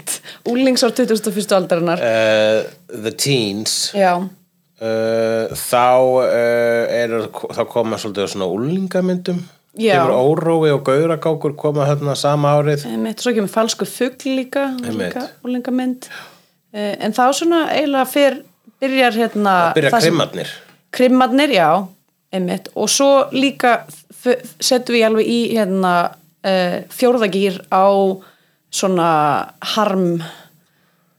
Úlingsár 0.52 0.92
2001. 0.92 1.54
aldarinnar 1.56 2.02
uh, 2.04 2.66
the 2.92 3.14
Teens, 3.16 3.94
Já, 3.96 4.18
uh, 4.82 5.54
þá, 5.56 5.86
uh, 6.24 6.84
er, 6.96 7.14
þá 7.56 7.62
koma 7.72 8.00
svolítið 8.02 8.30
svona 8.34 8.48
úlingamyndum. 8.52 9.40
Kemur 9.80 10.12
Órói 10.18 10.72
og 10.74 10.82
Gauragákur 10.88 11.54
koma 11.56 11.86
hérna 11.88 12.16
sama 12.18 12.56
árið. 12.58 12.88
mitt, 13.00 13.22
svo 13.22 13.32
kemur 13.36 13.52
falsku 13.54 13.86
fugl 13.88 14.34
líka, 14.36 14.66
Einmitt. 14.82 15.14
líka 15.14 15.28
úlingamynd 15.46 16.08
uh, 16.10 16.96
En 17.06 17.14
þá 17.16 17.22
svona 17.38 17.62
eiginlega 17.76 18.08
fyrr 18.10 18.40
byrjar 18.82 19.14
hérna 19.22 19.54
Byrja 19.78 19.92
það 19.94 20.02
sem- 20.02 20.10
krimmarnir. 20.10 20.52
Krimmarnir, 20.92 21.54
já, 21.54 21.70
einmitt 22.34 22.72
og 22.76 22.90
svo 22.90 23.12
líka 23.32 23.84
settum 24.60 24.96
við 24.98 25.06
alveg 25.08 25.28
í 25.30 25.40
hérna 25.54 25.94
fjórðagýr 26.96 27.62
á 27.72 27.88
svona 28.72 29.10
harm 29.76 30.22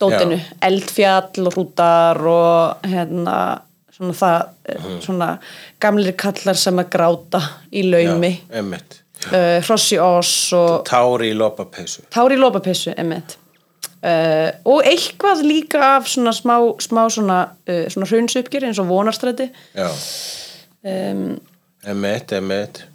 dótinu, 0.01 0.39
eldfjall 0.65 1.47
og 1.47 1.57
hrútar 1.57 2.21
og 2.31 2.89
hérna 2.89 3.37
svona 4.01 4.17
það, 4.17 4.39
mm. 4.79 4.97
svona 5.05 5.29
gamlir 5.83 6.17
kallar 6.19 6.59
sem 6.59 6.81
að 6.81 6.89
gráta 6.95 7.43
í 7.77 7.85
laumi, 7.85 8.33
uh, 8.51 9.59
hrossi 9.67 10.01
oss 10.01 10.55
og 10.57 10.87
Tári 10.89 11.35
í 11.35 11.37
lopapeysu. 11.37 12.07
Tári 12.13 12.39
í 12.39 12.41
lópapissu, 12.41 12.95
einmitt. 12.97 13.37
Uh, 14.01 14.49
og 14.65 14.87
eitthvað 14.89 15.43
líka 15.45 15.83
af 15.99 16.09
svona 16.09 16.33
smá, 16.33 16.55
smá 16.81 17.03
svona, 17.13 17.43
uh, 17.69 17.85
svona 17.93 18.09
hraunsupgjur 18.09 18.65
eins 18.65 18.81
og 18.81 18.89
vonarstræti. 18.89 19.51
Um, 20.81 21.35
emmitt, 21.85 22.33
emmitt. 22.33 22.87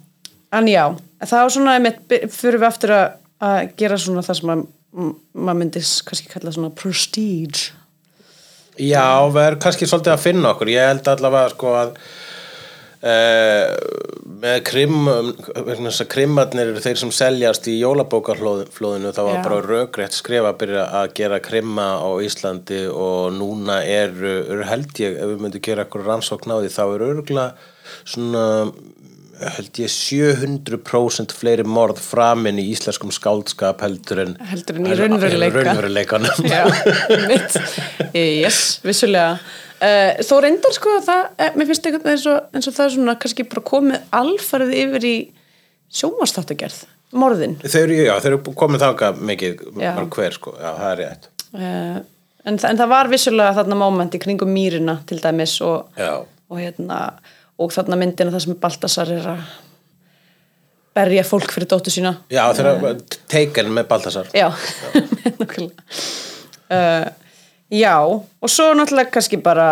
en 0.52 0.66
já, 0.66 0.88
þá 1.22 1.36
svona 1.54 1.76
by- 1.78 2.26
fyrir 2.32 2.58
við 2.58 2.66
aftur 2.66 2.94
að, 2.96 3.06
gera 3.78 3.98
svona 4.00 4.24
það 4.26 4.40
sem 4.40 4.50
að 4.50 4.66
maður 4.96 5.58
myndi 5.62 5.82
s- 5.84 6.02
kannski 6.06 6.30
kalla 6.32 6.52
svona 6.54 6.72
prestige. 6.74 7.72
Já, 8.80 9.06
við 9.32 9.42
erum 9.50 9.60
kannski 9.64 9.88
svolítið 9.88 10.14
að 10.16 10.24
finna 10.24 10.50
okkur. 10.54 10.68
Ég 10.72 10.88
held 10.90 11.08
allavega 11.08 11.52
sko 11.54 11.70
að 11.80 11.92
uh, 13.06 13.76
með 14.36 14.58
krim, 14.68 14.96
krimmarnir 16.12 16.72
eru 16.72 16.82
þeir 16.84 16.98
sem 17.00 17.12
seljast 17.14 17.68
í 17.72 17.76
jólabókarflóðinu 17.80 19.12
þá 19.16 19.20
var 19.22 19.38
Já. 19.38 19.42
bara 19.46 19.60
rökrétt 19.64 20.16
skrifa 20.16 20.50
að 20.52 20.58
byrja 20.64 20.84
að 21.00 21.14
gera 21.20 21.40
krimma 21.44 21.86
á 22.04 22.08
Íslandi 22.24 22.82
og 22.92 23.32
núna 23.36 23.80
eru, 23.84 24.34
eru 24.56 24.68
held 24.68 24.92
ég, 25.02 25.16
ef 25.20 25.32
við 25.32 25.44
myndum 25.46 25.64
gera 25.68 25.86
eitthvað 25.86 26.10
rannsókn 26.10 26.52
á 26.52 26.56
því, 26.60 26.72
þá 26.76 26.82
eru 26.96 27.10
örgla 27.14 27.46
svona 28.04 28.44
held 29.56 29.78
ég 29.82 29.90
700% 29.92 31.34
fleiri 31.36 31.64
morð 31.68 32.00
framin 32.02 32.58
í 32.62 32.64
íslenskum 32.72 33.12
skáldskap 33.14 33.82
heldur 33.84 34.22
en 34.24 34.34
Heldur 34.50 34.80
en 34.80 34.88
í 34.88 34.96
raunveruleika. 34.98 35.62
raunveruleikanum. 35.68 36.34
Yes, 38.16 38.80
vissulega. 38.84 39.36
Uh, 39.76 40.16
þó 40.24 40.38
reyndar 40.40 40.72
sko 40.72 40.94
að 40.96 41.08
það, 41.10 41.24
eh, 41.36 41.56
mér 41.58 41.68
finnst 41.68 41.86
eitthvað 41.88 42.12
eins 42.14 42.26
og, 42.32 42.44
eins 42.56 42.68
og 42.70 42.74
það 42.78 42.86
er 42.86 42.92
svona 42.94 43.14
kannski 43.20 43.44
bara 43.50 43.62
komið 43.68 44.06
alfarið 44.16 44.70
yfir 44.72 45.04
í 45.04 45.16
sjómastáttagerð, 46.00 46.78
morðin. 47.12 47.58
Þau 47.60 47.80
eru, 47.82 47.98
já, 48.00 48.14
þau 48.24 48.28
eru 48.30 48.54
komið 48.56 48.84
þangað 48.86 49.20
mikið, 49.30 49.64
hver 50.16 50.36
sko, 50.38 50.54
já, 50.56 50.70
það 50.78 50.88
er 50.94 51.02
rétt. 51.02 51.28
Uh, 51.52 51.98
en, 52.48 52.56
en 52.56 52.80
það 52.80 52.92
var 52.94 53.12
vissulega 53.12 53.56
þarna 53.60 53.78
moment 53.84 54.16
í 54.16 54.22
kringum 54.22 54.52
mýrina 54.56 54.96
til 55.08 55.20
dæmis 55.20 55.58
og, 55.66 55.92
og, 56.00 56.56
hérna, 56.56 57.00
og 57.56 57.72
þarna 57.72 57.98
myndina 58.00 58.34
það 58.34 58.44
sem 58.44 58.58
Baltasar 58.60 59.12
er 59.16 59.28
að 59.32 59.44
berja 60.96 61.26
fólk 61.28 61.52
fyrir 61.52 61.68
dóttu 61.68 61.92
sína. 61.92 62.14
Já, 62.32 62.46
þau 62.56 62.64
eru 62.70 62.94
taken 63.28 63.72
með 63.76 63.88
Baltasar. 63.90 64.30
Já, 64.36 64.48
nákvæmlega. 65.40 65.86
Uh, 66.66 67.06
já, 67.70 67.94
og 68.02 68.50
svo 68.50 68.72
náttúrulega 68.74 69.12
kannski 69.14 69.38
bara 69.44 69.68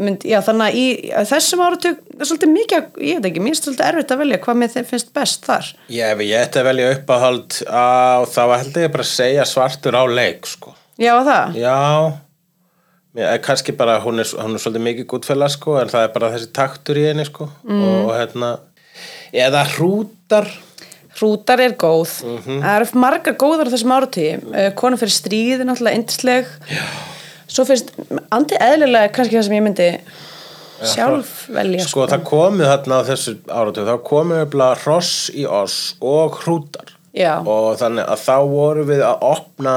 mynd, 0.00 0.24
já, 0.28 0.38
þannig 0.44 0.66
að 0.66 0.78
í 0.80 0.86
þessum 1.30 1.62
áratug 1.66 2.00
er 2.16 2.28
svolítið 2.28 2.52
mikið, 2.52 2.88
ég 3.06 3.20
veit 3.20 3.28
ekki, 3.30 3.44
mér 3.44 3.54
er 3.54 3.60
svolítið 3.60 3.86
erfitt 3.90 4.14
að 4.14 4.22
velja 4.24 4.40
hvað 4.44 4.60
mér 4.62 4.88
finnst 4.90 5.12
best 5.16 5.46
þar. 5.48 5.70
Já, 5.92 6.04
ef 6.10 6.24
ég 6.26 6.42
ætti 6.42 6.62
að 6.62 6.68
velja 6.70 6.90
uppáhald 6.96 7.58
á, 7.68 7.86
þá 8.32 8.42
held 8.56 8.80
ég 8.82 8.94
bara 8.96 9.06
að 9.06 9.12
segja 9.12 9.48
svartur 9.48 9.96
á 9.96 10.04
leik, 10.10 10.48
sko. 10.48 10.74
Já, 11.00 11.12
það? 11.28 11.60
Já, 11.60 11.76
Mér, 13.16 13.32
eh, 13.32 13.40
kannski 13.40 13.72
bara, 13.72 13.96
hún 14.04 14.20
er, 14.20 14.28
hún 14.44 14.54
er 14.54 14.60
svolítið 14.60 14.86
mikið 14.90 15.08
gútfella, 15.08 15.48
sko, 15.48 15.78
en 15.80 15.88
það 15.88 16.06
er 16.06 16.14
bara 16.14 16.32
þessi 16.34 16.52
taktur 16.52 17.00
í 17.00 17.06
henni, 17.08 17.24
sko. 17.24 17.48
Og 17.64 18.12
hérna, 18.12 18.58
eða 19.32 19.64
hrútar, 19.76 20.50
Hrútar 21.16 21.60
er 21.64 21.72
góð. 21.80 22.10
Mhm. 22.28 22.60
Það 22.60 22.74
eru 22.76 23.00
margar 23.00 23.36
góðar 23.40 23.68
á 23.68 23.72
þessum 23.72 23.94
áratíð. 23.96 24.42
Uh, 24.52 24.70
kona 24.76 24.98
fyrir 25.00 25.14
stríði, 25.14 25.64
náttúrulega 25.64 25.96
yndisleg. 25.96 26.50
Já. 26.68 26.84
Svo 27.48 27.64
finnst, 27.64 27.92
andi 28.34 28.58
eðlilega 28.60 29.12
kannski 29.14 29.38
það 29.38 29.46
sem 29.46 29.56
ég 29.56 29.64
myndi 29.64 30.00
sjálf 30.84 31.48
velja. 31.48 31.86
sko, 31.86 32.06
það 32.06 32.24
komið 32.28 32.68
þarna 32.68 33.00
á 33.00 33.08
þessu 33.08 33.36
áratug, 33.48 33.88
þá 33.88 33.96
komið 34.04 34.56
hross 34.84 35.30
í 35.32 35.46
oss 35.48 35.94
og 36.02 36.36
hrútar. 36.42 36.92
Já. 37.16 37.40
Og 37.40 37.78
þannig 37.80 38.04
að 38.04 38.24
þá 38.26 38.36
vorum 38.50 38.90
við 38.90 39.00
að 39.06 39.22
opna 39.24 39.76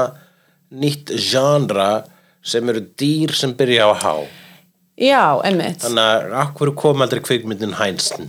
nýtt 0.70 1.14
genre 1.16 2.04
sem 2.42 2.68
eru 2.72 2.80
dýr 3.00 3.34
sem 3.36 3.52
byrja 3.58 3.88
á 3.88 3.92
há. 4.04 4.14
Já, 5.00 5.22
emmitt. 5.48 5.80
Þannig 5.80 6.04
að 6.04 6.34
akkur 6.42 6.74
kom 6.76 7.00
aldrei 7.04 7.22
kvikmyndin 7.24 7.72
Hænsten. 7.78 8.28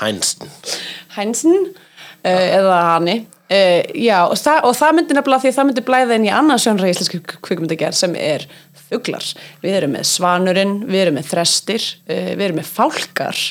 Hænsten. 0.00 0.48
Hænsin 1.16 1.66
uh, 1.70 2.28
eða 2.28 2.78
Hani. 2.94 3.16
Uh, 3.44 3.82
já, 4.00 4.22
og 4.24 4.38
það, 4.40 4.62
og 4.64 4.72
það 4.78 4.94
myndi 4.96 5.16
nefnilega 5.18 5.42
því 5.44 5.50
að 5.52 5.56
það 5.58 5.66
myndi 5.68 5.82
blæða 5.84 6.16
inn 6.16 6.24
í 6.24 6.30
annað 6.32 6.62
sjónra 6.64 6.88
íslenski 6.88 7.20
kvikmyndagerð 7.44 7.98
sem 7.98 8.14
er 8.16 8.46
fuglar. 8.88 9.26
Við 9.60 9.76
erum 9.82 9.92
með 9.98 10.06
svanurinn, 10.08 10.72
við 10.88 11.02
erum 11.04 11.18
með 11.20 11.28
þrestir, 11.34 11.84
uh, 12.08 12.30
við 12.32 12.46
erum 12.48 12.58
með 12.62 12.70
fálkar. 12.78 13.42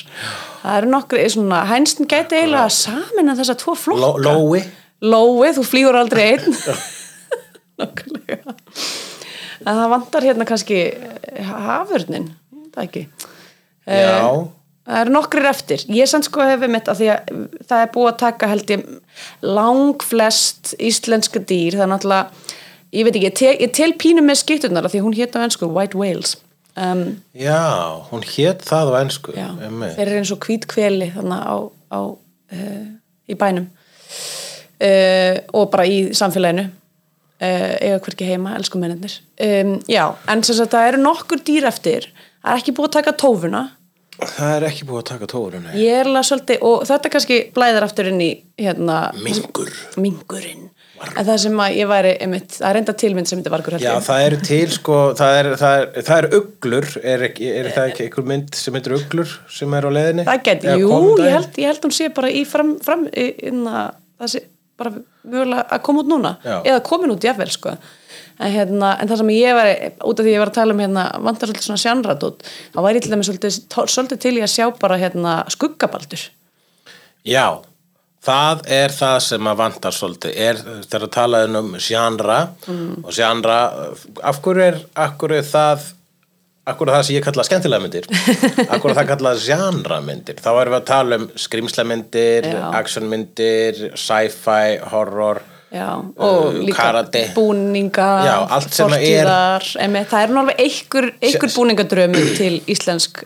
Það 0.64 0.80
eru 0.80 0.90
nokkri, 0.96 1.28
svona, 1.30 1.62
Hænsin 1.70 2.10
gæti 2.10 2.40
eiginlega 2.40 2.74
samin 2.74 3.30
að 3.30 3.44
þessa 3.44 3.56
tvo 3.62 3.76
flokka. 3.78 4.10
Ló- 4.18 4.50
Lói. 4.50 4.64
Lói, 5.04 5.50
þú 5.54 5.62
flýgur 5.68 5.98
aldrei 6.00 6.26
einn 6.34 6.54
Nákvæmlega 7.80 8.54
En 9.64 9.78
það 9.78 9.92
vantar 9.94 10.26
hérna 10.28 10.46
kannski 10.48 10.80
eh, 10.92 11.48
hafurnin, 11.48 12.28
það 12.74 12.84
ekki? 12.84 13.06
Já. 13.84 14.28
Það 14.84 15.00
eru 15.00 15.12
nokkrir 15.14 15.46
eftir. 15.48 15.82
Ég 15.96 16.08
sann 16.10 16.24
sko 16.24 16.44
hefur 16.44 16.68
mitt 16.72 16.88
að 16.92 16.98
því 17.00 17.06
að 17.14 17.30
það 17.70 17.82
er 17.82 17.92
búið 17.94 18.08
að 18.10 18.18
taka 18.20 18.48
held 18.50 18.72
ég 18.74 18.82
lang 19.56 20.04
flest 20.04 20.74
íslenska 20.76 21.40
dýr. 21.40 21.78
Það 21.78 21.86
er 21.86 21.90
náttúrulega, 21.94 22.50
ég 22.92 23.06
veit 23.08 23.14
ekki 23.16 23.30
ég 23.30 23.38
tel, 23.40 23.54
ég 23.64 23.72
tel 23.78 23.92
pínu 24.02 24.24
með 24.26 24.42
skipturnar 24.42 24.84
af 24.84 24.92
því 24.92 25.00
hún 25.06 25.16
hétt 25.16 25.38
á 25.40 25.44
ennsku 25.44 25.70
White 25.72 25.96
Whales. 25.96 26.36
Um, 26.76 27.22
Já, 27.32 28.02
hún 28.10 28.26
hét 28.28 28.64
það 28.66 28.92
á 28.92 28.94
ennsku. 29.00 29.32
Já, 29.38 29.48
þeir 29.56 30.04
eru 30.04 30.20
eins 30.20 30.34
og 30.34 30.44
hvít 30.44 30.68
kveli 30.68 31.08
þannig 31.14 31.48
á, 31.48 31.56
á 31.94 32.00
uh, 32.04 32.86
í 33.30 33.38
bænum. 33.40 33.70
Uh, 34.84 35.38
og 35.56 35.70
bara 35.72 35.88
í 35.88 36.10
samfélaginu. 36.12 36.66
uh, 36.68 36.83
eiga 37.44 38.02
hverki 38.04 38.28
heima, 38.28 38.56
elsku 38.58 38.80
mennir 38.80 39.16
um, 39.46 39.78
já, 39.90 40.04
en 40.30 40.44
sem 40.46 40.58
sagt 40.58 40.74
það 40.74 40.90
eru 40.92 41.00
nokkur 41.04 41.42
dýr 41.46 41.68
eftir. 41.70 42.10
Það 42.44 42.52
er 42.52 42.62
ekki 42.62 42.76
búið 42.76 42.90
að 42.90 42.96
taka 42.98 43.16
tófuna. 43.24 43.64
Það 44.14 44.52
er 44.52 44.64
ekki 44.68 44.86
búið 44.86 45.00
að 45.00 45.08
taka 45.08 45.26
tórun 45.32 45.64
ég 45.74 45.96
er 45.98 46.06
alveg 46.06 46.26
svolítið, 46.28 46.60
og 46.68 46.84
þetta 46.86 47.10
kannski 47.10 47.38
blæðir 47.56 47.86
aftur 47.86 48.10
inn 48.12 48.20
í 48.22 48.30
hérna, 48.60 48.98
Mingur 49.24 49.72
mingurinn. 49.98 50.68
En 51.04 51.26
það 51.26 51.38
sem 51.42 51.58
að 51.60 51.76
ég 51.80 51.88
væri, 51.90 52.12
einmitt, 52.22 52.52
það 52.54 52.68
er 52.68 52.78
enda 52.78 52.92
tilmynd 53.02 53.28
sem 53.28 53.40
þetta 53.40 53.52
vargur 53.52 53.76
Já, 53.82 53.90
það 54.06 54.26
eru 54.28 54.36
til 54.46 54.68
sko, 54.72 54.98
það 55.18 55.38
er, 55.40 55.48
það 55.58 55.80
er, 55.80 56.12
er 56.16 56.28
uglur, 56.38 56.86
er, 57.02 57.24
ekki, 57.28 57.48
er 57.50 57.70
það 57.74 57.88
ekki 57.90 58.06
einhver 58.06 58.28
mynd 58.30 58.60
sem 58.60 58.78
heitir 58.78 58.94
uglur 59.00 59.34
sem 59.52 59.74
er 59.74 59.88
á 59.88 59.90
leiðinni? 59.96 60.26
það 60.28 60.52
Eða 60.54 60.76
jú, 60.78 61.00
ég 61.18 61.34
held, 61.34 61.58
ég 61.58 61.72
held 61.72 61.88
hún 61.88 61.96
sé 61.98 62.08
bara 62.14 62.30
í 62.30 62.44
fram, 62.48 62.76
fram 62.86 63.04
í, 63.10 63.26
inna, 63.50 63.88
það 64.22 64.32
sé 64.36 64.44
bara 64.78 64.94
mögulega 65.24 65.66
að 65.76 65.82
koma 65.86 66.02
út 66.04 66.10
núna 66.12 66.34
Já. 66.44 66.56
eða 66.62 66.80
komin 66.88 67.12
út 67.14 67.24
jafnvel 67.26 67.50
sko 67.54 67.74
en, 67.74 68.50
hérna, 68.50 68.94
en 69.00 69.08
það 69.10 69.20
sem 69.22 69.34
ég 69.34 69.54
var, 69.58 69.68
út 70.10 70.20
af 70.20 70.26
því 70.26 70.32
ég 70.34 70.42
var 70.42 70.50
að 70.50 70.56
tala 70.60 70.74
um 70.74 70.80
hérna, 70.82 71.04
vantar 71.22 71.50
svolítið 71.50 71.68
svona 71.68 71.82
sjanradót 71.84 72.42
þá 72.74 72.80
væri 72.84 72.98
ég 72.98 73.04
til 73.06 73.12
dæmis 73.14 73.30
svolítið, 73.30 73.60
svolítið 73.94 74.22
til 74.24 74.34
í 74.38 74.42
að 74.44 74.52
sjá 74.56 74.66
bara 74.80 74.98
hérna 75.00 75.36
skuggabaldur 75.54 76.24
Já, 77.24 77.46
það 78.24 78.64
er 78.76 78.92
það 78.92 79.18
sem 79.24 79.46
að 79.48 79.60
vantar 79.62 79.96
svolítið, 79.96 80.34
er 80.36 80.58
þegar 80.84 81.06
að 81.08 81.12
tala 81.18 81.44
um 81.60 81.74
genre 81.80 82.40
Mm. 82.66 83.04
og 83.04 83.12
genre, 83.12 83.58
af 84.22 84.40
hverju 84.44 84.66
er, 84.66 84.78
af 84.96 85.14
hverju 85.20 85.38
er 85.40 85.48
það, 85.48 85.86
hverju 86.64 86.88
er 86.88 86.94
það 86.96 87.02
sem 87.08 87.16
ég 87.18 87.24
kalla 87.26 87.44
skemmtilega 87.44 87.82
myndir, 87.84 88.06
hverju 88.68 88.90
er 88.92 88.98
það 89.00 89.08
kallað 89.12 89.42
genre 89.44 89.98
myndir, 90.06 90.38
þá 90.40 90.50
erum 90.62 90.72
við 90.74 90.78
að 90.80 90.86
tala 90.90 91.18
um 91.20 91.26
skrimslamyndir, 91.46 92.46
Já. 92.54 92.62
actionmyndir, 92.80 93.82
sci-fi, 94.00 94.78
horror, 94.92 95.42
Já, 95.74 95.88
og 95.98 96.54
Uh, 96.54 96.60
líka 96.62 96.76
karate. 96.78 97.24
búninga, 97.34 98.08
Já, 98.24 98.34
að 98.46 98.62
er- 98.62 98.74
fortíðar, 98.78 99.64
emi, 99.82 100.04
það 100.06 100.22
er 100.22 100.34
alveg 100.38 100.60
einhver, 100.62 101.08
einhver 101.20 101.50
búningadrömi 101.56 102.22
til 102.38 102.60
íslensk 102.70 103.24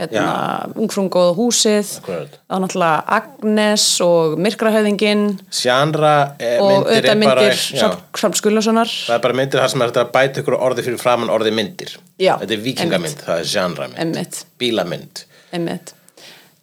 hérna, 0.00 0.72
ungfrung 0.80 1.10
og 1.20 1.36
húsið 1.38 1.90
og 2.08 2.62
náttúrulega 2.64 3.04
Agnes 3.18 3.84
og 4.04 4.38
Myrkrahöfðingin 4.40 5.22
genre 5.52 6.12
eh, 6.40 6.56
og 6.62 6.88
auðvitað 6.88 7.20
myndir 7.22 8.34
Skullassonar 8.40 8.90
það 8.90 9.14
er 9.18 9.22
bara 9.28 9.38
myndir 9.42 9.62
þar 9.62 9.72
sem 9.74 9.84
er 9.86 9.94
að 10.02 10.10
bæta 10.16 10.42
ykkur 10.42 10.58
orði 10.58 10.86
fyrir 10.88 11.00
framann 11.02 11.32
orði 11.34 11.52
myndir, 11.56 11.94
Já, 12.20 12.34
þetta 12.42 12.56
er 12.58 12.64
vikingamynd, 12.66 13.14
einmitt. 13.14 13.24
það 13.28 13.44
er 13.44 13.48
genre 13.54 13.88
mynd, 14.90 15.24
Einmitt. 15.52 15.94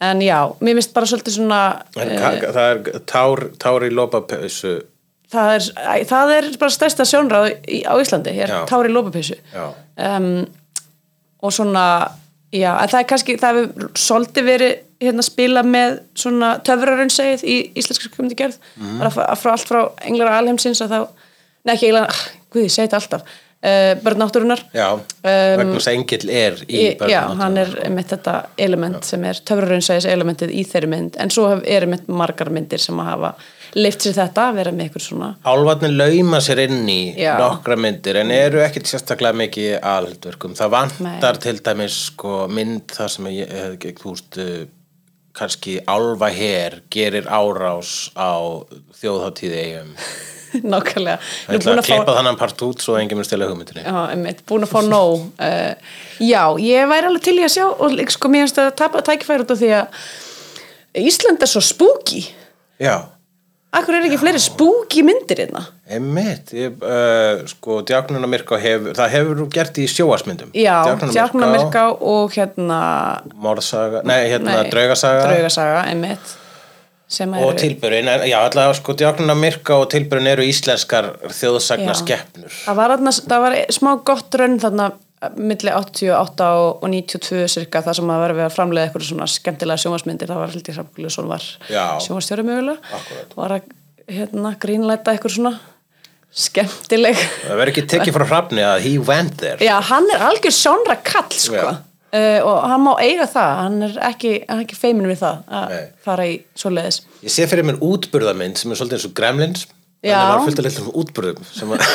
en 0.01 0.21
já, 0.21 0.37
mér 0.61 0.77
finnst 0.77 0.93
bara 0.95 1.09
svolítið 1.09 1.37
svona 1.39 1.61
En 1.97 2.13
ka- 2.21 2.53
það 2.53 2.69
er 2.73 3.01
tár, 3.09 3.47
tár 3.59 3.85
í 3.87 3.89
lópapessu 3.93 4.75
það, 5.33 5.55
er, 5.57 6.05
það 6.07 6.33
er 6.37 6.49
bara 6.61 6.71
stærsta 6.75 7.05
sjónráð 7.07 7.49
á 7.83 7.93
Íslandi, 7.99 8.35
ég 8.37 8.45
er 8.47 8.65
tári 8.69 8.91
lópapeysu 8.93 9.35
Já. 9.53 9.65
um, 9.97 10.45
og 11.43 11.53
svona 11.53 11.83
já, 12.53 12.71
það 12.87 12.99
er 13.01 13.07
kannski, 13.09 13.37
það 13.41 13.61
hefur 13.61 13.89
svolítið 13.97 14.45
verið 14.51 14.75
hérna 15.03 15.21
spila 15.25 15.61
með 15.63 15.99
svona 16.17 16.53
töfrarunnsegið 16.65 17.43
í 17.45 17.57
íslenska 17.77 18.09
kjöfndi 18.15 18.37
gerð 18.39 18.55
Mhm. 18.77 18.99
bara 18.99 19.09
frá, 19.13 19.25
frá 19.37 19.51
allt 19.51 19.67
frá 19.69 19.81
englar 20.07 20.31
alheimsins 20.39 20.81
að 20.81 20.89
þá, 20.95 21.07
nei 21.65 21.75
ekki 21.75 21.89
englar 21.91 22.07
guði, 22.51 22.63
ég 22.65 22.71
segi 22.71 22.87
þetta 22.87 23.01
alltaf. 23.01 23.21
Uh, 23.57 23.95
börn 24.05 24.19
náttúrunar 24.21 24.59
Já, 24.69 24.99
vegna 25.25 25.73
þess 25.73 25.87
að 25.89 25.95
engill 25.97 26.29
er 26.29 26.53
í 26.69 26.75
Í, 26.77 26.97
já, 27.09 27.23
hann 27.39 27.57
er 27.57 27.71
með 27.89 28.11
þetta 28.11 28.33
element 28.61 29.03
sem 29.03 29.23
er 29.25 29.39
töfrarunnsæðis 29.49 30.05
elementið 30.05 30.51
í 30.53 30.61
þeirri 30.69 30.87
mynd 30.91 31.17
en 31.17 31.29
svo 31.33 31.47
er 31.65 31.87
með 31.89 32.05
margar 32.07 32.51
myndir 32.53 32.77
sem 32.79 32.99
að 33.01 33.09
hafa 33.09 33.31
leift 33.77 34.05
sér 34.05 34.15
þetta, 34.17 34.47
að 34.49 34.59
vera 34.59 34.73
með 34.75 34.87
eitthvað 34.87 35.05
svona 35.05 35.29
Álfarnir 35.47 35.93
lauma 35.93 36.39
sér 36.43 36.63
inn 36.65 36.87
í 36.89 37.01
Já. 37.17 37.33
nokkra 37.41 37.77
myndir 37.79 38.21
en 38.23 38.33
eru 38.33 38.63
ekkit 38.65 38.89
sérstaklega 38.89 39.37
mikið 39.43 39.67
í 39.69 39.75
alhaldverkum. 39.77 40.55
Það 40.57 40.73
vantar 40.73 41.37
Nei. 41.37 41.43
til 41.43 41.57
dæmis 41.65 41.99
sko, 42.11 42.39
mynd 42.51 42.95
þar 42.97 43.13
sem 43.13 43.29
ég, 43.33 43.53
eh, 43.53 43.93
þú 44.01 44.13
veist, 44.15 44.39
uh, 44.41 44.65
kannski 45.37 45.77
álfa 45.85 46.31
her 46.33 46.81
gerir 46.93 47.29
árás 47.29 48.09
á 48.17 48.65
þjóðháttíði 48.97 49.61
eigum. 49.65 49.93
nákvæmlega 50.73 51.17
Það 51.19 51.67
er 51.67 51.81
að 51.81 51.87
klippa 51.89 52.15
þannig 52.15 52.39
part 52.39 52.63
út 52.67 52.83
svo 52.83 52.95
enginn 52.99 53.19
mun 53.19 53.27
stila 53.27 53.49
hugmyndinni. 53.49 53.83
Já, 53.83 53.97
einmitt, 54.13 54.43
búin 54.47 54.65
að 54.65 54.71
fá 54.71 54.79
nóg 54.85 55.27
uh, 55.43 55.91
Já, 56.31 56.41
ég 56.63 56.87
væri 56.89 57.11
alveg 57.11 57.25
til 57.27 57.35
í 57.37 57.43
að 57.45 57.53
sjá 57.57 57.65
og 57.67 57.99
sko, 58.15 58.31
mér 58.31 58.45
finnst 58.45 58.61
að 58.63 58.71
tapa 58.79 59.03
tækifæri 59.05 59.45
út 59.45 59.53
af 59.53 59.61
því 59.61 59.73
að 59.81 60.01
Ísland 60.97 61.43
er 61.43 61.51
svo 61.51 61.61
spooky 61.61 62.23
Já, 62.81 62.95
Akkur 63.75 63.97
er 63.97 64.05
ekki 64.07 64.17
fleiri 64.21 64.39
spooky 64.39 65.03
myndir 65.03 65.41
hérna. 65.43 65.65
Ég, 65.91 66.79
uh, 66.79 67.43
sko, 67.51 67.81
Djáknuna 67.87 68.29
Myrká 68.31 68.59
hefur, 68.63 68.95
það 68.95 69.13
hefur 69.17 69.41
þú 69.41 69.47
gert 69.57 69.79
í 69.83 69.87
sjóasmyndum. 69.91 70.55
Já, 70.55 70.79
Djákna 71.11 71.51
Myrká 71.51 71.85
og 71.99 72.35
hérna 72.37 72.81
Morðsaga, 73.35 74.05
nei, 74.07 74.21
hérna, 74.31 74.61
nei, 74.61 74.71
draugasaga. 74.71 75.27
Draugasaga, 75.27 75.83
sem 77.07 77.31
Og 77.33 77.53
eru 77.53 77.59
tilbyrinn, 77.59 78.09
já 78.27 78.37
allavega 78.41 78.75
sko 78.75 78.93
djáknuna 78.99 79.35
myrka 79.39 79.77
og 79.79 79.87
tilbyrinn 79.93 80.27
eru 80.27 80.43
íslenskar 80.43 81.13
þjóðsagna 81.31 81.93
Já. 81.93 81.99
skeppnur. 82.01 82.55
það 82.67 82.81
það 83.23 83.43
var 83.45 83.55
smá 83.71 83.91
gott 84.03 84.35
raun 84.35 84.57
þarna 84.59 84.89
milli 85.37 85.71
88 85.73 86.47
og 86.61 86.83
og 86.83 86.91
92 86.93 87.47
cirka 87.49 87.81
þar 87.85 87.97
sem 87.97 88.11
að 88.13 88.21
vera 88.23 88.35
við 88.37 88.45
að 88.47 88.53
framleiða 88.57 88.89
eitthvað 88.89 89.07
svona 89.07 89.27
skemmtilega 89.33 89.81
sjónvarsmyndir 89.81 90.29
það 90.29 90.43
var 90.43 90.53
held 90.53 90.69
ég 90.69 90.77
Hrafngulisson 90.77 91.31
var 91.31 91.47
Já. 91.71 91.85
sjónvarstjóri 92.05 92.45
mögulega 92.45 92.99
var 93.35 93.55
að 93.57 93.71
hérna, 94.17 94.53
grínlæta 94.61 95.15
eitthvað 95.15 95.35
svona 95.39 95.53
skemmtileg 96.37 97.17
Það 97.17 97.57
verður 97.57 97.73
ekki 97.73 97.85
tekið 97.95 98.17
frá 98.17 98.25
hrafni 98.29 98.63
að 98.65 98.79
he 98.85 98.93
went 99.01 99.37
there. 99.41 99.57
já, 99.63 99.75
hann 99.89 100.09
er 100.13 100.25
algjör 100.27 100.53
sjónra 100.53 100.97
kall 101.03 101.31
sko. 101.33 101.67
Uh, 102.07 102.39
og 102.47 102.61
hann 102.71 102.83
má 102.85 102.93
eiga 103.03 103.25
það 103.27 103.49
hann 103.61 103.81
er 103.89 103.97
ekki, 104.07 104.29
ekki 104.47 104.77
feimin 104.79 105.09
við 105.09 105.19
það 105.25 105.41
að 105.59 105.73
Nei. 105.73 105.81
fara 106.05 106.27
í 106.29 106.37
svoleiðis 106.55 107.01
Ég 107.25 107.33
sé 107.33 107.47
fyrir 107.51 107.67
mér 107.67 107.81
útburðamynd 107.83 108.61
sem 108.61 108.71
er 108.71 108.79
svolítið 108.79 108.95
eins 109.01 109.07
og 109.09 109.15
Gremlins. 109.17 109.65
Já. 110.05 110.13
Þannig 110.13 110.29
var 110.29 110.43
fullt 110.45 110.59
af 110.61 110.65
litlum 110.67 110.89
útburðum. 111.01 111.45
Sem 111.49 111.71
að, 111.73 111.85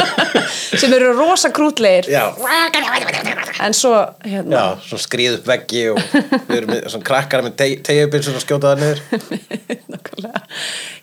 sem 0.80 0.94
eru 0.96 1.10
rosa 1.12 1.50
krútlegir 1.52 2.08
já, 2.08 2.22
en 3.66 3.76
svo 3.76 3.90
hérna, 4.24 4.54
já, 4.56 4.62
svona 4.86 5.04
skrýð 5.04 5.36
upp 5.38 5.50
veggi 5.52 5.82
og 5.92 6.00
við 6.14 6.56
erum 6.56 6.72
með 6.72 6.88
svona 6.94 7.08
krakkar 7.10 7.44
með 7.44 7.58
tegjubilsur 7.84 8.38
og 8.40 8.46
skjóta 8.46 8.72
það 8.72 8.80
niður. 8.80 9.04
Nákvæmlega. 9.92 10.42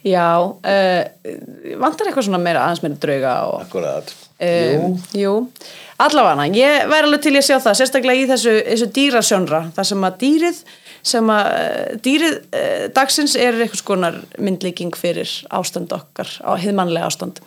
Já, 0.09 0.25
uh, 0.41 1.77
vantar 1.85 2.09
eitthvað 2.09 2.27
svona 2.31 2.41
meira 2.41 2.65
aðeins 2.65 2.83
meira 2.87 2.99
drauga 3.05 3.37
og 3.51 3.61
Akkurat. 3.67 4.13
um, 4.41 4.99
jú, 5.21 5.37
allavega 6.01 6.49
ég 6.57 6.89
væri 6.89 7.11
alveg 7.11 7.25
til 7.27 7.37
að 7.37 7.47
sjá 7.51 7.57
það, 7.59 7.81
sérstaklega 7.83 8.25
í 8.25 8.29
þessu, 8.33 8.57
þessu 8.73 8.89
dýrasjónra, 8.97 9.65
þar 9.77 9.93
sem 9.93 10.09
að 10.09 10.17
dýrið 10.25 10.63
sem 11.03 11.31
að 11.33 11.51
uh, 11.51 11.93
dýrið 12.05 12.35
uh, 12.39 12.87
dagsins 12.95 13.37
er 13.39 13.57
eitthvað 13.57 13.83
skonar 13.83 14.19
myndlíking 14.37 14.95
fyrir 14.97 15.31
ástand 15.49 15.93
okkar, 15.95 16.29
á 16.45 16.51
hiðmannlega 16.61 17.09
ástand. 17.11 17.41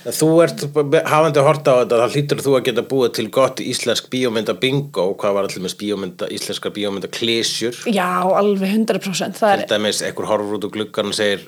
Þú 0.00 0.28
ert, 0.40 0.62
hafandi 1.10 1.42
hort 1.44 1.66
á 1.68 1.84
þetta, 1.84 1.96
þá 2.00 2.14
hlýtur 2.14 2.38
þú 2.40 2.52
að 2.56 2.62
geta 2.70 2.84
búið 2.88 3.10
til 3.18 3.26
gott 3.36 3.58
íslensk 3.60 4.06
bíómynda 4.12 4.54
bingo, 4.56 5.10
hvað 5.20 5.34
var 5.36 5.48
allir 5.48 5.66
með 5.66 5.74
bíómynda, 5.82 6.28
íslenska 6.32 6.72
bíómynda 6.72 7.10
klísjur. 7.12 7.76
Já, 7.92 8.24
alveg 8.24 8.72
100% 8.78 9.36
það 9.36 9.52
er, 9.52 9.66
til 9.66 9.74
dæmis 9.74 10.00
einhver 10.06 10.30
horfur 10.30 10.56
út 10.56 10.70
úr 10.70 10.72
gluggan 10.78 11.12
og 11.12 11.18
segir 11.18 11.44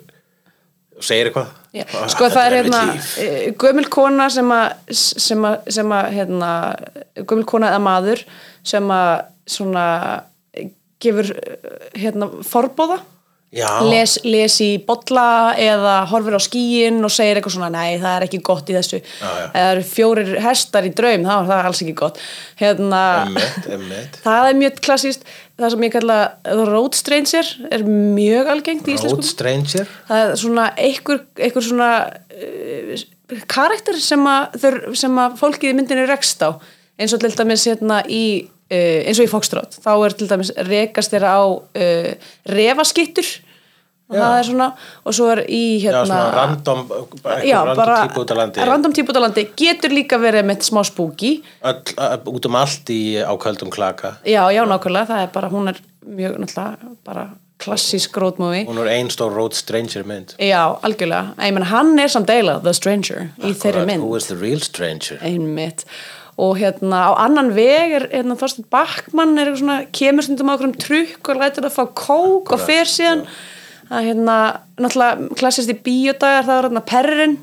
segir 1.03 1.31
eitthvað? 1.31 1.53
Já, 1.73 1.85
Ah, 1.97 2.09
sko 2.13 2.29
það 2.29 2.45
er 2.45 2.57
þetta 2.59 2.81
hérna 2.83 3.25
eh, 3.25 3.55
gömul 3.59 3.87
kona 3.93 4.29
sem 4.33 4.53
að 4.53 4.93
sem 4.99 5.47
að, 5.49 5.71
að 5.97 6.11
hérna, 6.19 6.51
gömul 7.25 7.47
kona 7.49 7.73
eða 7.73 7.83
maður 7.83 8.25
sem 8.69 8.93
að 8.93 9.13
svona 9.49 9.87
eh, 9.97 10.21
gefur 11.03 11.33
eh, 11.35 11.75
hérna 12.05 12.31
forbóða 12.47 13.03
les, 13.53 14.15
les 14.25 14.55
í 14.65 14.71
bolla 14.87 15.53
eða 15.61 15.97
horfir 16.09 16.37
á 16.37 16.41
skíin 16.41 17.03
og 17.05 17.13
segir 17.13 17.37
eitthvað 17.37 17.57
svona 17.59 17.69
nei 17.75 18.01
það 18.01 18.15
er 18.15 18.25
ekki 18.27 18.41
gott 18.45 18.71
í 18.73 18.77
þessu. 18.79 19.01
Já, 19.03 19.29
já. 19.29 19.45
eða 19.45 19.53
það 19.53 19.73
eru 19.75 19.85
fjórir 19.91 20.31
hestar 20.47 20.89
í 20.89 20.93
draum 20.97 21.27
þá 21.27 21.33
er 21.35 21.49
það 21.51 21.69
alls 21.69 21.83
ekki 21.85 21.95
gott. 22.01 22.21
Hérna 22.63 23.03
Einmitt, 23.27 23.69
einmitt. 23.69 24.19
það 24.27 24.49
er 24.49 24.59
mjög 24.63 24.81
klassíst 24.87 25.27
það 25.61 25.75
sem 25.75 25.87
ég 25.87 25.95
kalla 25.99 26.19
road 26.71 26.97
stranger 26.97 27.53
er 27.69 27.85
mjög 27.89 28.53
algengt 28.55 28.89
í 28.89 28.97
íslensku. 28.97 29.21
Road 29.21 29.29
Stranger? 29.29 29.93
Það 30.09 30.25
er 30.25 30.41
svona 30.47 30.69
einhver, 30.87 31.25
einhver 31.37 31.67
svona 31.69 31.91
uh, 32.09 33.05
karakter 33.53 34.01
sem 34.01 34.25
að, 34.33 34.65
sem 34.97 35.21
að 35.21 35.37
fólkið 35.43 35.75
í 35.75 35.77
myndinu 35.77 36.09
rekst 36.09 36.41
á. 36.41 36.57
Eins 36.97 37.13
og 37.13 37.21
til 37.21 37.35
dæmis 37.37 37.69
hérna 37.69 38.01
í 38.09 38.25
uh, 38.73 38.99
eins 39.07 39.21
og 39.21 39.29
í 39.29 39.31
Foxtrot 39.31 39.79
þá 39.85 39.93
er 39.95 40.19
til 40.19 40.29
dæmis 40.31 40.53
rekast 40.69 41.13
þeirra 41.15 41.37
á 41.37 41.43
uh, 41.45 42.13
refaskittur. 42.49 43.33
Og 44.13 44.19
það 44.19 44.35
er 44.37 44.45
svona 44.45 44.65
og 45.09 45.15
svo 45.17 45.29
er 45.33 45.41
í 45.49 45.61
Já, 45.81 45.87
hérna 45.87 46.01
svona 46.05 46.25
random, 46.37 46.81
eitthvað 46.99 47.45
já, 47.49 47.55
random 47.65 47.93
típu 48.03 48.25
út 48.25 48.33
á 48.33 48.37
landi. 48.37 48.65
random 48.69 48.97
típu 48.99 49.15
út 49.15 49.21
á 49.21 49.23
landi. 49.25 49.45
Getur 49.57 49.95
líka 49.95 50.19
verið 50.21 50.45
með 50.51 50.67
smá 50.69 50.83
ö, 51.65 52.17
út 52.35 52.49
um 52.51 52.59
allt 52.61 52.93
í 52.93 53.01
ákvældum 53.25 53.73
klaka. 53.73 54.19
Já, 54.29 54.43
já, 54.53 54.67
nákvæmlega, 54.69 55.09
það 55.15 55.23
er 55.25 55.33
bara 55.33 55.53
hún 55.55 55.73
er 55.73 55.81
mjög 56.05 56.37
náttúrulega 56.43 56.93
bara 57.09 57.25
klassísk 57.63 58.17
road 58.21 58.41
movie. 58.43 58.67
Hún 58.69 58.81
er 58.83 58.91
ein 58.99 59.11
stór 59.11 59.33
Road 59.33 59.55
Stranger 59.57 60.05
mynd. 60.05 60.35
Já, 60.39 60.61
algjörlega. 60.83 61.33
Ég 61.39 61.55
menn, 61.57 61.69
hann 61.71 61.95
er 62.03 62.11
samt 62.13 62.29
deila 62.31 62.59
The 62.61 62.75
Stranger 62.77 63.31
í 63.41 63.55
þeirri 63.55 63.87
mynd. 63.89 64.05
Who 64.05 64.19
is 64.19 64.29
the 64.29 64.37
real 64.37 64.61
stranger? 64.61 65.23
Einmitt. 65.25 65.87
Og 66.41 66.57
hérna 66.57 67.03
á 67.09 67.13
annan 67.27 67.53
veg 67.57 67.97
er 67.99 68.07
hérna 68.13 68.39
Þorstein 68.41 68.69
Backmann 68.73 69.37
er 69.37 69.51
eitthvað 69.51 69.63
svona, 69.65 69.79
kemur 69.93 70.27
stundum 70.27 70.53
á 70.53 70.55
okkur 70.55 70.71
um 70.71 70.79
trukk 70.81 71.33
og 71.33 71.43
lætur 71.43 71.67
það 71.67 71.77
fá 71.77 71.85
kók 72.07 72.55
og 72.57 72.63
fer 72.65 72.89
síðan 72.89 73.27
er 73.93 74.07
hérna, 74.09 74.37
náttúrulega 74.81 75.37
klassist 75.37 75.73
í 75.73 75.77
bíódagar, 75.77 76.47
það 76.49 76.59
er 76.59 76.69
hérna 76.69 76.85
perrin 76.89 77.37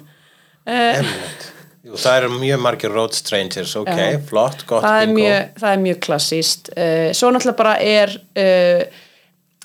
Einmitt. 0.70 1.46
Jú, 1.86 1.96
það 1.98 2.18
eru 2.20 2.32
mjög 2.38 2.60
margir 2.62 2.92
road 2.94 3.16
strangers, 3.16 3.76
ok, 3.80 3.94
Já. 3.96 4.18
flott, 4.30 4.66
gott 4.70 4.84
það 4.84 5.04
bingo. 5.06 5.20
mjög, 5.22 5.54
það 5.62 5.76
er 5.76 5.86
mjög 5.86 6.02
klassíst 6.06 6.74
uh, 6.74 7.06
svo 7.16 7.32
náttúrulega 7.34 7.62
bara 7.62 7.78
er 7.80 8.14
uh, 8.18 8.84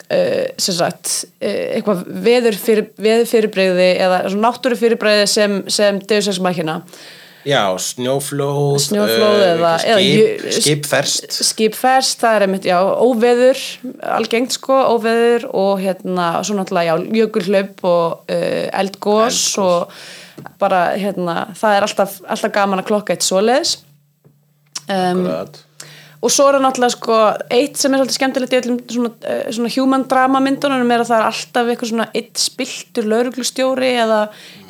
uh, 0.04 0.46
sem 0.60 0.78
sagt 0.78 1.16
eitthvað 1.40 2.06
veður, 2.28 2.60
fyrir, 2.60 2.88
veður 3.00 3.28
fyrirbreyði 3.32 3.90
eða 4.06 4.22
náttúru 4.38 4.78
fyrirbreyði 4.78 5.26
sem, 5.32 5.60
sem 5.72 6.00
Machina 6.44 6.82
Já, 7.44 7.76
snjóflóð, 7.76 8.78
Snjóflóð 8.86 9.40
eh, 9.42 9.50
eða- 9.52 9.72
skip, 9.82 10.44
eða 10.44 10.52
skipferst, 10.58 11.38
skipferst, 11.44 12.18
það 12.22 12.36
er 12.36 12.44
einmitt, 12.46 12.68
já, 12.68 12.78
óveður 12.80 13.60
algengt 14.16 14.56
sko, 14.56 14.78
óveður 14.94 15.44
og 15.52 15.82
hérna, 15.84 16.28
svo 16.40 16.56
náttúrulega, 16.56 16.94
já, 16.94 17.20
jökulhlaup 17.20 17.84
og 17.84 18.32
uh, 18.32 18.80
eldgós 18.80 19.42
og 19.60 19.92
bara, 20.58 20.86
hérna, 20.96 21.50
það 21.58 21.76
er 21.76 21.86
alltaf, 21.88 22.16
alltaf 22.24 22.54
gaman 22.56 22.80
að 22.80 22.88
klokka 22.88 23.14
eitt 23.14 23.28
svoleiðis. 23.28 23.76
Um. 24.88 25.26
Og 26.24 26.32
svo 26.32 26.46
er 26.48 26.56
það 26.56 26.64
náttúrulega 26.64 26.94
sko 26.94 27.16
eitt 27.52 27.80
sem 27.80 27.94
er 27.94 28.00
svolítið 28.00 28.16
skemmtilegt 28.18 28.54
í 28.54 28.58
öllum 28.62 28.78
svona, 28.88 29.10
uh, 29.28 29.40
svona 29.52 29.72
human 29.76 30.06
drama 30.10 30.40
myndunum 30.44 30.92
er 30.94 31.04
að 31.04 31.10
það 31.10 31.20
er 31.20 31.28
alltaf 31.30 31.72
eitthvað 31.72 31.92
svona 31.92 32.06
eitt 32.16 32.40
spiltur 32.40 33.08
lauruglustjóri 33.12 33.90
eða, 34.04 34.20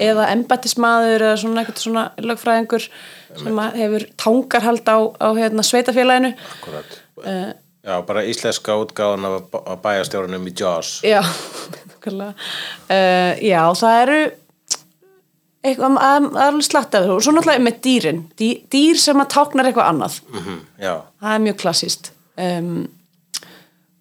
eða 0.02 0.28
embættismadur 0.34 1.26
eða 1.28 1.42
svona 1.44 1.62
eitthvað 1.62 1.82
svona 1.86 2.06
lögfræðingur 2.30 2.88
sem 3.34 3.60
hefur 3.80 4.06
tangarhald 4.20 4.90
á, 4.90 4.98
á 5.18 5.28
hérna, 5.38 5.66
sveitafélaginu 5.66 6.34
akkurat. 6.58 6.98
uh, 7.24 7.52
Já, 7.84 7.98
bara 8.00 8.22
íslenska 8.24 8.78
útgáðan 8.80 9.26
af, 9.28 9.50
bæjastjórunum 9.84 10.46
í 10.48 10.54
Jaws. 10.56 11.02
já 11.04 11.20
uh, 12.14 13.32
já, 13.44 13.60
það 13.76 14.00
eru 14.06 14.20
eitthvað, 15.64 15.96
að- 15.98 16.28
það 16.34 16.40
er 16.42 16.48
alveg 16.50 16.66
slatt 16.68 16.94
af 16.94 17.04
þessu 17.04 17.14
og 17.16 17.22
svo 17.24 17.32
náttúrulega 17.36 17.64
með 17.66 17.78
dýrin. 17.86 18.20
Dý, 18.40 18.48
dýr 18.70 18.98
sem 19.00 19.20
að 19.22 19.30
táknar 19.34 19.68
eitthvað 19.70 19.88
annað. 19.92 20.18
Mhm, 20.34 20.58
Já, 20.84 20.94
það 21.22 21.34
er 21.34 21.44
mjög 21.46 21.56
klassíst 21.62 22.10
um, 22.36 22.88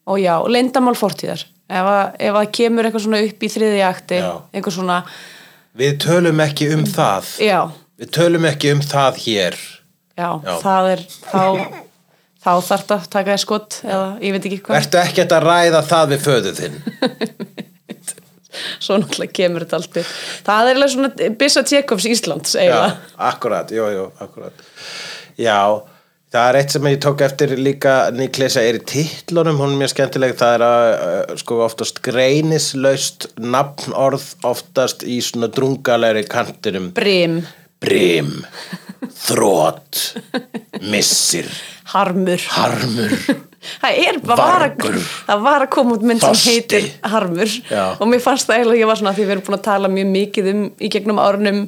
og 0.07 0.17
já, 0.19 0.35
leyndamál 0.51 0.95
fortíðar. 0.99 1.45
Ef 1.73 1.87
að, 1.87 2.15
ef 2.19 2.35
að 2.35 2.49
kemur 2.57 2.85
eitthvað 2.85 3.05
svona 3.05 3.21
upp 3.23 3.39
í 3.47 3.49
þriði 3.49 3.79
akti 3.87 4.17
eitthvað 4.53 4.75
svona, 4.75 4.97
við 5.79 5.95
tölum 6.03 6.41
ekki 6.43 6.67
um 6.75 6.83
það. 6.85 7.31
já, 7.41 7.61
Við 8.03 8.09
tölum 8.17 8.45
ekki 8.49 8.71
um 8.73 8.81
það 8.81 9.17
hér. 9.23 9.55
já, 10.17 10.29
Já. 10.43 10.53
það 10.61 10.89
er 10.91 11.01
þá, 11.31 11.43
þá 12.43 12.51
þarf 12.67 12.83
það 12.89 12.97
að 12.97 13.07
taka 13.15 13.31
þér 13.31 13.41
skot 13.45 13.77
eða 13.85 14.07
ég 14.21 14.31
veit 14.35 14.45
ekki 14.49 14.59
hvað. 14.65 14.75
Vertu 14.75 14.97
ekki 14.99 15.23
að 15.23 15.45
ræða 15.47 15.81
það 15.87 16.11
við 16.11 16.23
föðu 16.27 16.53
þinn. 16.59 16.77
svo 18.83 18.99
náttúrulega 19.01 19.37
kemur 19.39 19.65
þetta 19.65 19.79
allt 19.79 20.03
upp. 20.03 20.11
Það 20.49 20.69
er 20.69 20.77
alveg 20.77 20.93
svona 20.93 21.31
Bissa 21.39 21.63
Tjekovs 21.67 22.07
Íslands 22.11 22.53
eiginlega. 22.59 22.93
Já, 22.93 23.17
akkurat, 23.31 23.73
jú, 23.73 23.87
jú, 23.95 24.05
akkurat. 24.23 24.63
Já, 25.39 25.57
það 26.33 26.49
er 26.49 26.59
eitt 26.59 26.73
sem 26.73 26.87
ég 26.89 26.99
tók 27.01 27.23
eftir 27.25 27.55
líka 27.57 27.95
Niklesa 28.13 28.63
er 28.65 28.79
í 28.79 28.83
titlunum, 28.89 29.59
hún 29.61 29.75
er 29.75 29.83
mjög 29.83 29.93
skemmtileg, 29.93 30.35
það 30.39 30.55
er 30.57 30.65
að 30.67 30.85
uh, 30.93 31.35
sko 31.41 31.59
oftast 31.65 32.01
greinislaust 32.05 33.27
nafnorð 33.41 34.29
oftast 34.49 35.05
í 35.05 35.19
svona 35.25 35.49
drungalegri 35.53 36.25
kantinum. 36.29 36.91
Brim, 36.97 37.41
Brim, 37.83 38.35
þrótt, 39.25 40.03
missir, 40.89 41.49
harmur. 41.93 42.45
Harmur, 42.55 43.17
það 43.81 43.97
er, 44.03 44.19
að, 44.19 44.43
Vargur. 44.43 44.97
það 45.27 45.43
var 45.47 45.65
að 45.65 45.71
koma 45.75 45.97
út 45.97 46.05
mynd 46.09 46.23
sem 46.23 46.39
heitir 46.53 46.87
Harmur 47.13 47.51
Já. 47.69 47.83
og 47.97 48.07
mér 48.11 48.23
fannst 48.23 48.49
það 48.49 48.59
eiginlega, 48.59 48.81
ég 48.83 48.89
var 48.91 48.99
svona 49.01 49.13
því 49.17 49.27
við 49.27 49.35
erum 49.35 49.45
búin 49.47 49.57
að 49.59 49.65
tala 49.67 49.91
mjög 49.93 50.09
mikið 50.13 50.49
um 50.53 50.63
í 50.77 50.91
gegnum 50.93 51.21
árunum 51.23 51.61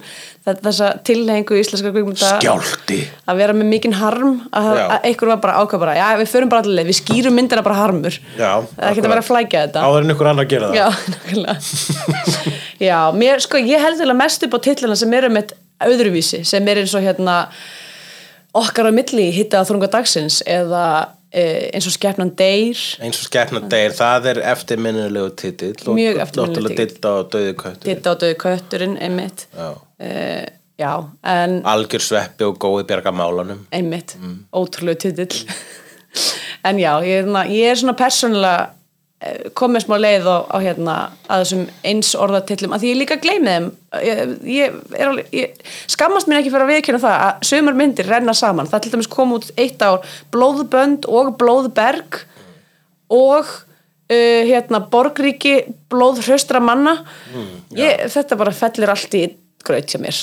þessa 0.45 0.91
tilhengu 1.07 1.57
íslenska 1.57 1.89
kvikmynda 1.89 2.35
skjálti. 2.37 2.99
að 3.25 3.39
vera 3.41 3.55
með 3.57 3.69
mikinn 3.71 3.95
harm 3.97 4.35
að, 4.53 4.71
að 4.83 5.07
einhver 5.09 5.31
var 5.31 5.39
bara 5.41 5.55
ákvað 5.63 5.81
bara, 5.81 5.95
já 5.97 6.09
við 6.21 6.31
förum 6.35 6.51
bara 6.51 6.61
allir 6.61 6.77
leið, 6.79 6.91
við 6.91 6.99
skýrum 6.99 7.37
myndina 7.39 7.63
bara 7.65 7.79
harmur 7.79 8.19
Já, 8.37 8.51
það 8.61 8.83
er 8.85 8.91
ekki 8.91 9.09
að 9.15 9.25
flækja 9.25 9.63
þetta 9.65 9.85
Áður 9.87 10.05
en 10.05 10.13
ykkur 10.13 10.29
annar 10.29 10.49
gera 10.51 10.69
það. 10.69 10.77
já, 10.77 10.87
já, 12.89 12.99
mér, 13.17 13.41
sko, 13.41 13.61
ég 13.63 13.81
held 13.81 13.97
vel 14.03 14.11
að 14.13 14.21
mest 14.21 14.45
upp 14.45 14.57
á 14.57 14.59
titlina 14.69 14.99
sem 14.99 15.17
eru 15.17 15.31
með 15.33 15.55
öðruvísi 15.85 16.43
sem 16.47 16.69
er 16.71 16.83
eins 16.83 16.93
og 16.95 17.03
hérna 17.03 17.39
okkar 18.55 18.89
á 18.89 18.91
milli 18.95 19.31
hitta 19.35 19.63
þrunga 19.67 19.89
dagsins 19.97 20.41
eða 20.47 20.85
eins 21.35 21.87
og 21.89 21.91
skepnan 21.95 22.29
deyr 22.39 22.79
Eins 23.03 23.17
og 23.19 23.25
skepna 23.27 23.59
degir, 23.69 23.91
það 23.97 24.25
er 24.31 24.39
eftirminnilegu 24.53 25.29
titill. 25.35 25.75
og 25.87 25.95
Mjög 25.97 26.21
eftirminnilegur 26.23 26.55
náttúrulega 26.55 26.75
titill. 26.77 26.93
Didda 26.95 27.09
og 27.19 27.31
döði 27.33 27.53
köttur. 27.59 27.89
hitta 27.91 28.11
á 28.11 28.15
döðu 28.21 28.35
kötturinn 28.45 28.97
einmitt 29.01 29.45
Já. 29.55 29.69
e, 29.99 30.45
já, 30.79 30.93
en 31.23 31.61
Algjör 31.65 31.99
sveppi 32.01 32.43
og 32.47 32.57
góði 32.59 32.83
bjarga 32.87 33.11
málanum. 33.11 33.65
einmitt, 33.71 34.15
Mm. 34.21 34.45
ótrúlega 34.53 34.97
titill 34.99 35.45
en 36.65 36.77
já, 36.77 36.93
ég 37.03 37.23
er, 37.23 37.25
ég 37.51 37.71
er 37.71 37.75
svona 37.75 37.93
persónulega 37.97 38.61
eh, 38.61 38.69
komið 39.55 39.85
smá 39.85 39.95
leið 39.97 40.25
á, 40.27 40.37
á 40.51 40.57
hérna 40.59 40.95
að 41.31 41.43
þessum 41.43 41.61
eins 41.87 42.09
orðatillum 42.19 42.73
að 42.75 42.83
því 42.83 42.89
ég 42.91 42.97
líka 42.99 43.17
gleymi 43.23 43.53
þeim. 43.53 43.67
Ég, 44.05 44.33
ég, 44.51 44.73
alveg, 45.01 45.29
ég 45.33 45.69
skammast 45.91 46.27
mér 46.29 46.41
ekki 46.41 46.51
fyrir 46.53 46.65
að 46.65 46.73
viðkjöna 46.73 46.99
það 47.01 47.15
að 47.23 47.45
sömur 47.49 47.77
myndir 47.79 48.09
renna 48.11 48.35
saman. 48.37 48.67
Það 48.69 48.83
til 48.83 48.91
dæmis 48.93 49.09
kom 49.15 49.31
út 49.37 49.47
eitt 49.55 49.85
ár 49.85 50.03
blóðbönd 50.35 51.07
og 51.07 51.31
blóðberg 51.39 52.19
og 53.15 53.47
uh, 53.47 54.41
hérna 54.51 54.81
borgríki 54.91 55.55
blóðhraustra 55.93 56.61
manna. 56.61 56.97
Mm, 57.31 57.53
ég, 57.79 58.05
þetta 58.13 58.37
bara 58.41 58.53
fellir 58.55 58.93
allt 58.93 59.17
í 59.17 59.23
gröð 59.65 59.87
hjá 59.95 60.01
mér. 60.03 60.19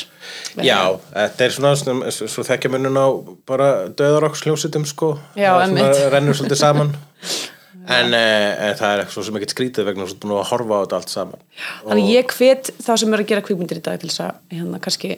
Já, 0.62 0.78
þetta 1.16 1.48
er 1.48 1.56
svona, 1.56 1.72
svona 1.80 2.12
svo, 2.14 2.28
svo 2.30 2.44
þekkja 2.46 2.70
munun 2.76 3.00
á 3.00 3.08
bara 3.48 3.72
döðaroksljósitum 3.88 4.84
sko. 4.86 5.16
Já, 5.34 5.56
Það 5.56 5.72
svona 5.72 6.12
rennur 6.12 6.38
svolítið 6.38 6.60
saman 6.60 6.94
en, 7.86 8.14
eh, 8.14 8.68
en 8.68 8.74
það 8.78 8.98
er 8.98 9.12
svo 9.12 9.24
sem 9.26 9.38
ekkert 9.38 9.54
skrítið 9.54 9.88
vegna 9.90 10.08
svo 10.08 10.18
búin 10.22 10.36
að 10.38 10.50
horfa 10.50 10.78
á 10.78 10.82
þetta 10.84 10.98
allt 11.00 11.14
saman. 11.14 11.46
Þannig 11.84 12.10
ég 12.12 12.34
hvet 12.36 12.72
þá 12.78 12.92
sem 12.96 13.14
eru 13.14 13.24
að 13.24 13.32
gera 13.32 13.46
kvikmyndir 13.46 13.80
í 13.80 13.86
dag 13.86 14.00
til 14.00 14.10
þess 14.10 14.26
að 14.26 14.58
hérna 14.58 14.82
kannski 14.82 15.16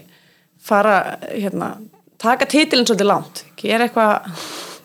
fara 0.65 1.19
hérna, 1.29 1.75
taka 2.19 2.49
titilin 2.49 2.87
svolítið 2.89 3.11
langt 3.11 3.45
gera 3.61 3.89
eitthvað 3.89 4.33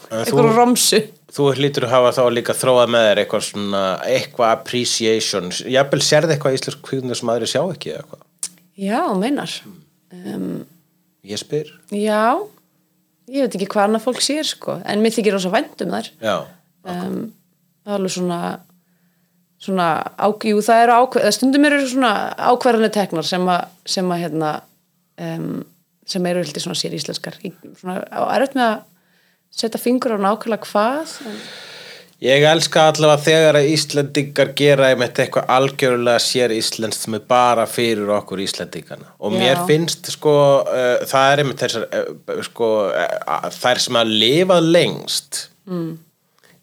En 0.09 0.23
eitthvað 0.23 0.55
romsu. 0.57 0.99
Þú 1.29 1.51
hlýtur 1.59 1.85
að 1.85 1.91
hafa 1.93 2.13
þá 2.17 2.23
líka 2.33 2.55
þróað 2.57 2.93
með 2.95 3.03
þér 3.05 3.19
eitthvað 3.21 3.43
svona, 3.45 3.81
eitthvað 4.09 4.53
appreciation. 4.55 5.51
Jafnvel 5.69 5.99
sérði 6.01 6.33
eitthvað 6.33 6.55
í 6.55 6.57
íslensk 6.57 6.79
kvíðunir 6.87 7.19
sem 7.19 7.29
aðri 7.29 7.49
sjá 7.51 7.59
ekki 7.61 7.91
eða 7.93 7.99
eitthvað? 8.01 8.23
Já, 8.79 9.01
meinar. 9.19 9.53
Ég 11.29 11.41
spyr. 11.41 11.69
Já, 11.93 12.23
ég 13.29 13.45
veit 13.45 13.59
ekki 13.59 13.69
hvað 13.69 13.85
annað 13.85 14.05
fólk 14.07 14.23
sér 14.25 14.49
sko, 14.49 14.79
en 14.81 15.03
mér 15.03 15.13
þykir 15.13 15.37
rosa 15.37 15.53
vænt 15.53 15.85
um 15.85 15.93
þær. 15.93 16.09
Já, 16.25 16.35
um, 16.89 17.19
það 17.89 17.95
er 17.95 17.99
alveg 17.99 18.15
svona 18.15 18.41
svona, 19.59 19.87
ákjú, 20.15 20.61
það 20.63 20.83
eru 20.85 20.97
ákveð 21.03 21.31
stundum 21.35 21.65
eru 21.67 21.79
svona 21.87 22.13
ákvarðanir 22.37 22.93
teknar 22.95 23.27
sem 23.27 23.49
að, 23.51 23.65
sem 23.89 24.13
að 24.13 24.21
hérna 24.23 24.51
um, 25.19 25.49
sem 26.09 26.29
eru 26.29 26.43
heldur 26.43 26.63
svona 26.63 26.79
sér 26.79 26.95
íslenskar 26.97 27.39
svona, 27.79 27.99
á 28.07 28.21
erfitt 28.37 28.55
með 28.55 28.69
að 28.69 28.77
setja 29.59 29.81
fingur 29.81 30.15
á 30.15 30.19
nákvæmlega 30.21 30.69
hvað 30.69 31.17
en, 31.27 31.41
Ég 32.19 32.43
elska 32.43 32.89
allavega 32.89 33.23
þegar 33.23 33.57
að 33.61 33.69
Íslendingar 33.71 34.49
gera 34.59 34.89
einmitt 34.91 35.21
eitthvað 35.23 35.53
algjörlega 35.55 36.19
sér 36.19 36.51
íslenskt 36.51 37.05
sem 37.05 37.15
er 37.15 37.21
bara 37.31 37.63
fyrir 37.63 38.11
okkur 38.11 38.41
Íslendingana 38.43 39.13
og 39.23 39.37
Já. 39.37 39.39
mér 39.39 39.61
finnst 39.69 40.09
sko 40.11 40.33
uh, 40.67 40.99
það 41.07 41.31
er 41.31 41.43
einmitt 41.43 41.63
þessar 41.63 41.85
uh, 41.87 42.41
sko 42.43 42.69
uh, 42.91 43.47
þær 43.55 43.83
sem 43.85 43.99
hafa 43.99 44.19
lifað 44.23 44.67
lengst 44.67 45.41
mm. 45.63 45.93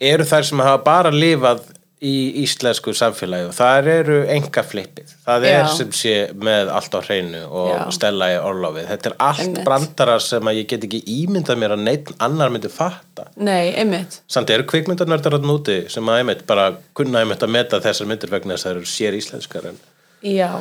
Eru 0.00 0.24
þær 0.28 0.46
sem 0.50 0.62
hafa 0.64 0.82
bara 0.84 1.10
lifað 1.14 1.64
í 2.04 2.42
íslensku 2.42 2.92
samfélagi 2.92 3.46
og 3.48 3.54
það 3.56 3.86
eru 3.88 4.16
enga 4.28 4.62
flippið 4.68 5.12
það 5.24 5.46
er 5.48 5.54
Já. 5.62 5.68
sem 5.78 5.92
sé 5.96 6.12
með 6.36 6.68
allt 6.76 6.92
á 6.92 7.00
hreinu 7.06 7.40
og 7.48 7.70
Já. 7.70 7.78
stella 7.96 8.28
í 8.34 8.36
orlofið 8.36 8.90
þetta 8.90 9.08
er 9.08 9.14
allt 9.28 9.40
Einmitt. 9.46 9.64
brandarar 9.64 10.20
sem 10.20 10.50
að 10.50 10.58
ég 10.58 10.68
get 10.74 10.84
ekki 10.84 11.00
ímyndað 11.14 11.62
mér 11.62 11.74
að 11.78 11.84
neitt 11.86 12.12
annar 12.20 12.52
myndi 12.52 12.68
fatta 12.68 13.30
nei, 13.40 13.72
einmitt 13.72 14.20
Samt 14.28 14.52
eru 14.52 14.68
kvikmyndarnördar 14.68 15.38
að 15.38 15.48
núti 15.48 15.78
sem 15.92 16.12
að 16.12 16.20
einmitt 16.20 16.44
bara 16.46 16.68
kunna 16.92 17.24
einmitt 17.24 17.46
að 17.48 17.54
meta 17.56 17.80
þessar 17.80 18.12
myndir 18.12 18.34
vegna 18.34 18.58
þess 18.58 18.66
að 18.66 18.70
það 18.70 18.76
eru 18.76 18.92
sér 18.92 19.16
íslenskar 19.16 19.70
en 19.72 19.80
já, 20.20 20.52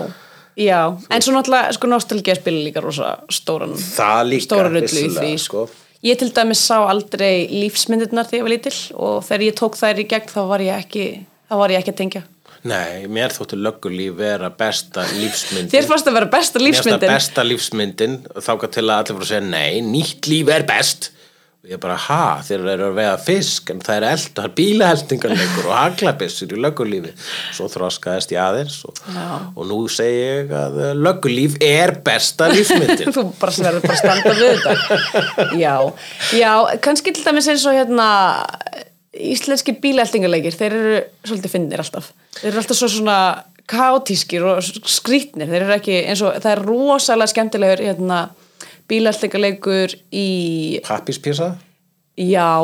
já, 0.56 0.82
en 1.12 1.26
svo 1.28 1.36
náttúrulega 1.36 1.76
sko 1.76 1.92
nostalgía 1.92 2.40
spila 2.40 2.64
líka 2.64 2.86
rosa 2.86 3.18
stóran 3.28 3.76
það 3.76 4.24
líka 4.32 4.48
stóra 4.48 4.72
rullu 4.72 4.88
í 4.88 4.88
vissulega, 4.88 5.20
því 5.28 5.36
sko. 5.50 5.68
Ég 6.06 6.20
til 6.22 6.30
dæmis 6.36 6.62
sá 6.68 6.78
aldrei 6.86 7.48
lífsmyndirnar 7.50 8.30
þegar 8.30 8.40
ég 8.40 8.46
var 8.48 8.54
lítil 8.54 8.78
og 8.94 9.18
þegar 9.26 9.48
ég 9.48 9.58
tók 9.60 9.78
þær 9.80 10.02
í 10.02 10.08
gegn 10.14 10.32
þá 10.32 10.42
var 10.52 10.64
ég 10.66 10.86
ekki 10.86 11.06
þá 11.50 11.56
var 11.62 11.74
ég 11.74 11.82
ekki 11.82 11.94
að 11.94 12.00
tengja. 12.04 12.24
Nei, 12.66 13.06
mér 13.14 13.34
þótti 13.34 13.60
löggulíf 13.62 14.16
vera 14.18 14.50
besta 14.50 15.04
lífsmyndin. 15.14 15.70
Þér 15.70 15.90
fannst 15.90 16.08
að 16.10 16.16
vera 16.18 16.30
besta 16.34 16.62
Mér 16.62 16.72
finnst 16.72 16.82
það 16.82 16.96
lífsmyndin. 16.96 17.12
besta 17.14 17.46
lífsmyndin 17.46 18.16
þáka 18.42 18.70
til 18.74 18.86
að 18.88 18.96
allir 18.96 19.18
voru 19.20 19.28
að 19.28 19.32
segja 19.34 19.44
nei, 19.46 19.82
nýtt 19.86 20.30
líf 20.32 20.50
er 20.56 20.66
best 20.70 21.12
ég 21.70 21.80
bara, 21.82 21.96
ha, 22.08 22.42
þeir 22.46 22.66
eru 22.76 22.88
að 22.90 22.98
vega 23.00 23.16
fisk 23.22 23.72
en 23.74 23.82
það 23.84 24.06
er 24.10 24.52
bílaheldingarleikur 24.58 25.70
og 25.70 25.76
haglabissur 25.76 26.54
í 26.54 26.60
löggulífi. 26.62 27.14
Svo 27.56 27.68
þroskaðist 27.72 28.34
ég 28.36 28.42
aðeins 28.42 28.78
og, 28.88 29.02
og 29.56 29.64
nú 29.70 29.80
segi 29.92 30.20
ég 30.22 30.54
að 30.56 30.78
eh, 30.84 30.94
löggulíf 30.98 31.58
er 31.66 31.96
besta 32.06 32.50
lífsmyndin. 32.52 33.14
Þú 33.16 33.26
bara 33.40 33.56
verður 33.66 33.88
bara 33.88 33.98
að 33.98 34.04
standa 34.04 34.36
við 34.38 34.54
þetta. 34.68 35.58
Já, 35.62 35.76
já, 36.38 36.52
kannski 36.86 37.16
til 37.16 37.26
dæmis 37.26 37.50
eins 37.52 37.66
og 37.66 37.78
hérna 37.78 38.10
íslenski 39.16 39.78
bílældingarleikir, 39.82 40.56
þeir 40.56 40.74
eru 40.76 41.04
svolítið 41.24 41.54
finnir 41.54 41.82
alltaf, 41.82 42.12
þeir 42.42 42.50
eru 42.52 42.62
alltaf 42.62 42.80
svo 42.82 42.90
svona 42.92 43.20
kaotískir 43.70 44.46
og 44.46 44.62
skrýtnir. 44.62 45.50
Þeir 45.50 45.64
eru 45.64 45.78
ekki 45.80 46.02
eins 46.04 46.22
og, 46.26 46.36
það 46.44 46.52
er 46.52 46.66
rosalega 46.68 47.32
skemmtilegur 47.32 47.86
hérna 47.88 48.26
bílældingarleikur 48.92 49.96
í 50.16 50.28
Pappispísa? 50.86 51.54
Já, 52.16 52.62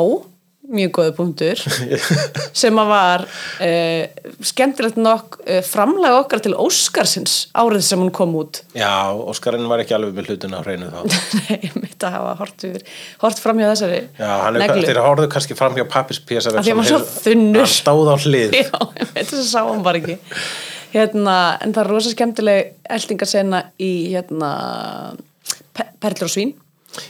mjög 0.72 0.92
góðu 0.96 1.12
punktur 1.16 1.60
sem 2.62 2.78
að 2.80 2.90
var 2.92 3.24
uh, 3.26 4.30
skemmtilegt 4.46 4.96
nokk 5.00 5.40
uh, 5.42 5.58
framlega 5.66 6.20
okkar 6.22 6.40
til 6.44 6.54
Óskarsins 6.56 7.34
árið 7.58 7.82
sem 7.84 8.00
hún 8.00 8.12
kom 8.14 8.32
út 8.38 8.62
Já, 8.78 9.12
Óskarinn 9.12 9.68
var 9.68 9.82
ekki 9.82 9.96
alveg 9.98 10.14
með 10.16 10.30
hlutin 10.30 10.56
á 10.56 10.60
hreinu 10.62 10.88
þá 10.88 11.00
Nei, 11.42 11.58
ég 11.66 11.76
mitt 11.76 12.06
að 12.06 12.16
hafa 12.16 12.36
hort, 12.40 12.66
yfir, 12.70 12.86
hort 13.24 13.42
fram 13.42 13.60
hjá 13.60 13.68
þessari 13.72 14.00
Já, 14.16 14.30
hann 14.46 14.56
er, 14.56 14.64
neglu. 14.64 14.86
þeir 14.88 15.02
horfðu 15.04 15.28
kannski 15.34 15.58
fram 15.58 15.76
hjá 15.76 15.84
pappispísa 15.98 16.54
því 16.54 16.62
hann 16.62 16.80
var 16.80 16.90
svo 16.94 17.02
þunnur. 17.26 17.64
Hann 17.66 17.74
stóð 17.74 18.12
á 18.14 18.16
hlið 18.22 18.56
Já, 18.62 18.70
ég 19.02 19.12
þess 19.18 19.40
að 19.42 19.48
sá 19.50 19.60
hann 19.66 19.84
bara 19.84 20.00
ekki 20.00 20.20
hérna, 20.92 21.36
en 21.64 21.72
það 21.74 21.82
er 21.84 21.90
rosa 21.90 22.10
skemmtileg 22.12 22.72
eldingarsena 22.96 23.62
í 23.80 23.92
hérna 24.12 24.54
Perlur 25.72 26.28
og 26.28 26.32
svín 26.32 26.54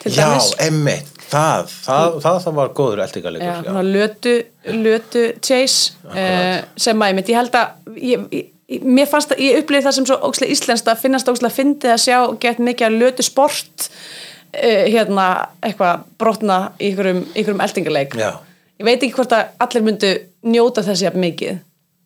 Já, 0.07 0.29
emmitt, 0.63 1.09
það, 1.27 1.73
það, 1.83 2.17
það, 2.23 2.37
það 2.45 2.57
var 2.59 2.69
góður 2.77 3.01
eldingarleikur 3.03 3.67
Já, 3.67 3.79
lötu, 3.83 4.35
lötu 4.79 5.23
chase 5.43 5.97
uh, 6.07 6.61
sem 6.79 7.03
að 7.03 7.19
ég 7.19 7.39
held 7.41 7.57
að 7.59 7.97
ég, 7.99 8.29
ég, 8.31 8.53
mér 8.87 9.11
fannst 9.11 9.35
að, 9.35 9.43
ég 9.43 9.59
upplýði 9.59 9.87
það 9.89 9.97
sem 9.97 10.07
svo 10.07 10.21
ókslega 10.29 10.55
íslenskt 10.55 10.91
að 10.93 11.03
finnast 11.03 11.33
ókslega 11.33 11.57
fyndið 11.57 11.95
að 11.97 12.05
sjá 12.05 12.19
gett 12.45 12.63
mikið 12.63 12.89
að 12.89 13.01
lötu 13.01 13.27
sport 13.27 13.89
uh, 13.89 14.85
hérna, 14.87 15.27
eitthvað 15.67 16.07
brotna 16.23 16.61
í 16.79 16.93
ykkurum, 16.93 17.25
ykkurum 17.35 17.67
eldingarleik 17.67 18.15
Já. 18.23 18.31
ég 18.79 18.87
veit 18.87 19.01
ekki 19.01 19.17
hvort 19.19 19.35
að 19.35 19.51
allir 19.67 19.87
myndu 19.89 20.15
njóta 20.47 20.87
þessi 20.87 21.09
jafn 21.09 21.27
mikið 21.27 21.59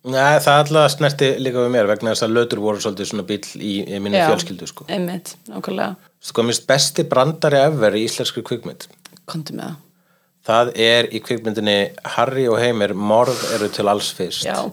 Nei, 0.06 0.36
það 0.38 0.60
alltaf 0.60 0.92
snerti 0.94 1.28
líka 1.42 1.64
við 1.64 1.72
mér 1.74 1.88
vegna 1.90 2.12
þess 2.12 2.26
að 2.26 2.36
lötur 2.36 2.60
voru 2.62 2.82
svolítið 2.82 3.08
svona 3.10 3.24
bíl 3.26 3.40
í, 3.58 3.72
í 3.82 3.98
minni 4.02 4.20
Já, 4.20 4.28
fjölskyldu 4.30 4.68
sko. 4.70 4.86
einmitt, 4.92 5.34
nákvæmlega, 5.50 5.96
Sko, 6.26 6.42
minnst 6.46 6.66
besti 6.66 7.04
brandari 7.06 7.58
ever 7.58 7.94
í 7.94 8.04
íslenskri 8.06 8.42
kvikmynd. 8.46 8.86
Komdu 9.30 9.56
með 9.58 9.72
það. 9.72 9.82
Það 10.46 10.70
er 10.86 11.08
í 11.10 11.20
kvikmyndinni 11.26 11.76
Harry 12.14 12.46
og 12.50 12.60
Heimir 12.62 12.94
morð 12.94 13.40
eru 13.56 13.68
til 13.74 13.88
alls 13.90 14.12
fyrst. 14.14 14.46
Já, 14.46 14.70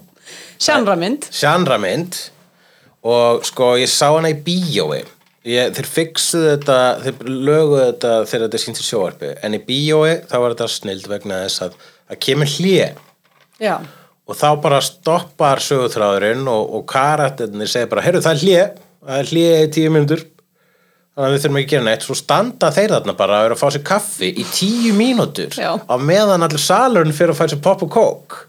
sjánramynd 0.62 1.26
Sjanramynd 1.34 2.20
og 3.04 3.42
sko 3.50 3.74
ég 3.82 3.90
sá 3.90 4.12
hana 4.14 4.32
í 4.32 4.38
bíói. 4.46 5.02
Ég, 5.44 5.74
þeir 5.76 5.90
fixuðu 5.92 6.52
þetta 6.54 6.78
þeir 7.04 7.32
löguðu 7.50 7.88
þetta 7.90 8.12
þegar 8.30 8.46
þetta 8.54 8.60
í 8.70 8.86
sjóarpi 8.88 9.32
en 9.44 9.58
í 9.58 9.60
bíói 9.66 10.14
þá 10.30 10.38
var 10.40 10.54
þetta 10.54 10.70
snild 10.72 11.10
vegna 11.12 11.42
þess 11.42 11.66
að 11.66 11.76
það 11.82 12.22
kemur 12.28 12.52
hlje 12.54 12.86
já, 13.60 13.74
og 14.24 14.38
þá 14.40 14.50
bara 14.64 14.80
stoppar 14.84 15.62
sögutráðurinn 15.64 16.48
og, 16.48 16.78
og 16.78 16.86
karaternir 16.90 17.70
segir 17.70 17.90
bara, 17.92 18.06
heyrðu 18.06 18.24
það 18.24 18.36
er 18.36 18.44
hlje 18.44 18.64
það 19.04 19.20
er 19.20 19.32
hlje 19.32 19.58
í 19.58 19.74
tíu 19.76 19.92
mínútur. 19.94 20.24
Þannig 21.14 21.28
að 21.28 21.36
við 21.36 21.44
þurfum 21.44 21.60
ekki 21.60 21.68
að 21.68 21.74
gera 21.76 21.86
neitt. 21.86 22.06
Svo 22.08 22.16
standa 22.18 22.70
þeir 22.74 22.96
þarna 22.96 23.14
bara 23.18 23.36
að 23.38 23.44
vera 23.46 23.58
að 23.58 23.62
fá 23.62 23.68
sér 23.76 23.84
kaffi 23.86 24.32
í 24.34 24.46
tíu 24.50 24.94
mínútur 24.98 25.60
á 25.62 25.96
meðan 26.02 26.46
allir 26.48 26.64
salurinn 26.64 27.14
fyrir 27.14 27.36
að 27.36 27.44
fæ 27.44 27.46
sér 27.52 27.62
pop 27.68 27.86
og 27.86 27.92
kók 27.94 28.40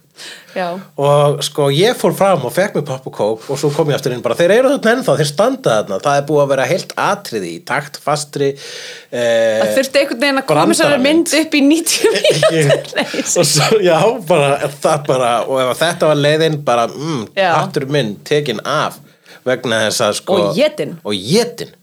já 0.55 0.67
og 1.01 1.41
sko 1.43 1.67
ég 1.75 1.97
fór 1.99 2.13
fram 2.15 2.45
og 2.47 2.53
fekk 2.55 2.77
mér 2.79 2.85
pop 2.87 3.07
og 3.11 3.15
kók 3.17 3.49
og 3.51 3.59
svo 3.59 3.71
kom 3.75 3.91
ég 3.91 3.97
aftur 3.99 4.15
inn 4.15 4.23
bara 4.25 4.37
þeir 4.39 4.53
eru 4.59 4.71
þarna 4.77 4.93
ennþá, 4.99 5.17
þeir 5.21 5.31
standa 5.31 5.75
þarna 5.81 5.99
það 6.05 6.19
er 6.21 6.27
búið 6.29 6.43
að 6.45 6.53
vera 6.55 6.67
heilt 6.71 6.95
atriði 7.05 7.51
í 7.57 7.63
takt 7.67 7.99
fastri 8.05 8.51
eh, 8.55 9.63
það 9.63 9.73
þurfti 9.79 10.03
einhvern 10.05 10.23
veginn 10.25 10.43
að 10.43 10.47
koma 10.53 10.77
sér 10.79 10.93
brandaramynd. 10.95 11.35
mynd 11.35 11.41
upp 11.41 11.55
í 11.59 11.63
90 11.71 12.13
mínútur 12.15 12.99
Nei, 13.01 13.07
og 13.25 13.49
svo, 13.51 13.71
já, 13.83 13.99
bara, 14.29 14.53
það 14.87 15.07
bara 15.11 15.33
og 15.49 15.63
ef 15.65 15.83
þetta 15.83 16.13
var 16.13 16.23
leiðin 16.23 16.61
bara 16.67 16.87
mm, 16.93 17.25
Já. 17.35 17.51
hattur 17.59 17.89
minn 17.91 18.15
tekin 18.27 18.63
af 18.65 19.01
vegna 19.45 19.83
þess 19.89 20.01
að 20.07 20.15
sko 20.23 20.37
Og 20.41 20.61
étinn. 20.65 20.95
og 21.05 21.13
vegna 21.19 21.75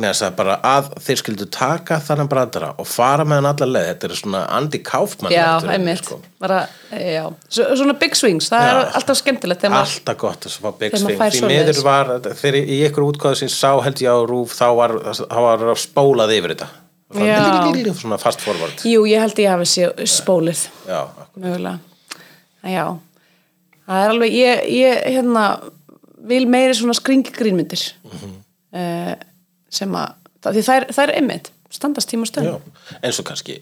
þess 0.00 0.22
að 0.26 0.34
bara 0.38 0.54
að 0.64 0.88
þeir 1.04 1.18
skildu 1.20 1.46
taka 1.52 1.98
þannig 2.00 2.28
brandara 2.32 2.70
og 2.78 2.86
fara 2.86 3.24
með 3.24 3.40
hann 3.40 3.48
alla 3.52 3.66
leið 3.76 3.88
þetta 3.90 4.08
er 4.08 4.14
svona 4.20 4.42
Andy 4.56 4.78
Kaufman 4.78 5.32
já, 5.32 5.46
einmitt. 5.74 6.04
sko. 6.04 6.20
bara, 6.40 6.60
já, 6.90 7.24
Svo, 7.48 7.66
svona 7.76 7.94
big 8.00 8.14
swings 8.16 8.48
það 8.52 8.68
er 8.68 8.80
Já. 8.80 8.92
alltaf 9.00 9.16
skemmtilegt 9.20 9.64
alltaf 9.68 10.16
gott 10.18 10.46
að 10.46 10.56
fá 10.62 10.70
Big 10.78 10.92
Þegar 10.92 11.04
maður 11.04 11.08
Swing. 11.08 11.18
fær 11.20 11.30
því 11.36 11.50
miður 11.52 11.82
var, 11.84 12.12
þegar 12.42 12.58
í 12.62 12.78
ykkur 12.88 13.08
útkvæðu 13.10 13.36
sem 13.42 13.48
sá 13.48 13.70
held 13.84 14.02
ég 14.02 14.10
á 14.12 14.18
rúf 14.26 14.54
þá 14.58 14.66
var, 14.76 14.96
var 15.66 15.76
spólað 15.76 16.32
yfir 16.38 16.54
þetta. 16.56 16.68
Já. 17.12 17.92
svona 18.00 18.16
fast 18.18 18.40
forward. 18.40 18.78
Jú, 18.88 19.02
ég 19.04 19.20
held 19.20 19.36
ég 19.36 19.50
hafi 19.52 19.66
séð 19.68 19.98
spólið. 20.08 20.62
Já, 20.88 21.02
mögulega. 21.36 21.78
Já, 22.64 22.86
það 23.88 24.04
er 24.06 24.12
alveg 24.14 24.32
ég, 24.32 24.62
ég 24.72 25.02
hérna 25.12 25.42
vil 26.22 26.46
meiri 26.46 26.72
svona 26.78 26.94
skringi 26.94 27.32
grínmyndir 27.34 27.82
Mhm. 28.06 28.32
uh, 28.72 29.14
sem 29.72 29.94
að 29.98 30.14
það, 30.42 30.56
því 30.58 30.64
það 30.68 30.80
er, 30.80 30.88
það 30.96 31.04
er 31.06 31.14
einmitt 31.20 31.52
standast 31.72 32.10
tíma 32.12 32.26
og 32.26 32.28
já. 32.28 32.32
stönd 32.32 32.98
eins 33.02 33.20
og 33.22 33.28
kannski 33.30 33.60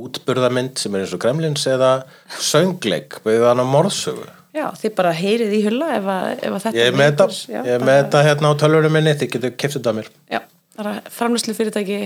útburðamynd 0.00 0.78
sem 0.78 0.94
er 0.94 1.04
eins 1.04 1.14
og 1.16 1.22
Gremlins 1.22 1.64
eða 1.66 1.94
söngleik 2.38 3.18
byggðan 3.24 3.62
á 3.62 3.66
morðsögu. 3.66 4.28
Já, 4.54 4.66
þið 4.78 4.94
bara 4.98 5.10
heyrið 5.14 5.52
í 5.54 5.60
hulla 5.66 5.88
ef, 5.96 6.06
að, 6.10 6.28
ef 6.38 6.54
að 6.56 6.62
þetta 6.66 6.78
ég 6.78 6.88
er 6.90 6.96
með 6.98 7.10
þetta, 7.10 7.26
ég 7.54 7.72
er 7.74 7.84
með 7.86 7.98
þetta 8.00 8.22
hérna 8.26 8.50
á 8.50 8.54
tölvunum 8.62 8.94
minni 8.96 9.14
þið 9.18 9.32
getur 9.34 9.52
keft 9.58 9.76
þetta 9.78 9.94
á 9.94 9.98
mér. 9.98 10.08
Já, 10.30 10.40
það 10.78 10.90
er 10.92 11.10
framlæslu 11.14 11.54
fyrirtæki 11.58 11.98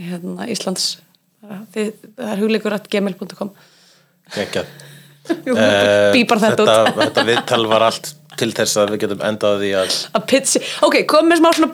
hérna, 0.00 0.48
Íslands. 0.52 0.86
Það 1.44 1.54
er- 1.56 1.66
þið, 1.74 1.90
það 2.20 2.32
er 2.34 2.42
hugleikur 2.44 2.76
at 2.76 2.88
gmail.com 2.92 3.52
Gekjað. 4.34 4.72
Bípar 6.14 6.40
þetta, 6.40 6.64
þetta, 6.64 6.80
út. 6.84 6.98
þetta 7.00 7.24
viðtal 7.28 7.62
var 7.68 7.86
allt 7.88 8.10
til 8.40 8.50
þess 8.56 8.80
að 8.80 8.94
við 8.94 9.02
getum 9.04 9.24
endað 9.28 9.56
á 9.56 9.60
því 9.62 9.70
að 9.80 9.96
að 10.18 10.26
pitsi, 10.32 10.62
ok, 10.86 10.96
kom 11.10 11.30
með 11.30 11.40
smá 11.42 11.50
svona 11.58 11.72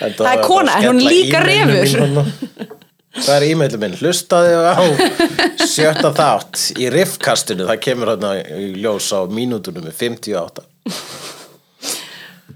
Þetta 0.00 0.24
Það 0.24 0.32
er 0.32 0.42
kona, 0.44 0.76
en 0.78 0.86
hún 0.88 1.02
líka 1.04 1.40
þarna. 1.44 2.22
Það 3.10 3.34
er 3.34 3.44
e-mailum 3.50 3.80
minn, 3.82 3.96
hlustaði 4.00 4.52
á 4.56 4.80
sjötta 5.68 6.12
þátt 6.16 6.56
í 6.80 6.88
riffkastinu, 6.92 7.66
það 7.68 7.82
kemur 7.84 8.12
hérna 8.14 8.30
í 8.40 8.70
ljós 8.80 9.10
á 9.12 9.20
mínútunum 9.28 9.84
með 9.84 9.96
58. 9.98 10.64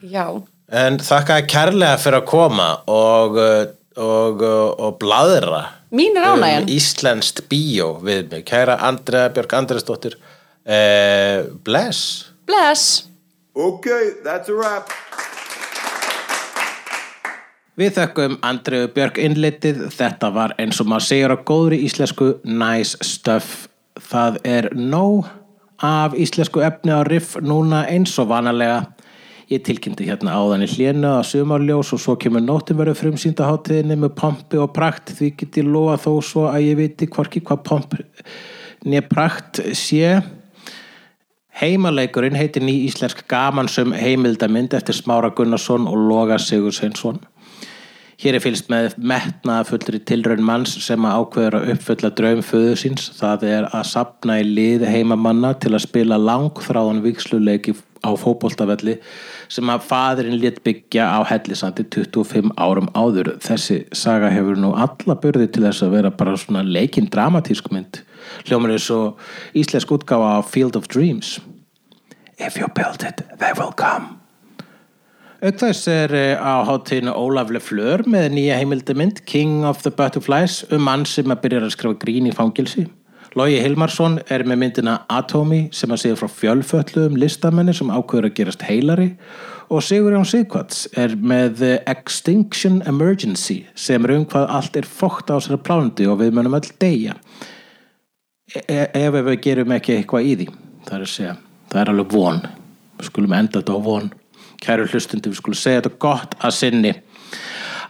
Já, 0.09 0.27
En 0.73 0.97
þakkaði 1.03 1.45
kærlega 1.53 1.97
fyrir 2.01 2.23
að 2.23 2.29
koma 2.31 2.69
og, 2.91 3.37
og, 4.01 4.41
uh, 4.43 4.71
og 4.81 4.97
bladra 5.03 5.61
mín 5.95 6.19
er 6.19 6.29
ánægjan 6.35 6.67
um 6.67 6.75
íslenskt 6.75 7.47
bíó 7.49 7.95
við 8.03 8.31
mig. 8.35 8.45
Kæra 8.51 8.79
Andrea 8.91 9.31
Björk 9.33 9.57
Andresdóttir, 9.57 10.19
uh, 10.67 11.51
bless. 11.65 12.31
Bless 12.45 13.15
Okay, 13.57 14.11
that's 14.25 14.49
a 14.51 14.55
wrap. 14.59 14.91
Við 17.79 17.93
þökkum 17.95 18.33
Andreu 18.43 18.89
Björk 18.91 19.21
innlitið, 19.23 19.85
þetta 19.95 20.31
var 20.35 20.57
eins 20.59 20.81
og 20.83 20.89
maður 20.91 21.07
segir 21.07 21.35
á 21.35 21.39
góðri 21.39 21.79
íslensku 21.87 22.33
nice 22.43 22.99
stuff. 23.07 23.69
Það 24.11 24.41
er 24.43 24.69
nóg 24.75 25.29
af 25.79 26.19
íslensku 26.19 26.65
efni 26.67 26.91
á 26.99 27.07
riff 27.07 27.39
núna 27.39 27.85
eins 27.87 28.17
og 28.19 28.33
vanalega. 28.35 28.81
Ég 29.55 29.63
tilkynnti 29.63 30.07
hérna 30.09 30.35
áðan 30.35 30.65
í 30.65 30.67
hlénu 30.67 31.07
að 31.07 31.27
sumarljós 31.29 31.93
og 31.95 32.01
svo 32.03 32.15
kemur 32.19 32.43
nóttin 32.43 32.79
verið 32.79 32.97
frumsýnda 32.99 33.47
hátíðinni 33.47 33.97
með 34.03 34.17
pompi 34.19 34.59
og 34.59 34.73
prakt 34.75 35.13
því 35.15 35.29
get 35.39 35.59
ég 35.61 35.69
lofa 35.69 36.01
þó 36.09 36.15
svo 36.27 36.47
að 36.49 36.65
ég 36.65 36.81
viti 36.81 37.07
hvorki 37.13 37.43
hvað 37.45 37.61
pomp 37.69 37.95
nýja 38.85 39.05
prakt 39.07 39.61
sé. 39.79 40.17
Heimaleikurinn 41.61 42.35
heitir 42.35 42.65
ný 42.67 42.81
íslensk 42.89 43.23
gamansum 43.31 43.95
heimildamind 43.95 44.75
eftir 44.75 44.99
Smára 44.99 45.31
Gunnarsson 45.31 45.87
og 45.87 46.03
Loga 46.09 46.41
Sigursveinsson. 46.43 47.23
Hér 48.25 48.41
er 48.41 48.43
fylgst 48.43 48.71
með 48.73 48.99
metnaða 48.99 49.69
fullri 49.71 50.03
tilraun 50.09 50.43
manns 50.43 50.75
sem 50.83 51.07
að 51.07 51.21
ákveður 51.21 51.61
að 51.61 51.73
uppfulla 51.77 52.11
draum 52.19 52.43
föðu 52.43 52.77
síns. 52.81 53.09
Það 53.21 53.49
er 53.53 53.71
að 53.71 53.89
sapna 53.93 54.41
í 54.43 54.47
lið 54.51 54.87
heimamanna 54.91 55.55
til 55.63 55.77
að 55.77 55.87
spila 55.87 56.19
langþráðan 56.19 57.05
viksluleiki 57.07 57.77
á 58.05 58.11
fótboltavelli 58.21 58.99
sem 59.49 59.73
að 59.73 59.87
faðurinn 59.89 60.41
létt 60.43 60.63
byggja 60.67 61.09
á 61.09 61.25
hellisandi 61.27 61.89
25 61.89 62.53
árum 62.61 62.93
áður. 62.93 63.35
Þessi 63.43 63.85
saga 63.97 64.31
hefur 64.33 64.61
nú 64.61 64.75
alla 64.77 65.17
börði 65.17 65.49
til 65.49 65.65
þess 65.67 65.87
að 65.87 65.97
vera 65.99 66.13
bara 66.15 66.37
svona 66.39 66.65
leikinn 66.65 67.09
dramatísk 67.13 67.73
mynd 67.73 68.05
hljómar 68.49 68.75
er 68.75 68.83
svo 68.83 69.15
íslensk 69.57 69.93
útgáfa 69.95 70.39
á 70.39 70.41
Field 70.43 70.77
of 70.77 70.89
Dreams 70.89 71.41
If 72.39 72.59
you 72.59 72.67
build 72.69 73.03
it, 73.03 73.23
they 73.39 73.53
will 73.57 73.73
come 73.77 74.21
Auk 75.45 75.59
þess 75.61 75.89
er 75.93 76.15
eh, 76.17 76.41
á 76.41 76.65
hátíðinu 76.65 77.13
Ólaf 77.13 77.51
Lefleur 77.53 78.07
með 78.09 78.31
nýja 78.33 78.57
heimildamind 78.63 79.21
King 79.29 79.67
of 79.69 79.83
the 79.85 79.93
Butterflies 79.93 80.63
um 80.73 80.87
mann 80.87 81.05
sem 81.05 81.29
að 81.29 81.43
byrja 81.43 81.61
að 81.67 81.75
skrifa 81.75 81.99
grín 82.01 82.31
í 82.31 82.33
fangilsi. 82.33 82.87
Logi 83.35 83.57
Hilmarsson 83.59 84.21
er 84.31 84.45
með 84.47 84.61
myndina 84.61 84.99
Atomy 85.11 85.65
sem 85.75 85.91
að 85.91 86.05
segja 86.05 86.19
frá 86.21 86.31
fjölfölluðum 86.31 87.17
listamenni 87.19 87.75
sem 87.75 87.91
ákveður 87.91 88.29
að 88.29 88.37
gerast 88.39 88.63
heilari. 88.63 89.09
Og 89.75 89.83
Sigurjón 89.83 90.29
Sigvarts 90.29 90.85
er 91.01 91.17
með 91.19 91.65
eh, 91.67 91.79
Extinction 91.91 92.79
Emergency 92.87 93.65
sem 93.75 94.07
er 94.07 94.15
um 94.15 94.27
hvað 94.31 94.47
allt 94.55 94.79
er 94.79 94.87
fókt 94.87 95.33
á 95.35 95.41
sér 95.43 95.59
plánundi 95.59 96.07
og 96.07 96.21
við 96.21 96.37
munum 96.37 96.55
öll 96.61 96.69
deyja. 96.79 97.17
E 98.55 98.85
ef 98.95 99.17
við 99.17 99.41
gerum 99.49 99.75
ekki 99.75 99.97
eitthvað 99.97 100.29
í 100.29 100.37
því 100.43 100.49
það 100.85 100.97
er 100.97 101.05
að 101.07 101.13
segja, 101.13 101.35
það 101.73 101.81
er 101.83 101.93
alveg 101.93 102.15
von. 102.15 102.41
Við 102.99 103.09
skulum 103.09 103.37
enda 103.37 103.61
þetta 103.61 103.77
á 103.77 103.81
von. 103.89 104.11
Kæru 104.65 104.87
hlustundi, 104.89 105.33
við 105.33 105.41
skulum 105.41 105.59
segja 105.59 105.83
þetta 105.83 106.03
gott 106.05 106.37
að 106.39 106.57
sinni 106.59 106.93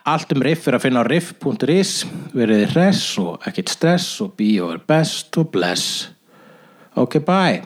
allt 0.04 0.32
um 0.34 0.44
riff 0.44 0.68
er 0.68 0.78
að 0.78 0.86
finna 0.86 1.04
á 1.04 1.08
riff.is 1.08 1.94
verið 2.36 2.66
hress 2.74 3.06
og 3.22 3.46
ekkert 3.48 3.72
stress 3.72 4.20
og 4.24 4.34
be 4.38 4.54
your 4.56 4.82
best 4.88 5.36
og 5.40 5.50
bless. 5.54 6.10
Ok 6.94 7.18
bye. 7.24 7.64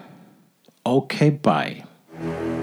Ok 0.89 1.21
bye 1.43 2.58